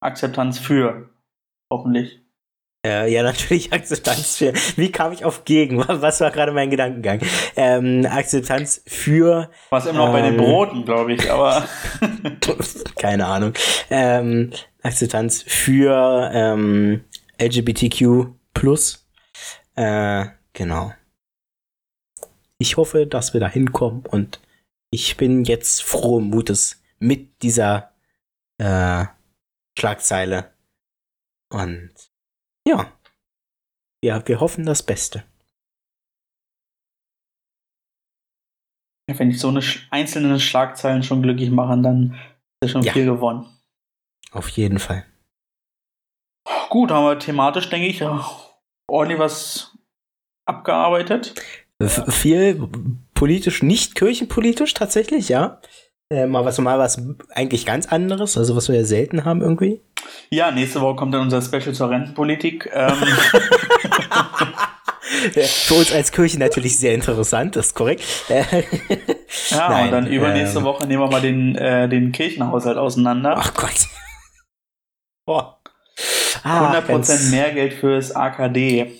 Akzeptanz 0.00 0.58
für 0.58 1.10
hoffentlich 1.70 2.23
äh, 2.84 3.12
ja, 3.12 3.22
natürlich 3.24 3.72
Akzeptanz 3.72 4.36
für. 4.36 4.52
Wie 4.76 4.92
kam 4.92 5.12
ich 5.12 5.24
auf 5.24 5.44
gegen? 5.44 5.78
Was 5.88 6.20
war 6.20 6.30
gerade 6.30 6.52
mein 6.52 6.70
Gedankengang? 6.70 7.20
Ähm, 7.56 8.06
Akzeptanz 8.06 8.82
für. 8.86 9.50
Was 9.70 9.86
immer 9.86 9.98
noch 9.98 10.06
ähm, 10.08 10.12
bei 10.12 10.22
den 10.22 10.34
ähm, 10.34 10.40
Broten, 10.40 10.84
glaube 10.84 11.14
ich, 11.14 11.30
aber. 11.30 11.66
keine 12.96 13.26
Ahnung. 13.26 13.54
Ähm, 13.90 14.50
Akzeptanz 14.82 15.42
für 15.46 16.30
ähm, 16.32 17.04
LGBTQ 17.40 18.26
plus. 18.52 19.06
Äh, 19.76 20.26
genau. 20.52 20.92
Ich 22.58 22.76
hoffe, 22.76 23.06
dass 23.06 23.32
wir 23.32 23.40
da 23.40 23.48
hinkommen 23.48 24.04
und 24.06 24.40
ich 24.90 25.16
bin 25.16 25.44
jetzt 25.44 25.82
frohen 25.82 26.24
Mutes 26.24 26.80
mit 27.00 27.42
dieser 27.42 27.90
äh, 28.58 29.06
Schlagzeile. 29.76 30.52
Und 31.50 31.90
ja. 32.66 32.92
Ja, 34.04 34.26
wir 34.26 34.40
hoffen 34.40 34.66
das 34.66 34.82
Beste. 34.82 35.24
Ja, 39.08 39.18
wenn 39.18 39.30
ich 39.30 39.40
so 39.40 39.48
eine 39.48 39.62
einzelne 39.90 40.40
Schlagzeilen 40.40 41.02
schon 41.02 41.22
glücklich 41.22 41.50
machen, 41.50 41.82
dann 41.82 42.12
ist 42.60 42.62
ja 42.62 42.68
schon 42.68 42.82
ja. 42.82 42.92
viel 42.92 43.06
gewonnen. 43.06 43.46
Auf 44.30 44.48
jeden 44.48 44.78
Fall. 44.78 45.04
Gut, 46.70 46.90
haben 46.90 47.04
wir 47.04 47.18
thematisch, 47.18 47.68
denke 47.70 47.86
ich, 47.86 48.02
ordentlich 48.88 49.18
was 49.18 49.78
abgearbeitet. 50.46 51.34
F 51.78 52.12
viel 52.12 52.68
politisch, 53.14 53.62
nicht 53.62 53.94
kirchenpolitisch 53.94 54.74
tatsächlich, 54.74 55.28
ja. 55.28 55.60
Äh, 56.14 56.26
mal 56.28 56.44
was 56.44 56.58
mal 56.58 56.78
was 56.78 57.02
eigentlich 57.34 57.66
ganz 57.66 57.86
anderes, 57.86 58.38
also 58.38 58.54
was 58.54 58.68
wir 58.68 58.76
ja 58.76 58.84
selten 58.84 59.24
haben 59.24 59.42
irgendwie. 59.42 59.80
Ja, 60.30 60.52
nächste 60.52 60.80
Woche 60.80 60.94
kommt 60.94 61.12
dann 61.12 61.22
unser 61.22 61.42
Special 61.42 61.72
zur 61.72 61.90
Rentenpolitik. 61.90 62.70
Ähm. 62.72 62.92
Für 65.32 65.74
uns 65.74 65.92
als 65.92 66.12
Kirche 66.12 66.38
natürlich 66.38 66.78
sehr 66.78 66.94
interessant, 66.94 67.56
das 67.56 67.66
ist 67.66 67.74
korrekt. 67.74 68.04
ja, 68.28 68.44
Nein, 69.68 69.86
und 69.86 69.92
dann 69.92 70.06
übernächste 70.06 70.58
ähm, 70.58 70.64
Woche 70.64 70.86
nehmen 70.86 71.02
wir 71.02 71.10
mal 71.10 71.20
den, 71.20 71.56
äh, 71.56 71.88
den 71.88 72.12
Kirchenhaushalt 72.12 72.78
auseinander. 72.78 73.34
Ach 73.36 73.52
Gott. 73.54 73.88
Boah. 75.26 75.60
Ah, 76.42 76.78
100% 76.78 77.30
mehr 77.30 77.52
Geld 77.52 77.72
fürs 77.74 78.14
AKD. 78.14 78.92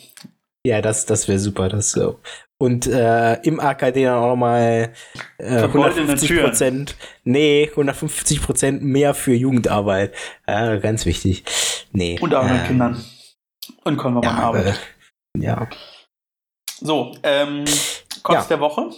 Ja, 0.67 0.81
das, 0.81 1.07
das 1.07 1.29
wäre 1.29 1.39
super. 1.39 1.69
Das 1.69 1.91
so. 1.91 2.19
Und 2.65 2.87
äh, 2.87 3.35
im 3.43 3.61
AKD 3.61 4.05
dann 4.05 4.15
auch 4.15 4.37
mal 4.37 4.91
äh, 5.37 5.59
150 5.59 6.41
Prozent, 6.41 6.97
nee, 7.25 7.69
150 7.69 8.41
Prozent 8.41 8.83
mehr 8.83 9.13
für 9.13 9.35
Jugendarbeit. 9.35 10.15
Ja, 10.49 10.77
ganz 10.77 11.05
wichtig. 11.05 11.45
Nee. 11.93 12.19
Und 12.23 12.35
auch 12.35 12.45
mit 12.45 12.53
ähm, 12.53 12.67
Kindern. 12.67 13.05
Und 13.85 13.99
kommen 13.99 14.17
wir 14.17 14.23
ja, 14.23 14.31
Arbeit. 14.31 14.81
Äh, 15.37 15.43
ja. 15.45 15.69
So, 16.81 17.15
ähm, 17.23 17.67
Kotz 18.23 18.37
ja. 18.37 18.45
der 18.49 18.61
Woche? 18.61 18.89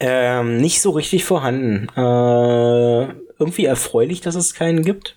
Ähm, 0.00 0.56
nicht 0.60 0.80
so 0.80 0.90
richtig 0.90 1.24
vorhanden. 1.24 1.88
Äh, 1.96 3.14
irgendwie 3.38 3.66
erfreulich, 3.66 4.20
dass 4.20 4.34
es 4.34 4.54
keinen 4.54 4.84
gibt. 4.84 5.16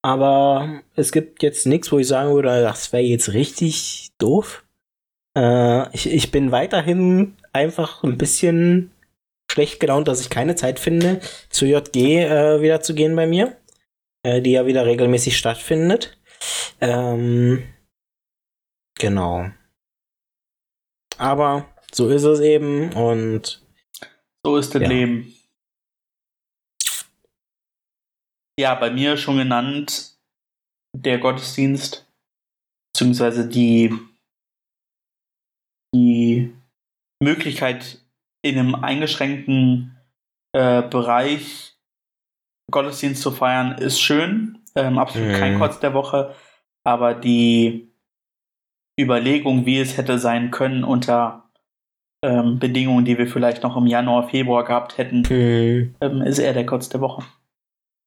Aber 0.00 0.80
es 0.96 1.12
gibt 1.12 1.42
jetzt 1.42 1.66
nichts, 1.66 1.92
wo 1.92 1.98
ich 1.98 2.08
sagen 2.08 2.32
würde, 2.32 2.62
das 2.62 2.90
wäre 2.94 3.02
jetzt 3.02 3.34
richtig 3.34 4.12
doof. 4.16 4.64
Äh, 5.36 5.94
ich, 5.94 6.10
ich 6.10 6.30
bin 6.30 6.52
weiterhin 6.52 7.36
einfach 7.52 8.02
ein 8.02 8.18
bisschen 8.18 8.90
schlecht 9.50 9.80
gelaunt, 9.80 10.08
dass 10.08 10.20
ich 10.20 10.30
keine 10.30 10.54
Zeit 10.54 10.78
finde, 10.78 11.20
zur 11.48 11.68
JG 11.68 11.96
äh, 11.96 12.62
wieder 12.62 12.80
zu 12.80 12.94
gehen 12.94 13.16
bei 13.16 13.26
mir, 13.26 13.56
äh, 14.22 14.40
die 14.40 14.52
ja 14.52 14.66
wieder 14.66 14.86
regelmäßig 14.86 15.36
stattfindet. 15.36 16.18
Ähm, 16.80 17.64
genau. 18.98 19.50
Aber 21.18 21.66
so 21.92 22.08
ist 22.08 22.22
es 22.22 22.40
eben 22.40 22.92
und 22.92 23.62
so 24.44 24.56
ist 24.56 24.74
das 24.74 24.82
ja. 24.82 24.88
Leben. 24.88 25.34
Ja, 28.58 28.74
bei 28.74 28.90
mir 28.90 29.16
schon 29.16 29.38
genannt 29.38 30.16
der 30.96 31.18
Gottesdienst, 31.18 32.06
beziehungsweise 32.92 33.48
die 33.48 33.94
Möglichkeit, 37.22 38.04
in 38.42 38.58
einem 38.58 38.74
eingeschränkten 38.74 39.98
äh, 40.52 40.82
Bereich 40.82 41.76
Gottesdienst 42.70 43.22
zu 43.22 43.30
feiern, 43.30 43.78
ist 43.78 44.00
schön. 44.00 44.58
Ähm, 44.74 44.98
absolut 44.98 45.28
mhm. 45.28 45.34
kein 45.34 45.58
Kotz 45.58 45.80
der 45.80 45.94
Woche. 45.94 46.34
Aber 46.84 47.14
die 47.14 47.92
Überlegung, 48.98 49.66
wie 49.66 49.78
es 49.78 49.96
hätte 49.96 50.18
sein 50.18 50.50
können 50.50 50.84
unter 50.84 51.50
ähm, 52.22 52.58
Bedingungen, 52.58 53.04
die 53.04 53.18
wir 53.18 53.26
vielleicht 53.26 53.62
noch 53.62 53.76
im 53.76 53.86
Januar, 53.86 54.28
Februar 54.28 54.64
gehabt 54.64 54.98
hätten, 54.98 55.22
mhm. 55.28 55.94
ähm, 56.00 56.22
ist 56.22 56.38
eher 56.38 56.54
der 56.54 56.66
Kotz 56.66 56.88
der 56.88 57.00
Woche. 57.00 57.24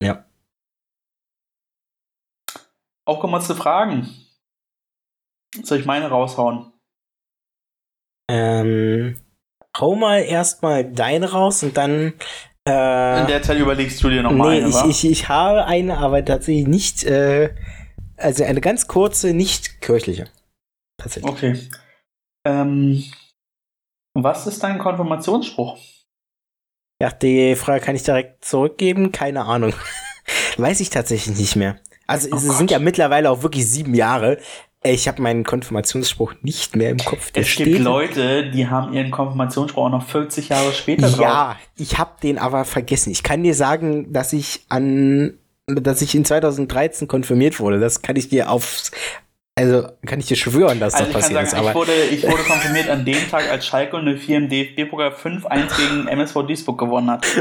Ja. 0.01 0.26
Aufgemotzte 3.05 3.55
Fragen. 3.55 4.09
Soll 5.61 5.80
ich 5.80 5.86
meine 5.86 6.09
raushauen? 6.09 6.73
Ähm, 8.30 9.18
hau 9.78 9.96
mal 9.96 10.20
erstmal 10.20 10.86
deine 10.86 11.32
raus 11.32 11.64
und 11.64 11.78
dann. 11.78 12.14
Äh, 12.68 13.22
In 13.22 13.28
der 13.28 13.42
Zeit 13.42 13.60
überlegst 13.60 14.02
du 14.04 14.10
dir 14.10 14.24
noch 14.24 14.32
mal 14.32 14.52
nee, 14.52 14.58
eine, 14.62 14.70
ich, 14.70 14.76
wa? 14.76 14.88
ich, 14.88 15.06
ich 15.06 15.30
habe 15.30 15.66
eine, 15.66 15.98
aber 15.98 16.24
tatsächlich 16.24 16.68
nicht, 16.68 17.04
äh, 17.04 17.54
also 18.18 18.44
eine 18.44 18.62
ganz 18.62 18.88
kurze, 18.88 19.34
nicht 19.34 19.82
kirchliche. 19.82 20.30
Tatsächlich. 20.98 21.32
Okay. 21.32 21.70
Ähm, 22.46 23.04
was 24.16 24.48
ist 24.48 24.64
dein 24.64 24.78
Konfirmationsspruch? 24.80 25.78
Ja, 27.02 27.12
die 27.12 27.56
Frage 27.56 27.84
kann 27.84 27.96
ich 27.96 28.04
direkt 28.04 28.46
zurückgeben. 28.46 29.12
Keine 29.12 29.44
Ahnung. 29.46 29.74
Weiß 30.58 30.80
ich 30.80 30.90
tatsächlich 30.90 31.38
nicht 31.38 31.56
mehr. 31.56 31.78
Also 32.08 32.30
Oh 32.32 32.36
es 32.36 32.48
Gott. 32.48 32.58
sind 32.58 32.72
ja 32.72 32.80
mittlerweile 32.80 33.30
auch 33.30 33.44
wirklich 33.44 33.68
sieben 33.68 33.94
Jahre. 33.96 34.38
Ich 34.86 35.08
habe 35.08 35.22
meinen 35.22 35.46
Konfirmationsspruch 35.46 36.34
nicht 36.42 36.76
mehr 36.76 36.90
im 36.90 36.98
Kopf. 36.98 37.32
Der 37.32 37.44
es 37.44 37.56
gibt 37.56 37.80
Leute, 37.80 38.50
die 38.52 38.68
haben 38.68 38.94
ihren 38.94 39.12
Konfirmationsspruch 39.12 39.86
auch 39.86 39.90
noch 39.90 40.06
40 40.06 40.50
Jahre 40.50 40.74
später 40.74 41.10
drauf. 41.10 41.20
Ja, 41.20 41.56
ich 41.78 41.98
habe 41.98 42.12
den 42.22 42.38
aber 42.38 42.66
vergessen. 42.66 43.10
Ich 43.12 43.24
kann 43.24 43.44
dir 43.44 43.56
sagen, 43.56 44.12
dass 44.12 44.34
ich 44.34 44.66
an, 44.68 45.36
dass 45.68 46.02
ich 46.02 46.14
in 46.16 46.26
2013 46.26 47.08
konfirmiert 47.08 47.62
wurde. 47.62 47.80
Das 47.80 48.02
kann 48.02 48.18
ich 48.18 48.28
dir 48.28 48.50
aufs, 48.50 48.92
also 49.56 49.88
kann 50.06 50.20
ich 50.20 50.26
dir 50.26 50.36
schwören, 50.36 50.82
dass 50.82 50.96
Also 50.96 51.06
das 51.06 51.10
ich 51.10 51.14
passiert 51.16 51.34
sagen, 51.34 51.48
ist. 51.48 51.54
ich 51.54 51.60
Aber 51.60 51.76
wurde, 51.76 52.04
ich 52.12 52.24
wurde 52.24 52.44
konfirmiert 52.44 52.90
an 52.90 53.06
dem 53.06 53.30
Tag, 53.32 53.50
als 53.50 53.66
Schalke 53.66 53.98
04 54.02 54.38
im 54.38 54.50
DFB-Pokal 54.50 55.14
5-1 55.14 55.78
gegen 55.78 56.08
MSV 56.10 56.34
Duisburg 56.46 56.78
gewonnen 56.78 57.10
hat. 57.10 57.26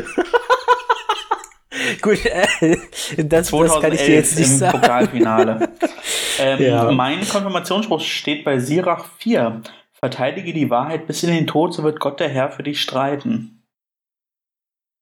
gut, 2.03 2.25
äh, 2.27 2.77
das, 3.17 3.51
das 3.51 3.81
kann 3.81 3.93
ich 3.93 4.05
dir 4.05 4.15
jetzt 4.15 4.39
nicht 4.39 4.51
im 4.51 4.57
sagen. 4.59 4.81
Pokalfinale. 4.81 5.69
ähm, 6.39 6.63
Ja. 6.63 6.91
Mein 6.93 7.27
Konfirmationsspruch 7.27 8.01
steht 8.01 8.45
bei 8.45 8.59
Sirach 8.59 9.07
4. 9.19 9.63
Verteidige 9.93 10.53
die 10.53 10.71
Wahrheit 10.71 11.07
bis 11.07 11.23
in 11.23 11.31
den 11.31 11.47
Tod, 11.47 11.75
so 11.75 11.83
wird 11.85 12.01
Gott 12.01 12.21
der 12.21 12.29
Herr 12.29 12.51
für 12.51 12.63
dich 12.63 12.81
streiten. 12.81 13.63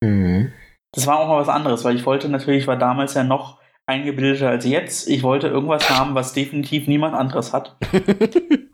Mhm. 0.02 0.52
Das 0.92 1.06
war 1.06 1.20
auch 1.20 1.28
mal 1.28 1.40
was 1.40 1.48
anderes, 1.48 1.84
weil 1.84 1.96
ich 1.96 2.04
wollte 2.04 2.28
natürlich, 2.28 2.62
ich 2.62 2.66
war 2.66 2.76
damals 2.76 3.14
ja 3.14 3.24
noch 3.24 3.60
eingebildeter 3.86 4.48
als 4.50 4.64
jetzt. 4.64 5.08
Ich 5.08 5.22
wollte 5.22 5.48
irgendwas 5.48 5.88
haben, 5.90 6.14
was 6.14 6.32
definitiv 6.32 6.86
niemand 6.86 7.14
anderes 7.14 7.52
hat. 7.52 7.76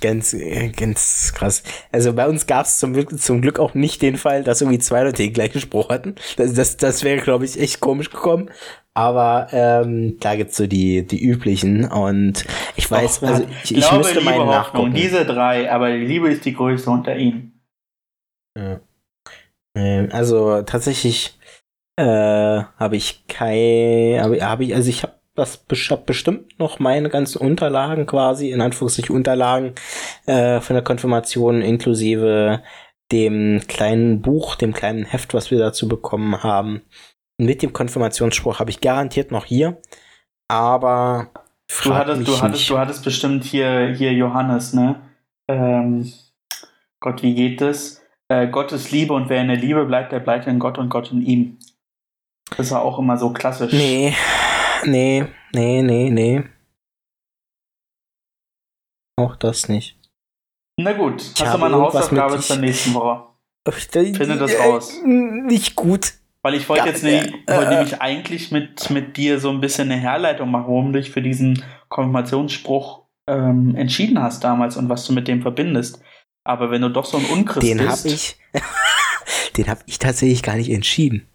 Ganz, 0.00 0.34
ganz 0.76 1.34
krass. 1.34 1.62
Also 1.92 2.14
bei 2.14 2.26
uns 2.26 2.46
gab 2.46 2.64
es 2.64 2.78
zum, 2.78 2.94
Glück- 2.94 3.18
zum 3.18 3.42
Glück 3.42 3.58
auch 3.58 3.74
nicht 3.74 4.00
den 4.00 4.16
Fall, 4.16 4.42
dass 4.42 4.62
irgendwie 4.62 4.78
zwei 4.78 5.02
Leute 5.02 5.22
den 5.22 5.34
gleichen 5.34 5.60
Spruch 5.60 5.90
hatten. 5.90 6.14
Das, 6.36 6.54
das, 6.54 6.78
das 6.78 7.04
wäre, 7.04 7.20
glaube 7.20 7.44
ich, 7.44 7.60
echt 7.60 7.80
komisch 7.80 8.10
gekommen. 8.10 8.50
Aber 8.94 9.48
ähm, 9.52 10.18
da 10.18 10.34
gibt's 10.34 10.56
so 10.56 10.66
die, 10.66 11.06
die 11.06 11.22
üblichen. 11.22 11.84
Und 11.84 12.44
ich 12.76 12.90
weiß, 12.90 13.22
Och, 13.22 13.28
also 13.28 13.46
ich, 13.64 13.76
ich 13.76 13.80
Glaube, 13.80 13.98
müsste 13.98 14.20
meinen 14.22 14.38
Hoffnung, 14.38 14.50
nachgucken. 14.50 14.94
diese 14.94 15.26
drei, 15.26 15.70
aber 15.70 15.92
die 15.92 16.06
Liebe 16.06 16.30
ist 16.30 16.44
die 16.44 16.54
größte 16.54 16.90
unter 16.90 17.14
ihnen. 17.16 17.60
Ja. 18.58 18.80
Ähm, 19.76 20.08
also 20.10 20.62
tatsächlich 20.62 21.38
äh, 21.96 22.02
habe 22.04 22.96
ich 22.96 23.26
kein, 23.28 24.20
habe 24.20 24.44
hab 24.44 24.60
ich, 24.60 24.74
also 24.74 24.88
ich 24.88 25.02
habe 25.04 25.19
das 25.34 25.64
ich 25.70 26.06
bestimmt 26.06 26.58
noch 26.58 26.78
meine 26.78 27.08
ganzen 27.08 27.38
Unterlagen 27.38 28.06
quasi, 28.06 28.50
in 28.50 28.60
Anführungszeichen 28.60 29.14
Unterlagen 29.14 29.74
äh, 30.26 30.60
von 30.60 30.74
der 30.74 30.84
Konfirmation 30.84 31.62
inklusive 31.62 32.62
dem 33.12 33.60
kleinen 33.66 34.22
Buch, 34.22 34.54
dem 34.56 34.72
kleinen 34.72 35.04
Heft, 35.04 35.34
was 35.34 35.50
wir 35.50 35.58
dazu 35.58 35.88
bekommen 35.88 36.42
haben. 36.42 36.82
Mit 37.38 37.62
dem 37.62 37.72
Konfirmationsspruch 37.72 38.58
habe 38.58 38.70
ich 38.70 38.80
garantiert 38.80 39.30
noch 39.30 39.44
hier, 39.46 39.80
aber 40.48 41.30
Du 41.84 41.94
hattest, 41.94 42.26
du 42.26 42.32
hattest, 42.32 42.52
nicht. 42.52 42.70
du 42.70 42.78
hattest 42.78 43.04
bestimmt 43.04 43.44
hier, 43.44 43.94
hier 43.96 44.12
Johannes, 44.12 44.74
ne? 44.74 45.00
Ähm, 45.48 46.12
Gott, 46.98 47.22
wie 47.22 47.34
geht 47.34 47.60
das? 47.60 48.02
Äh, 48.28 48.48
Gott 48.48 48.72
ist 48.72 48.90
Liebe 48.90 49.14
und 49.14 49.28
wer 49.28 49.40
in 49.40 49.48
der 49.48 49.56
Liebe 49.56 49.84
bleibt, 49.86 50.10
der 50.12 50.18
bleibt 50.18 50.48
in 50.48 50.58
Gott 50.58 50.78
und 50.78 50.88
Gott 50.88 51.12
in 51.12 51.22
ihm. 51.22 51.58
Das 52.56 52.72
war 52.72 52.82
auch 52.82 52.98
immer 52.98 53.16
so 53.16 53.32
klassisch. 53.32 53.72
Nee, 53.72 54.14
nee, 54.84 55.26
nee, 55.52 55.82
nee, 55.82 56.10
nee. 56.10 56.44
Auch 59.16 59.36
das 59.36 59.68
nicht. 59.68 59.98
Na 60.78 60.92
gut, 60.92 61.20
Ich 61.20 61.28
hast 61.28 61.40
du 61.40 61.46
habe 61.46 61.58
mal 61.58 61.66
eine 61.66 61.76
irgendwas 61.76 61.94
Hausaufgabe 61.94 62.40
zur 62.40 62.56
nächsten 62.56 62.94
Woche? 62.94 63.26
Finde 63.68 64.18
Finde 64.18 64.36
das 64.38 64.58
raus. 64.58 65.00
Nicht 65.04 65.76
gut. 65.76 66.14
Weil 66.42 66.54
ich 66.54 66.68
wollte 66.68 66.86
jetzt 66.86 67.04
ne, 67.04 67.26
äh, 67.46 67.54
wollte 67.54 67.66
äh. 67.66 67.74
nämlich 67.74 68.00
eigentlich 68.00 68.50
mit, 68.50 68.88
mit 68.88 69.16
dir 69.18 69.38
so 69.38 69.50
ein 69.50 69.60
bisschen 69.60 69.90
eine 69.90 70.00
Herleitung 70.00 70.50
machen, 70.50 70.68
warum 70.68 70.92
du 70.92 70.98
dich 70.98 71.10
für 71.10 71.20
diesen 71.20 71.62
Konfirmationsspruch 71.88 73.04
ähm, 73.28 73.74
entschieden 73.76 74.22
hast 74.22 74.42
damals 74.42 74.76
und 74.76 74.88
was 74.88 75.06
du 75.06 75.12
mit 75.12 75.28
dem 75.28 75.42
verbindest. 75.42 76.02
Aber 76.44 76.70
wenn 76.70 76.80
du 76.80 76.88
doch 76.88 77.04
so 77.04 77.18
ein 77.18 77.26
Unchrist 77.26 77.66
Den 77.66 77.78
bist. 77.78 77.90
habe 77.90 78.08
ich, 78.08 78.38
den 79.56 79.68
habe 79.68 79.82
ich 79.84 79.98
tatsächlich 79.98 80.42
gar 80.42 80.56
nicht 80.56 80.70
entschieden. 80.70 81.28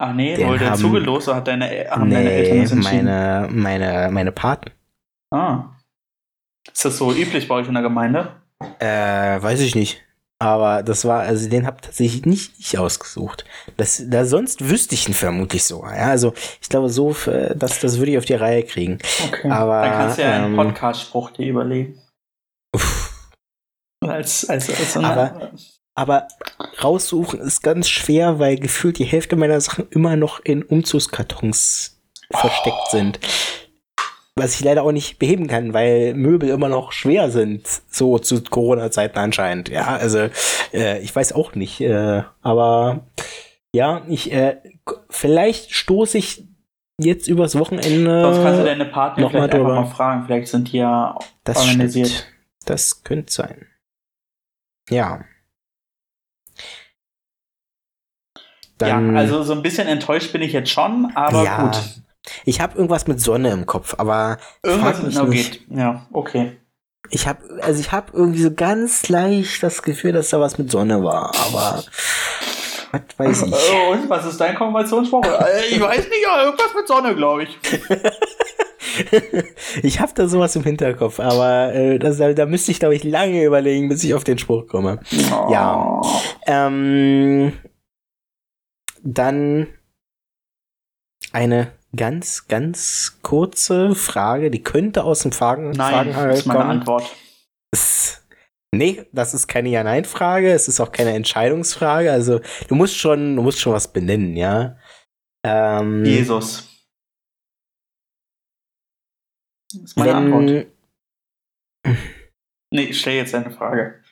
Ach 0.00 0.12
nee, 0.12 0.36
den 0.36 0.48
wurde 0.48 0.60
der 0.60 0.70
haben- 0.70 0.80
zugelost 0.80 1.28
oder 1.28 1.38
hat 1.38 1.48
deine, 1.48 1.66
haben 1.90 2.10
deine 2.10 2.30
Eltern 2.30 2.56
Nee, 2.56 2.62
das 2.62 2.72
entschieden? 2.72 3.04
meine, 3.04 3.48
meine, 3.50 4.10
meine 4.12 4.32
Paten. 4.32 4.70
Ah. 5.30 5.64
Ist 6.72 6.84
das 6.84 6.98
so 6.98 7.12
üblich 7.12 7.48
bei 7.48 7.56
euch 7.56 7.66
in 7.68 7.74
der 7.74 7.82
Gemeinde? 7.82 8.32
Äh, 8.78 9.42
weiß 9.42 9.60
ich 9.60 9.74
nicht. 9.74 10.02
Aber 10.40 10.84
das 10.84 11.04
war, 11.04 11.20
also 11.22 11.48
den 11.48 11.66
habe 11.66 11.80
tatsächlich 11.80 12.24
nicht 12.24 12.52
ich 12.60 12.78
ausgesucht. 12.78 13.44
Das, 13.76 14.00
da 14.06 14.24
sonst 14.24 14.68
wüsste 14.68 14.94
ich 14.94 15.08
ihn 15.08 15.14
vermutlich 15.14 15.64
sogar. 15.64 15.96
Ja, 15.96 16.06
also 16.06 16.32
ich 16.60 16.68
glaube 16.68 16.90
so, 16.90 17.10
äh, 17.26 17.56
das, 17.56 17.80
das 17.80 17.98
würde 17.98 18.12
ich 18.12 18.18
auf 18.18 18.24
die 18.24 18.34
Reihe 18.34 18.62
kriegen. 18.62 18.98
Okay. 19.26 19.50
Aber, 19.50 19.82
Dann 19.82 19.92
kannst 19.92 20.18
du 20.18 20.22
ja 20.22 20.32
einen 20.36 20.52
ähm, 20.52 20.56
Podcast-Spruch 20.56 21.30
dir 21.32 21.48
überlegen. 21.48 22.00
Uff. 22.72 23.28
Als, 24.06 24.48
als, 24.48 24.68
als 24.70 24.92
so 24.92 25.00
eine, 25.00 25.50
Aber- 25.98 26.28
raussuchen 26.82 27.40
ist 27.40 27.62
ganz 27.62 27.88
schwer, 27.88 28.38
weil 28.38 28.56
gefühlt 28.56 28.98
die 28.98 29.04
Hälfte 29.04 29.34
meiner 29.36 29.60
Sachen 29.60 29.88
immer 29.90 30.14
noch 30.16 30.38
in 30.44 30.62
Umzugskartons 30.62 32.00
versteckt 32.30 32.88
sind. 32.90 33.18
Was 34.36 34.54
ich 34.54 34.60
leider 34.64 34.84
auch 34.84 34.92
nicht 34.92 35.18
beheben 35.18 35.48
kann, 35.48 35.74
weil 35.74 36.14
Möbel 36.14 36.50
immer 36.50 36.68
noch 36.68 36.92
schwer 36.92 37.30
sind, 37.32 37.66
so 37.90 38.18
zu 38.20 38.40
Corona-Zeiten 38.44 39.18
anscheinend. 39.18 39.68
Ja, 39.68 39.96
also 39.96 40.28
äh, 40.72 41.00
ich 41.00 41.14
weiß 41.16 41.32
auch 41.32 41.56
nicht. 41.56 41.80
Äh, 41.80 42.22
aber 42.42 43.06
ja, 43.74 44.02
ich 44.08 44.30
äh, 44.32 44.58
vielleicht 45.10 45.74
stoße 45.74 46.18
ich 46.18 46.44
jetzt 47.00 47.26
übers 47.26 47.58
Wochenende. 47.58 48.22
Sonst 48.22 48.42
kannst 48.44 48.60
du 48.60 48.64
deine 48.64 48.84
Partner 48.84 49.24
noch 49.24 49.32
mal 49.32 49.38
vielleicht 49.40 49.54
einfach 49.54 49.66
drüber. 49.66 49.80
mal 49.80 49.86
fragen. 49.90 50.26
Vielleicht 50.26 50.48
sind 50.48 50.72
die 50.72 50.78
ja 50.78 51.18
das 51.42 51.58
organisiert. 51.58 52.06
stimmt. 52.08 52.26
Das 52.66 53.02
könnte 53.02 53.32
sein. 53.32 53.66
Ja. 54.88 55.24
Dann, 58.78 59.14
ja, 59.14 59.20
also 59.20 59.42
so 59.42 59.52
ein 59.52 59.62
bisschen 59.62 59.88
enttäuscht 59.88 60.32
bin 60.32 60.42
ich 60.42 60.52
jetzt 60.52 60.70
schon, 60.70 61.10
aber 61.14 61.44
ja, 61.44 61.62
gut. 61.64 61.78
Ich 62.44 62.60
habe 62.60 62.76
irgendwas 62.76 63.06
mit 63.06 63.20
Sonne 63.20 63.50
im 63.50 63.66
Kopf, 63.66 63.94
aber 63.98 64.38
Irgendwas 64.62 65.02
mit 65.02 65.28
nicht. 65.28 65.52
geht. 65.52 65.76
Ja, 65.76 66.06
okay. 66.12 66.56
ich 67.10 67.26
habe 67.26 67.40
also 67.62 67.80
ich 67.80 67.90
habe 67.90 68.12
irgendwie 68.12 68.42
so 68.42 68.52
ganz 68.52 69.08
leicht 69.08 69.62
das 69.62 69.82
Gefühl, 69.82 70.12
dass 70.12 70.30
da 70.30 70.40
was 70.40 70.58
mit 70.58 70.70
Sonne 70.70 71.02
war, 71.02 71.32
aber 71.46 71.82
was 72.92 73.02
weiß 73.16 73.42
ich. 73.42 73.52
Und 73.90 74.08
was 74.08 74.26
ist 74.26 74.40
dein 74.40 74.54
Konfirmationsspruch? 74.54 75.24
Äh, 75.24 75.68
ich 75.70 75.80
weiß 75.80 76.08
nicht, 76.08 76.26
aber 76.30 76.44
irgendwas 76.44 76.74
mit 76.74 76.86
Sonne, 76.88 77.14
glaube 77.14 77.44
ich. 77.44 77.58
ich 79.82 80.00
habe 80.00 80.12
da 80.14 80.28
sowas 80.28 80.56
im 80.56 80.64
Hinterkopf, 80.64 81.20
aber 81.20 81.74
äh, 81.74 81.98
das, 81.98 82.18
da, 82.18 82.32
da 82.32 82.46
müsste 82.46 82.70
ich 82.72 82.80
glaube 82.80 82.94
ich 82.94 83.04
lange 83.04 83.44
überlegen, 83.44 83.88
bis 83.88 84.04
ich 84.04 84.14
auf 84.14 84.24
den 84.24 84.38
Spruch 84.38 84.66
komme. 84.66 85.00
Ja. 85.50 86.00
Oh. 86.02 86.06
Ähm, 86.46 87.52
dann 89.14 89.66
eine 91.32 91.72
ganz, 91.96 92.46
ganz 92.48 93.18
kurze 93.22 93.94
Frage, 93.94 94.50
die 94.50 94.62
könnte 94.62 95.04
aus 95.04 95.20
dem 95.20 95.32
Fragen, 95.32 95.70
Nein, 95.70 95.92
Fragenhagel 95.94 96.34
ist 96.36 96.46
meine 96.46 96.60
kommen. 96.60 96.70
Antwort. 96.70 97.16
Es- 97.72 98.22
Nee, 98.70 99.06
das 99.12 99.32
ist 99.32 99.48
keine 99.48 99.70
Ja-Nein-Frage, 99.70 100.52
es 100.52 100.68
ist 100.68 100.78
auch 100.80 100.92
keine 100.92 101.14
Entscheidungsfrage. 101.14 102.12
Also 102.12 102.40
du 102.68 102.74
musst 102.74 102.98
schon, 102.98 103.34
du 103.34 103.42
musst 103.42 103.58
schon 103.60 103.72
was 103.72 103.90
benennen, 103.90 104.36
ja. 104.36 104.78
Ähm, 105.42 106.04
Jesus. 106.04 106.68
Das 109.72 109.82
ist 109.84 109.96
meine 109.96 110.14
Antwort. 110.16 110.66
Nee, 112.70 112.82
ich 112.90 113.00
stell 113.00 113.14
jetzt 113.14 113.34
eine 113.34 113.50
Frage. 113.50 114.02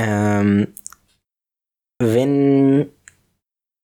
ähm, 0.00 0.74
wenn, 1.98 2.90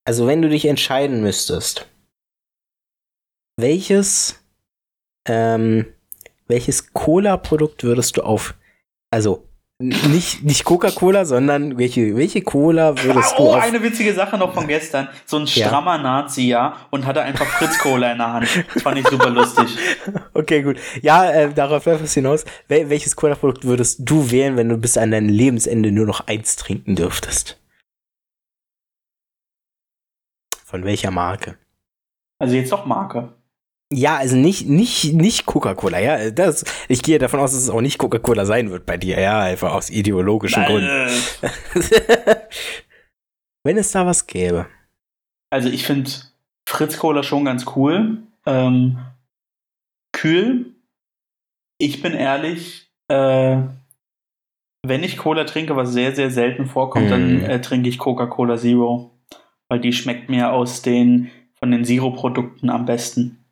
also 0.05 0.27
wenn 0.27 0.43
du 0.43 0.49
dich 0.49 0.67
entscheiden 0.67 1.23
müsstest, 1.23 1.89
welches, 3.57 4.43
ähm, 5.29 5.87
welches 6.49 6.93
Cola-Produkt 6.93 7.85
würdest 7.85 8.17
du 8.17 8.23
auf, 8.23 8.55
also 9.11 9.47
nicht, 9.81 10.45
nicht 10.45 10.65
Coca-Cola, 10.65 11.25
sondern 11.25 11.77
welche, 11.79 12.17
welche 12.17 12.43
Cola 12.43 12.97
würdest 13.03 13.33
Ah, 13.33 13.37
du 13.39 13.43
oh, 13.43 13.55
auf, 13.57 13.63
eine 13.63 13.83
witzige 13.83 14.15
Sache 14.15 14.39
noch 14.39 14.55
von 14.55 14.69
gestern. 14.69 15.09
So 15.27 15.37
ein 15.39 15.47
Ja. 15.47 15.67
strammer 15.67 15.99
Nazi, 15.99 16.43
ja, 16.43 16.77
und 16.91 17.05
hatte 17.07 17.23
einfach 17.23 17.47
Fritz 17.47 17.77
Cola 17.79 18.13
in 18.13 18.19
der 18.19 18.33
Hand. 18.35 18.49
Das 18.73 18.83
fand 18.85 18.99
ich 18.99 19.07
super 19.09 19.31
lustig. 19.31 19.77
Okay, 20.37 20.63
gut. 20.63 20.79
Ja, 21.01 21.31
äh, 21.31 21.53
darauf 21.55 21.85
läuft 21.87 22.05
es 22.05 22.15
hinaus. 22.15 22.45
Wel 22.69 22.89
welches 22.91 23.15
Cola-Produkt 23.17 23.65
würdest 23.65 24.01
du 24.03 24.31
wählen, 24.31 24.57
wenn 24.57 24.69
du 24.69 24.77
bis 24.77 24.97
an 24.97 25.11
dein 25.13 25.29
Lebensende 25.29 25.91
nur 25.93 26.07
noch 26.07 26.27
eins 26.27 26.57
trinken 26.57 26.97
dürftest? 26.97 27.57
Von 30.75 30.85
welcher 30.85 31.13
Marke? 31.13 31.57
Also 32.41 32.57
jetzt 32.57 32.73
doch 32.73 32.85
Marke. 32.85 33.33
Ja, 33.93 34.17
also 34.17 34.35
nicht, 34.35 34.67
nicht, 34.69 35.15
nicht 35.15 35.47
Coca-Cola, 35.47 36.01
ja. 36.01 36.33
Das, 36.33 36.65
ich 36.89 37.01
gehe 37.01 37.21
davon 37.21 37.39
aus, 37.39 37.53
dass 37.53 37.63
es 37.63 37.71
auch 37.71 37.81
nicht 37.81 37.97
Coca-Cola 37.97 38.45
sein 38.45 38.73
wird 38.73 38.85
bei 38.85 38.97
dir, 38.97 39.21
ja, 39.21 39.41
einfach 39.41 39.73
aus 39.73 39.89
ideologischen 39.89 40.65
Gründen. 40.65 40.89
Äh, 41.43 41.49
Wenn 43.63 43.77
es 43.77 43.93
da 43.93 44.05
was 44.05 44.27
gäbe. 44.27 44.67
Also 45.51 45.69
ich 45.69 45.87
finde 45.87 46.11
Fritz 46.69 46.99
Cola 46.99 47.23
schon 47.23 47.45
ganz 47.45 47.67
cool. 47.77 48.25
Ähm, 48.45 48.99
kühl. 50.13 50.75
Ich 51.79 52.03
bin 52.03 52.15
ehrlich, 52.15 52.91
äh, 53.07 53.59
wenn 54.85 55.05
ich 55.05 55.19
Cola 55.19 55.45
trinke, 55.45 55.77
was 55.77 55.93
sehr, 55.93 56.17
sehr 56.17 56.33
selten 56.33 56.67
vorkommt, 56.67 57.07
Mm. 57.07 57.11
dann 57.11 57.43
äh, 57.43 57.61
trinke 57.61 57.89
ich 57.89 57.99
Coca-Cola 57.99 58.57
Zero. 58.57 59.13
Weil 59.69 59.81
die 59.81 59.93
schmeckt 59.93 60.29
mir 60.29 60.53
aus 60.53 60.83
den, 60.83 61.31
von 61.55 61.71
den 61.71 61.85
Zero-Produkten 61.85 62.71
am 62.71 62.85
besten. 62.85 63.45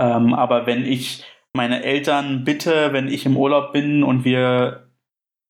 Ähm, 0.00 0.34
aber 0.34 0.66
wenn 0.66 0.84
ich 0.84 1.24
meine 1.52 1.82
Eltern 1.82 2.44
bitte, 2.44 2.92
wenn 2.92 3.08
ich 3.08 3.26
im 3.26 3.36
Urlaub 3.36 3.72
bin 3.72 4.02
und 4.02 4.24
wir 4.24 4.88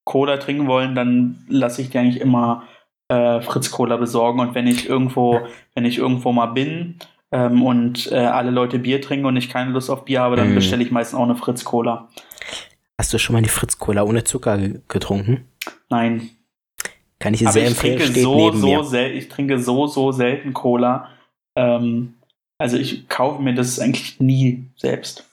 Cola 0.05 0.37
trinken 0.39 0.67
wollen, 0.67 0.95
dann 0.95 1.45
lasse 1.49 1.81
ich 1.83 1.91
die 1.91 1.99
eigentlich 1.99 2.21
immer 2.21 2.65
äh, 3.09 3.41
Fritz 3.41 3.71
Cola 3.71 3.97
besorgen. 3.97 4.41
Und 4.41 4.55
wenn 4.55 4.67
ich 4.67 4.89
irgendwo, 4.89 5.41
wenn 5.75 5.85
ich 5.85 5.99
irgendwo 5.99 6.33
mal 6.33 6.47
bin 6.47 6.97
ähm, 7.31 7.63
und 7.63 8.11
äh, 8.11 8.17
alle 8.17 8.51
Leute 8.51 8.79
Bier 8.81 9.01
trinken 9.01 9.27
und 9.27 9.37
ich 9.37 9.49
keine 9.49 9.71
Lust 9.71 9.91
auf 9.91 10.05
Bier 10.05 10.21
habe, 10.23 10.37
dann 10.37 10.53
Mm. 10.53 10.55
bestelle 10.57 10.83
ich 10.83 10.91
meistens 10.91 11.19
auch 11.19 11.23
eine 11.25 11.37
Fritz 11.37 11.65
Cola. 11.65 12.09
Hast 12.99 13.13
du 13.13 13.19
schon 13.19 13.35
mal 13.35 13.43
die 13.43 13.49
Fritz-Cola 13.49 14.03
ohne 14.05 14.23
Zucker 14.25 14.59
ge- 14.59 14.81
getrunken? 14.89 15.47
Nein. 15.89 16.31
Kann 17.23 17.35
ich 17.35 17.41
dir 17.41 17.47
Aber 17.47 17.53
sehr 17.53 17.63
ich 17.63 17.71
empfehlen, 17.71 17.99
trinke 17.99 18.21
so, 18.21 18.53
so 18.53 18.83
sel 18.83 19.13
ich 19.13 19.29
trinke 19.29 19.61
so, 19.61 19.87
so 19.87 20.11
selten 20.11 20.53
Cola. 20.53 21.09
Ähm, 21.57 22.15
also 22.59 22.77
ich 22.77 23.09
kaufe 23.09 23.41
mir 23.41 23.55
das 23.55 23.79
eigentlich 23.79 24.19
nie 24.19 24.67
selbst. 24.75 25.31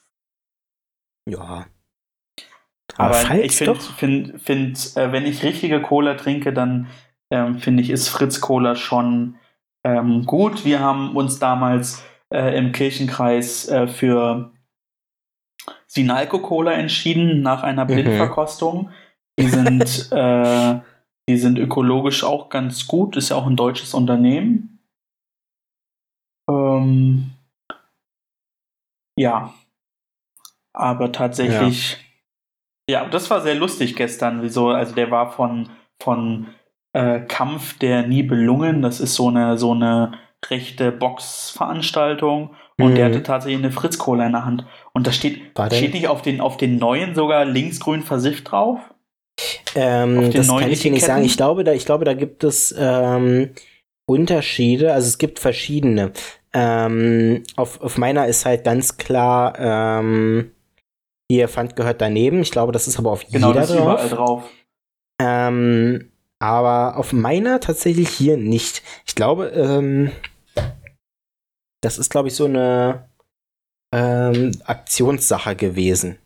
Ja. 1.28 1.66
Aber 2.96 3.14
falls 3.16 3.44
ich 3.44 3.56
finde, 3.56 3.80
find, 3.80 4.42
find, 4.42 4.98
äh, 4.98 5.12
wenn 5.12 5.26
ich 5.26 5.42
richtige 5.42 5.82
Cola 5.82 6.14
trinke, 6.14 6.54
dann 6.54 6.90
ähm, 7.32 7.58
finde 7.58 7.82
ich, 7.82 7.90
ist 7.90 8.10
Fritz 8.10 8.40
Cola 8.40 8.76
schon 8.76 9.40
ähm, 9.84 10.28
gut. 10.28 10.66
Wir 10.66 10.82
haben 10.82 11.16
uns 11.16 11.40
damals 11.40 12.04
äh, 12.32 12.56
im 12.56 12.72
Kirchenkreis 12.72 13.68
äh, 13.68 13.88
für 13.88 14.52
Sinalco 15.88 16.38
Cola 16.38 16.74
entschieden 16.74 17.42
nach 17.42 17.64
einer 17.64 17.86
Mhm. 17.86 17.88
Blindverkostung. 17.88 18.92
Die 19.40 19.48
sind, 19.48 20.10
äh, 20.12 20.80
die 21.30 21.38
sind 21.38 21.60
ökologisch 21.60 22.24
auch 22.24 22.50
ganz 22.50 22.88
gut. 22.88 23.16
Ist 23.16 23.30
ja 23.30 23.36
auch 23.36 23.46
ein 23.46 23.56
deutsches 23.56 23.94
Unternehmen. 23.94 24.80
Ähm, 26.50 27.30
ja. 29.16 29.54
Aber 30.74 31.12
tatsächlich, 31.12 31.98
ja. 32.90 33.06
das 33.06 33.30
war 33.30 33.42
sehr 33.42 33.54
lustig 33.54 33.96
gestern. 33.96 34.42
Wieso? 34.42 34.70
Also 34.70 34.96
der 34.96 35.12
war 35.12 35.32
von, 35.32 35.70
von 36.02 36.48
äh, 36.94 37.20
Kampf 37.20 37.78
der 37.78 38.08
Nibelungen. 38.08 38.82
Das 38.82 39.00
ist 39.00 39.14
so 39.14 39.28
eine, 39.28 39.56
so 39.60 39.74
eine 39.74 40.14
rechte 40.50 40.92
Boxveranstaltung. 40.92 42.56
Und 42.80 42.96
der 42.96 43.10
Mhm. 43.10 43.14
hatte 43.14 43.24
tatsächlich 43.24 43.64
eine 43.64 43.72
Fritz-Cola 43.72 44.26
in 44.26 44.32
der 44.32 44.46
Hand. 44.46 44.66
Und 44.94 45.06
da 45.06 45.12
steht, 45.12 45.52
steht 45.68 45.94
nicht 45.94 46.08
auf 46.08 46.24
den, 46.24 46.42
auf 46.42 46.58
den 46.58 46.80
neuen 46.80 47.14
sogar 47.14 47.46
linksgrün 47.46 48.02
versifft 48.02 48.50
drauf? 48.52 48.80
Ähm, 49.76 50.32
das 50.32 50.48
kann 50.48 50.72
ich 50.72 50.82
dir 50.82 50.92
nicht 50.92 51.06
sagen. 51.06 51.24
Ich 51.24 51.38
glaube, 51.38 51.64
da, 51.64 51.74
ich 51.74 51.86
glaube, 51.86 52.06
da 52.06 52.14
gibt 52.14 52.44
es 52.44 52.74
ähm, 52.78 53.52
Unterschiede. 54.08 54.94
Also 54.94 55.08
es 55.08 55.18
gibt 55.18 55.40
verschiedene. 55.40 56.12
Ähm, 56.54 57.44
auf, 57.56 57.80
auf 57.82 57.98
meiner 57.98 58.28
ist 58.28 58.46
halt 58.46 58.64
ganz 58.64 58.98
klar, 58.98 59.54
ähm, 59.60 60.52
hier 61.32 61.48
Pfand 61.48 61.76
gehört 61.76 62.02
daneben. 62.02 62.42
Ich 62.42 62.52
glaube, 62.52 62.72
das 62.72 62.88
ist 62.88 62.98
aber 62.98 63.12
auf 63.12 63.26
Genau, 63.28 63.50
jeder 63.50 63.62
das 63.62 63.70
drauf. 63.70 63.82
überall 63.82 64.10
drauf. 64.10 64.44
Ähm, 65.22 66.12
aber 66.40 66.98
auf 66.98 67.14
meiner 67.14 67.60
tatsächlich 67.60 68.10
hier 68.10 68.38
nicht. 68.38 68.82
Ich 69.06 69.14
glaube, 69.14 69.48
ähm, 69.48 70.12
das 71.82 71.98
ist, 71.98 72.10
glaube 72.10 72.30
ich, 72.30 72.36
so 72.36 72.46
eine 72.46 73.10
ähm, 73.94 74.52
Aktionssache 74.66 75.56
gewesen. 75.56 76.18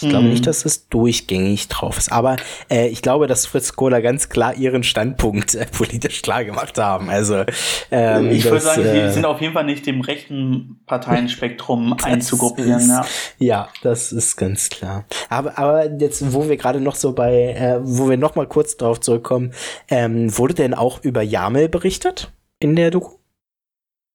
Ich 0.00 0.08
glaube 0.08 0.24
Mhm. 0.26 0.30
nicht, 0.30 0.46
dass 0.46 0.64
es 0.64 0.88
durchgängig 0.88 1.66
drauf 1.68 1.98
ist. 1.98 2.12
Aber 2.12 2.36
äh, 2.70 2.86
ich 2.88 3.02
glaube, 3.02 3.26
dass 3.26 3.46
Fritz 3.46 3.74
Cola 3.74 4.00
ganz 4.00 4.28
klar 4.28 4.54
ihren 4.54 4.84
Standpunkt 4.84 5.54
äh, 5.56 5.66
politisch 5.66 6.22
klar 6.22 6.44
gemacht 6.44 6.78
haben. 6.78 7.10
Also 7.10 7.44
ähm, 7.90 8.30
ich 8.30 8.44
würde 8.44 8.60
sagen, 8.60 8.82
äh, 8.84 9.08
sie 9.08 9.14
sind 9.14 9.24
auf 9.24 9.40
jeden 9.40 9.54
Fall 9.54 9.64
nicht 9.64 9.86
dem 9.86 10.00
rechten 10.00 10.80
Parteienspektrum 10.86 11.96
einzugruppieren. 12.02 12.78
ist- 12.80 12.88
Ja. 12.88 13.04
Ja, 13.38 13.68
das 13.82 14.12
ist 14.12 14.36
ganz 14.36 14.68
klar. 14.68 15.04
Aber, 15.28 15.58
aber 15.58 15.90
jetzt, 15.98 16.32
wo 16.32 16.48
wir 16.48 16.56
gerade 16.56 16.80
noch 16.80 16.94
so 16.94 17.12
bei, 17.12 17.52
äh, 17.54 17.78
wo 17.82 18.08
wir 18.08 18.16
noch 18.16 18.34
mal 18.36 18.46
kurz 18.46 18.76
drauf 18.76 19.00
zurückkommen, 19.00 19.52
ähm, 19.88 20.36
wurde 20.38 20.54
denn 20.54 20.74
auch 20.74 21.02
über 21.02 21.22
Jamel 21.22 21.68
berichtet 21.68 22.30
in 22.60 22.76
der 22.76 22.90
Doku? 22.92 23.16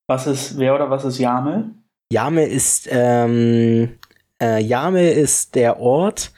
Was 0.08 0.28
ist 0.28 0.58
wer 0.58 0.76
oder 0.76 0.90
was 0.90 1.06
ist 1.06 1.18
Jamel? 1.20 1.72
Jamel 2.12 2.46
ist, 2.48 2.88
ähm, 2.92 3.98
äh, 4.44 4.60
Jamel 4.60 5.12
ist 5.12 5.56
der 5.56 5.80
Ort 5.80 6.32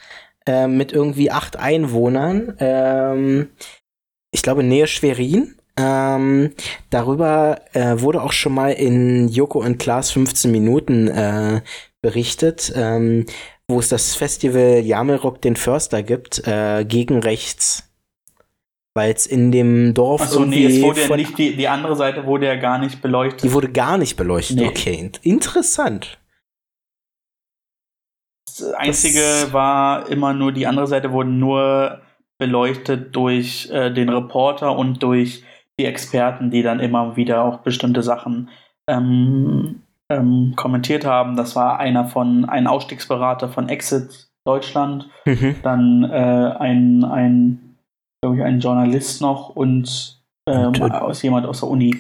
äh, 0.46 0.68
mit 0.68 0.92
irgendwie 0.94 1.32
acht 1.32 1.58
Einwohnern. 1.58 2.56
Ähm, 2.60 3.50
ich 4.32 4.42
glaube, 4.44 4.64
Nähe 4.64 4.88
Schwerin. 4.88 5.56
Ähm, 5.78 6.52
darüber 6.90 7.60
äh, 7.74 8.00
wurde 8.00 8.22
auch 8.22 8.32
schon 8.32 8.54
mal 8.54 8.72
in 8.72 9.28
Joko 9.28 9.60
und 9.60 9.78
Klaas 9.78 10.12
15 10.12 10.50
Minuten 10.52 11.08
äh, 11.10 11.62
berichtet, 12.02 12.72
ähm, 12.76 13.26
wo 13.68 13.80
es 13.80 13.90
das 13.90 14.16
Festival 14.16 14.80
Jamelrock 14.80 15.42
den 15.42 15.56
Förster 15.58 16.02
gibt, 16.04 16.48
äh, 16.48 16.86
gegen 16.86 17.20
rechts. 17.20 17.90
Weil 18.94 19.12
es 19.14 19.28
in 19.28 19.52
dem 19.52 19.94
Dorf 19.94 20.22
Achso, 20.22 20.46
nee, 20.46 20.66
es 20.68 20.82
wurde 20.82 21.02
ja 21.02 21.16
nicht, 21.18 21.38
die, 21.38 21.58
die 21.58 21.68
andere 21.68 21.98
Seite 21.98 22.26
wurde 22.26 22.46
ja 22.46 22.56
gar 22.56 22.78
nicht 22.78 23.02
beleuchtet. 23.02 23.44
die 23.44 23.52
wurde 23.52 23.70
gar 23.70 23.98
nicht 23.98 24.16
beleuchtet. 24.16 24.56
Nee. 24.58 24.68
Okay, 24.68 24.94
int- 24.96 25.20
interessant. 25.24 26.18
Das 28.58 28.74
Einzige 28.74 29.20
Das- 29.20 29.54
war 29.54 30.10
immer 30.10 30.34
nur, 30.34 30.52
die 30.52 30.68
andere 30.68 30.88
Seite 30.88 31.12
wurde 31.12 31.30
nur 31.30 32.00
beleuchtet 32.38 33.16
durch 33.16 33.70
äh, 33.72 33.92
den 33.92 34.10
Reporter 34.10 34.78
und 34.78 35.02
durch 35.04 35.44
die 35.80 35.86
Experten, 35.86 36.52
die 36.52 36.64
dann 36.64 36.80
immer 36.80 37.16
wieder 37.16 37.44
auch 37.44 37.60
bestimmte 37.60 38.04
Sachen 38.04 38.50
ähm, 38.90 39.82
ähm, 40.10 40.54
kommentiert 40.56 41.06
haben. 41.06 41.36
Das 41.36 41.56
war 41.56 41.80
einer 41.80 42.06
von, 42.08 42.46
ein 42.46 42.68
Ausstiegsberater 42.68 43.50
von 43.50 43.70
Exit 43.70 44.30
Deutschland, 44.46 45.10
Mhm. 45.26 45.56
dann 45.64 46.04
äh, 46.04 46.56
ein, 46.60 47.04
ein, 47.04 47.78
glaube 48.22 48.38
ich, 48.38 48.44
ein 48.44 48.60
Journalist 48.60 49.22
noch 49.22 49.50
und 49.50 50.22
ähm, 50.48 50.68
Und, 50.68 50.80
äh, 50.82 50.84
aus 50.84 51.22
jemand 51.24 51.48
aus 51.48 51.62
der 51.62 51.70
Uni. 51.70 51.96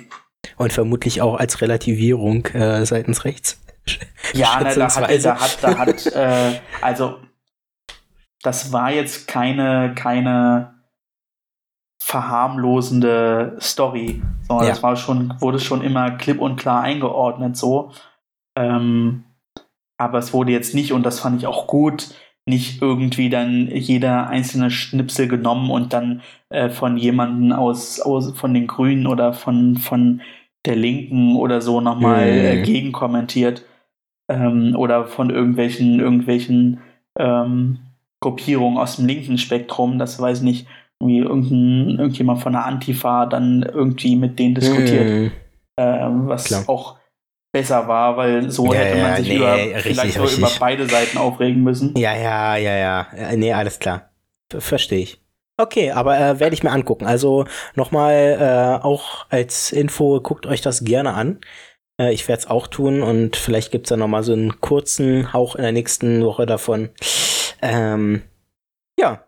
Und 0.57 0.71
vermutlich 0.71 1.21
auch 1.23 1.35
als 1.39 1.61
Relativierung 1.61 2.45
äh, 2.47 2.85
seitens 2.85 3.25
rechts. 3.25 3.59
Ja, 4.33 4.59
ne, 4.61 4.73
da 4.75 4.95
hat, 4.95 5.23
da 5.23 5.39
hat, 5.39 5.57
da 5.61 5.77
hat, 5.77 6.05
äh, 6.07 6.59
also 6.81 7.19
das 8.41 8.73
war 8.73 8.91
jetzt 8.91 9.27
keine, 9.27 9.93
keine 9.95 10.73
verharmlosende 12.01 13.57
Story, 13.61 14.21
sondern 14.47 14.67
Ja. 14.67 14.73
das 14.73 14.83
war 14.83 14.95
schon, 14.95 15.33
wurde 15.39 15.59
schon 15.59 15.81
immer 15.83 16.11
klipp 16.11 16.39
und 16.41 16.55
klar 16.57 16.81
eingeordnet 16.81 17.55
so. 17.57 17.91
Ähm, 18.57 19.23
aber 19.97 20.19
es 20.19 20.33
wurde 20.33 20.51
jetzt 20.51 20.75
nicht, 20.75 20.91
und 20.91 21.03
das 21.03 21.19
fand 21.19 21.39
ich 21.39 21.47
auch 21.47 21.67
gut, 21.67 22.09
nicht 22.47 22.81
irgendwie 22.81 23.29
dann 23.29 23.67
jeder 23.71 24.27
einzelne 24.27 24.69
Schnipsel 24.69 25.27
genommen 25.27 25.71
und 25.71 25.93
dann 25.93 26.21
äh, 26.49 26.69
von 26.69 26.97
jemandem 26.97 27.51
aus, 27.53 27.99
aus 28.01 28.37
von 28.37 28.53
den 28.53 28.67
Grünen 28.67 29.07
oder 29.07 29.33
von, 29.33 29.77
von 29.77 30.21
der 30.65 30.75
Linken 30.75 31.35
oder 31.37 31.61
so 31.61 31.81
nochmal 31.81 32.31
Mhm. 32.31 32.39
äh, 32.45 32.61
gegenkommentiert 32.61 33.65
ähm, 34.29 34.75
oder 34.77 35.05
von 35.05 35.29
irgendwelchen, 35.29 35.99
irgendwelchen 35.99 36.81
ähm, 37.17 37.79
Gruppierungen 38.21 38.77
aus 38.77 38.95
dem 38.97 39.05
linken 39.05 39.37
Spektrum, 39.37 39.99
das 39.99 40.19
weiß 40.19 40.39
ich 40.39 40.43
nicht, 40.43 40.67
irgendwie 40.99 41.19
irgendein, 41.19 41.99
irgendjemand 41.99 42.41
von 42.41 42.53
der 42.53 42.65
Antifa 42.65 43.25
dann 43.25 43.63
irgendwie 43.63 44.15
mit 44.15 44.39
denen 44.39 44.55
diskutiert, 44.55 45.07
Mhm. 45.09 45.31
ähm, 45.77 46.27
was 46.27 46.45
Klar. 46.45 46.63
auch 46.67 46.97
besser 47.53 47.87
war, 47.87 48.17
weil 48.17 48.49
so 48.49 48.65
Ja, 48.73 48.79
hätte 48.79 48.95
man 48.95 49.11
ja, 49.11 49.17
sich 49.17 49.29
nee, 49.29 49.37
über, 49.37 49.55
richtig, 49.55 49.83
vielleicht 49.83 50.19
richtig. 50.19 50.37
über 50.39 50.51
beide 50.59 50.85
Seiten 50.87 51.17
aufregen 51.17 51.63
müssen. 51.63 51.95
Ja, 51.95 52.15
ja, 52.15 52.55
ja, 52.57 52.75
ja. 52.75 53.07
Äh, 53.15 53.37
Nee, 53.37 53.53
alles 53.53 53.79
klar. 53.79 54.09
verstehe 54.57 54.99
ich. 54.99 55.21
Okay, 55.57 55.91
aber 55.91 56.17
äh, 56.19 56.39
werde 56.41 56.53
ich 56.53 56.63
mir 56.63 56.71
angucken. 56.71 57.05
Also 57.05 57.45
nochmal 57.75 58.79
äh, 58.81 58.83
auch 58.83 59.25
als 59.29 59.71
Info, 59.71 60.19
guckt 60.19 60.45
euch 60.47 60.61
das 60.61 60.83
gerne 60.83 61.13
an. 61.13 61.39
Äh, 61.99 62.13
ich 62.13 62.27
werde 62.27 62.41
es 62.41 62.47
auch 62.47 62.67
tun 62.67 63.01
und 63.01 63.35
vielleicht 63.35 63.71
gibt 63.71 63.87
es 63.87 63.89
dann 63.89 63.99
nochmal 63.99 64.23
so 64.23 64.33
einen 64.33 64.59
kurzen 64.61 65.33
Hauch 65.33 65.55
in 65.55 65.63
der 65.63 65.71
nächsten 65.71 66.23
Woche 66.23 66.45
davon. 66.45 66.89
Ähm, 67.61 68.23
ja. 68.99 69.23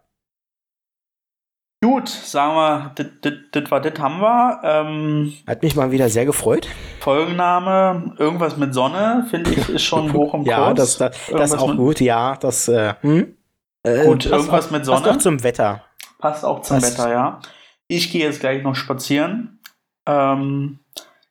Gut, 1.84 2.10
sagen 2.10 2.56
wir, 2.56 3.32
das 3.52 3.72
war 3.72 3.82
das 3.82 4.00
haben 4.00 4.20
wir. 4.20 4.60
Ähm, 4.64 5.34
Hat 5.46 5.62
mich 5.62 5.76
mal 5.76 5.92
wieder 5.92 6.10
sehr 6.10 6.26
gefreut. 6.26 6.68
Folgenname, 7.02 8.16
irgendwas 8.18 8.58
mit 8.58 8.74
Sonne, 8.74 9.28
finde 9.30 9.52
ich, 9.52 9.70
ist 9.70 9.84
schon 9.84 10.12
hoch 10.14 10.34
im 10.34 10.44
Kurs. 10.44 10.50
ja, 10.50 10.74
das, 10.74 10.98
das, 10.98 11.16
das 11.32 11.52
ist 11.52 11.60
auch 11.60 11.76
gut, 11.76 12.02
ja. 12.02 12.36
Das, 12.38 12.68
äh, 12.68 12.96
hm? 13.02 13.38
Äh, 13.84 14.06
gut, 14.06 14.26
irgendwas 14.26 14.68
auch, 14.68 14.72
mit 14.72 14.86
Sonne. 14.86 15.02
Passt 15.02 15.18
auch 15.18 15.22
zum 15.22 15.44
Wetter. 15.44 15.84
Passt 16.18 16.44
auch 16.44 16.62
zum 16.62 16.80
passt. 16.80 16.98
Wetter, 16.98 17.12
ja. 17.12 17.40
Ich 17.88 18.12
gehe 18.12 18.26
jetzt 18.26 18.40
gleich 18.40 18.64
noch 18.64 18.76
spazieren. 18.76 19.60
Ähm, 20.08 20.80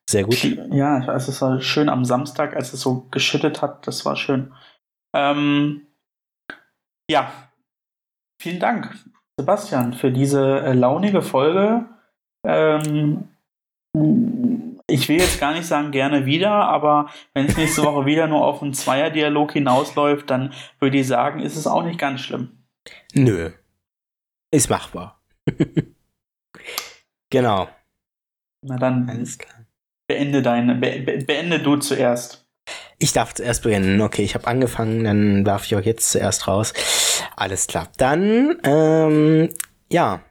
sehr 0.08 0.24
gut. 0.24 0.42
Ja, 0.70 1.14
es 1.14 1.40
war 1.42 1.60
schön 1.60 1.88
am 1.88 2.04
Samstag, 2.04 2.54
als 2.54 2.72
es 2.72 2.80
so 2.80 3.06
geschüttet 3.10 3.62
hat. 3.62 3.86
Das 3.86 4.04
war 4.04 4.16
schön. 4.16 4.52
Ähm, 5.14 5.86
ja, 7.10 7.32
vielen 8.40 8.60
Dank, 8.60 8.94
Sebastian, 9.38 9.94
für 9.94 10.12
diese 10.12 10.60
äh, 10.60 10.72
launige 10.72 11.22
Folge. 11.22 11.86
Ähm, 12.46 13.28
ich 14.88 15.08
will 15.08 15.18
jetzt 15.18 15.40
gar 15.40 15.52
nicht 15.52 15.66
sagen 15.66 15.90
gerne 15.90 16.26
wieder, 16.26 16.52
aber 16.52 17.10
wenn 17.34 17.46
es 17.46 17.56
nächste 17.56 17.82
Woche 17.82 18.06
wieder 18.06 18.28
nur 18.28 18.44
auf 18.44 18.62
einen 18.62 18.74
Zweierdialog 18.74 19.52
hinausläuft, 19.52 20.30
dann 20.30 20.52
würde 20.78 20.98
ich 20.98 21.06
sagen, 21.06 21.40
ist 21.40 21.56
es 21.56 21.66
auch 21.66 21.82
nicht 21.82 21.98
ganz 21.98 22.20
schlimm. 22.20 22.64
Nö. 23.14 23.50
Ist 24.52 24.70
machbar. 24.70 25.20
genau. 27.30 27.68
Na 28.62 28.76
dann 28.76 29.08
Alles 29.08 29.38
klar. 29.38 29.55
Beende 30.06 30.42
deine, 30.42 30.74
be, 30.74 31.24
beende 31.26 31.58
du 31.60 31.76
zuerst. 31.76 32.46
Ich 32.98 33.12
darf 33.12 33.34
zuerst 33.34 33.62
beginnen. 33.62 34.00
Okay, 34.00 34.22
ich 34.22 34.34
habe 34.34 34.46
angefangen, 34.46 35.04
dann 35.04 35.44
darf 35.44 35.66
ich 35.66 35.76
auch 35.76 35.82
jetzt 35.82 36.10
zuerst 36.10 36.48
raus. 36.48 36.72
Alles 37.36 37.66
klar. 37.66 37.88
Dann, 37.98 38.58
ähm, 38.64 39.50
ja, 39.90 40.22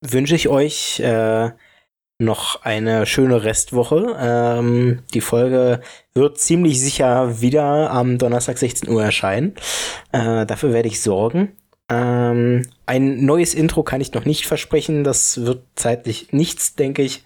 wünsche 0.00 0.34
ich 0.34 0.48
euch 0.48 1.00
äh, 1.00 1.50
noch 2.18 2.62
eine 2.62 3.06
schöne 3.06 3.44
Restwoche. 3.44 4.16
Ähm, 4.18 5.02
die 5.12 5.20
Folge 5.20 5.80
wird 6.14 6.38
ziemlich 6.38 6.80
sicher 6.80 7.40
wieder 7.40 7.90
am 7.90 8.18
Donnerstag 8.18 8.58
16 8.58 8.88
Uhr 8.88 9.04
erscheinen. 9.04 9.54
Äh, 10.12 10.46
dafür 10.46 10.72
werde 10.72 10.88
ich 10.88 11.02
sorgen. 11.02 11.56
Ähm, 11.90 12.62
ein 12.86 13.24
neues 13.24 13.54
Intro 13.54 13.82
kann 13.82 14.00
ich 14.00 14.12
noch 14.14 14.24
nicht 14.24 14.46
versprechen. 14.46 15.04
Das 15.04 15.44
wird 15.44 15.64
zeitlich 15.74 16.32
nichts, 16.32 16.74
denke 16.74 17.02
ich. 17.02 17.22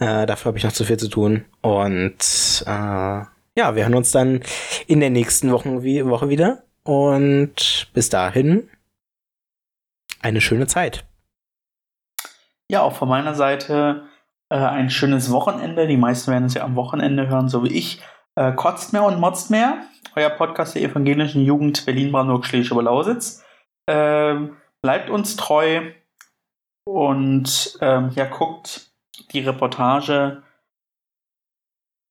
Äh, 0.00 0.26
dafür 0.26 0.48
habe 0.48 0.58
ich 0.58 0.64
noch 0.64 0.72
zu 0.72 0.84
viel 0.84 0.96
zu 0.96 1.08
tun. 1.08 1.44
Und 1.60 2.64
äh, 2.66 2.70
ja, 2.70 3.74
wir 3.74 3.84
hören 3.84 3.94
uns 3.94 4.10
dann 4.10 4.40
in 4.86 5.00
der 5.00 5.10
nächsten 5.10 5.52
Woche, 5.52 5.70
Woche 6.08 6.28
wieder. 6.28 6.64
Und 6.82 7.88
bis 7.92 8.08
dahin 8.08 8.68
eine 10.22 10.40
schöne 10.40 10.66
Zeit. 10.66 11.04
Ja, 12.68 12.82
auch 12.82 12.94
von 12.94 13.08
meiner 13.08 13.34
Seite 13.34 14.08
äh, 14.48 14.56
ein 14.56 14.88
schönes 14.88 15.30
Wochenende. 15.30 15.86
Die 15.86 15.98
meisten 15.98 16.32
werden 16.32 16.46
es 16.46 16.54
ja 16.54 16.64
am 16.64 16.76
Wochenende 16.76 17.28
hören, 17.28 17.48
so 17.48 17.62
wie 17.64 17.72
ich. 17.72 18.00
Äh, 18.36 18.52
Kotzt 18.52 18.94
mehr 18.94 19.04
und 19.04 19.20
motzt 19.20 19.50
mehr. 19.50 19.82
Euer 20.16 20.30
Podcast 20.30 20.74
der 20.74 20.82
evangelischen 20.82 21.44
Jugend 21.44 21.84
Berlin-Brandenburg 21.84 22.46
Schleswig-Lausitz. 22.46 23.44
Ähm, 23.86 24.56
bleibt 24.82 25.10
uns 25.10 25.36
treu 25.36 25.92
und 26.84 27.78
ähm, 27.80 28.10
ja, 28.14 28.24
guckt 28.24 28.89
die 29.32 29.40
Reportage 29.40 30.42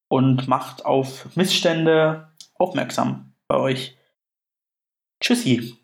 und 0.09 0.47
macht 0.47 0.85
auf 0.85 1.35
Missstände 1.35 2.31
aufmerksam 2.55 3.33
bei 3.47 3.57
euch. 3.57 3.97
Tschüssi. 5.21 5.78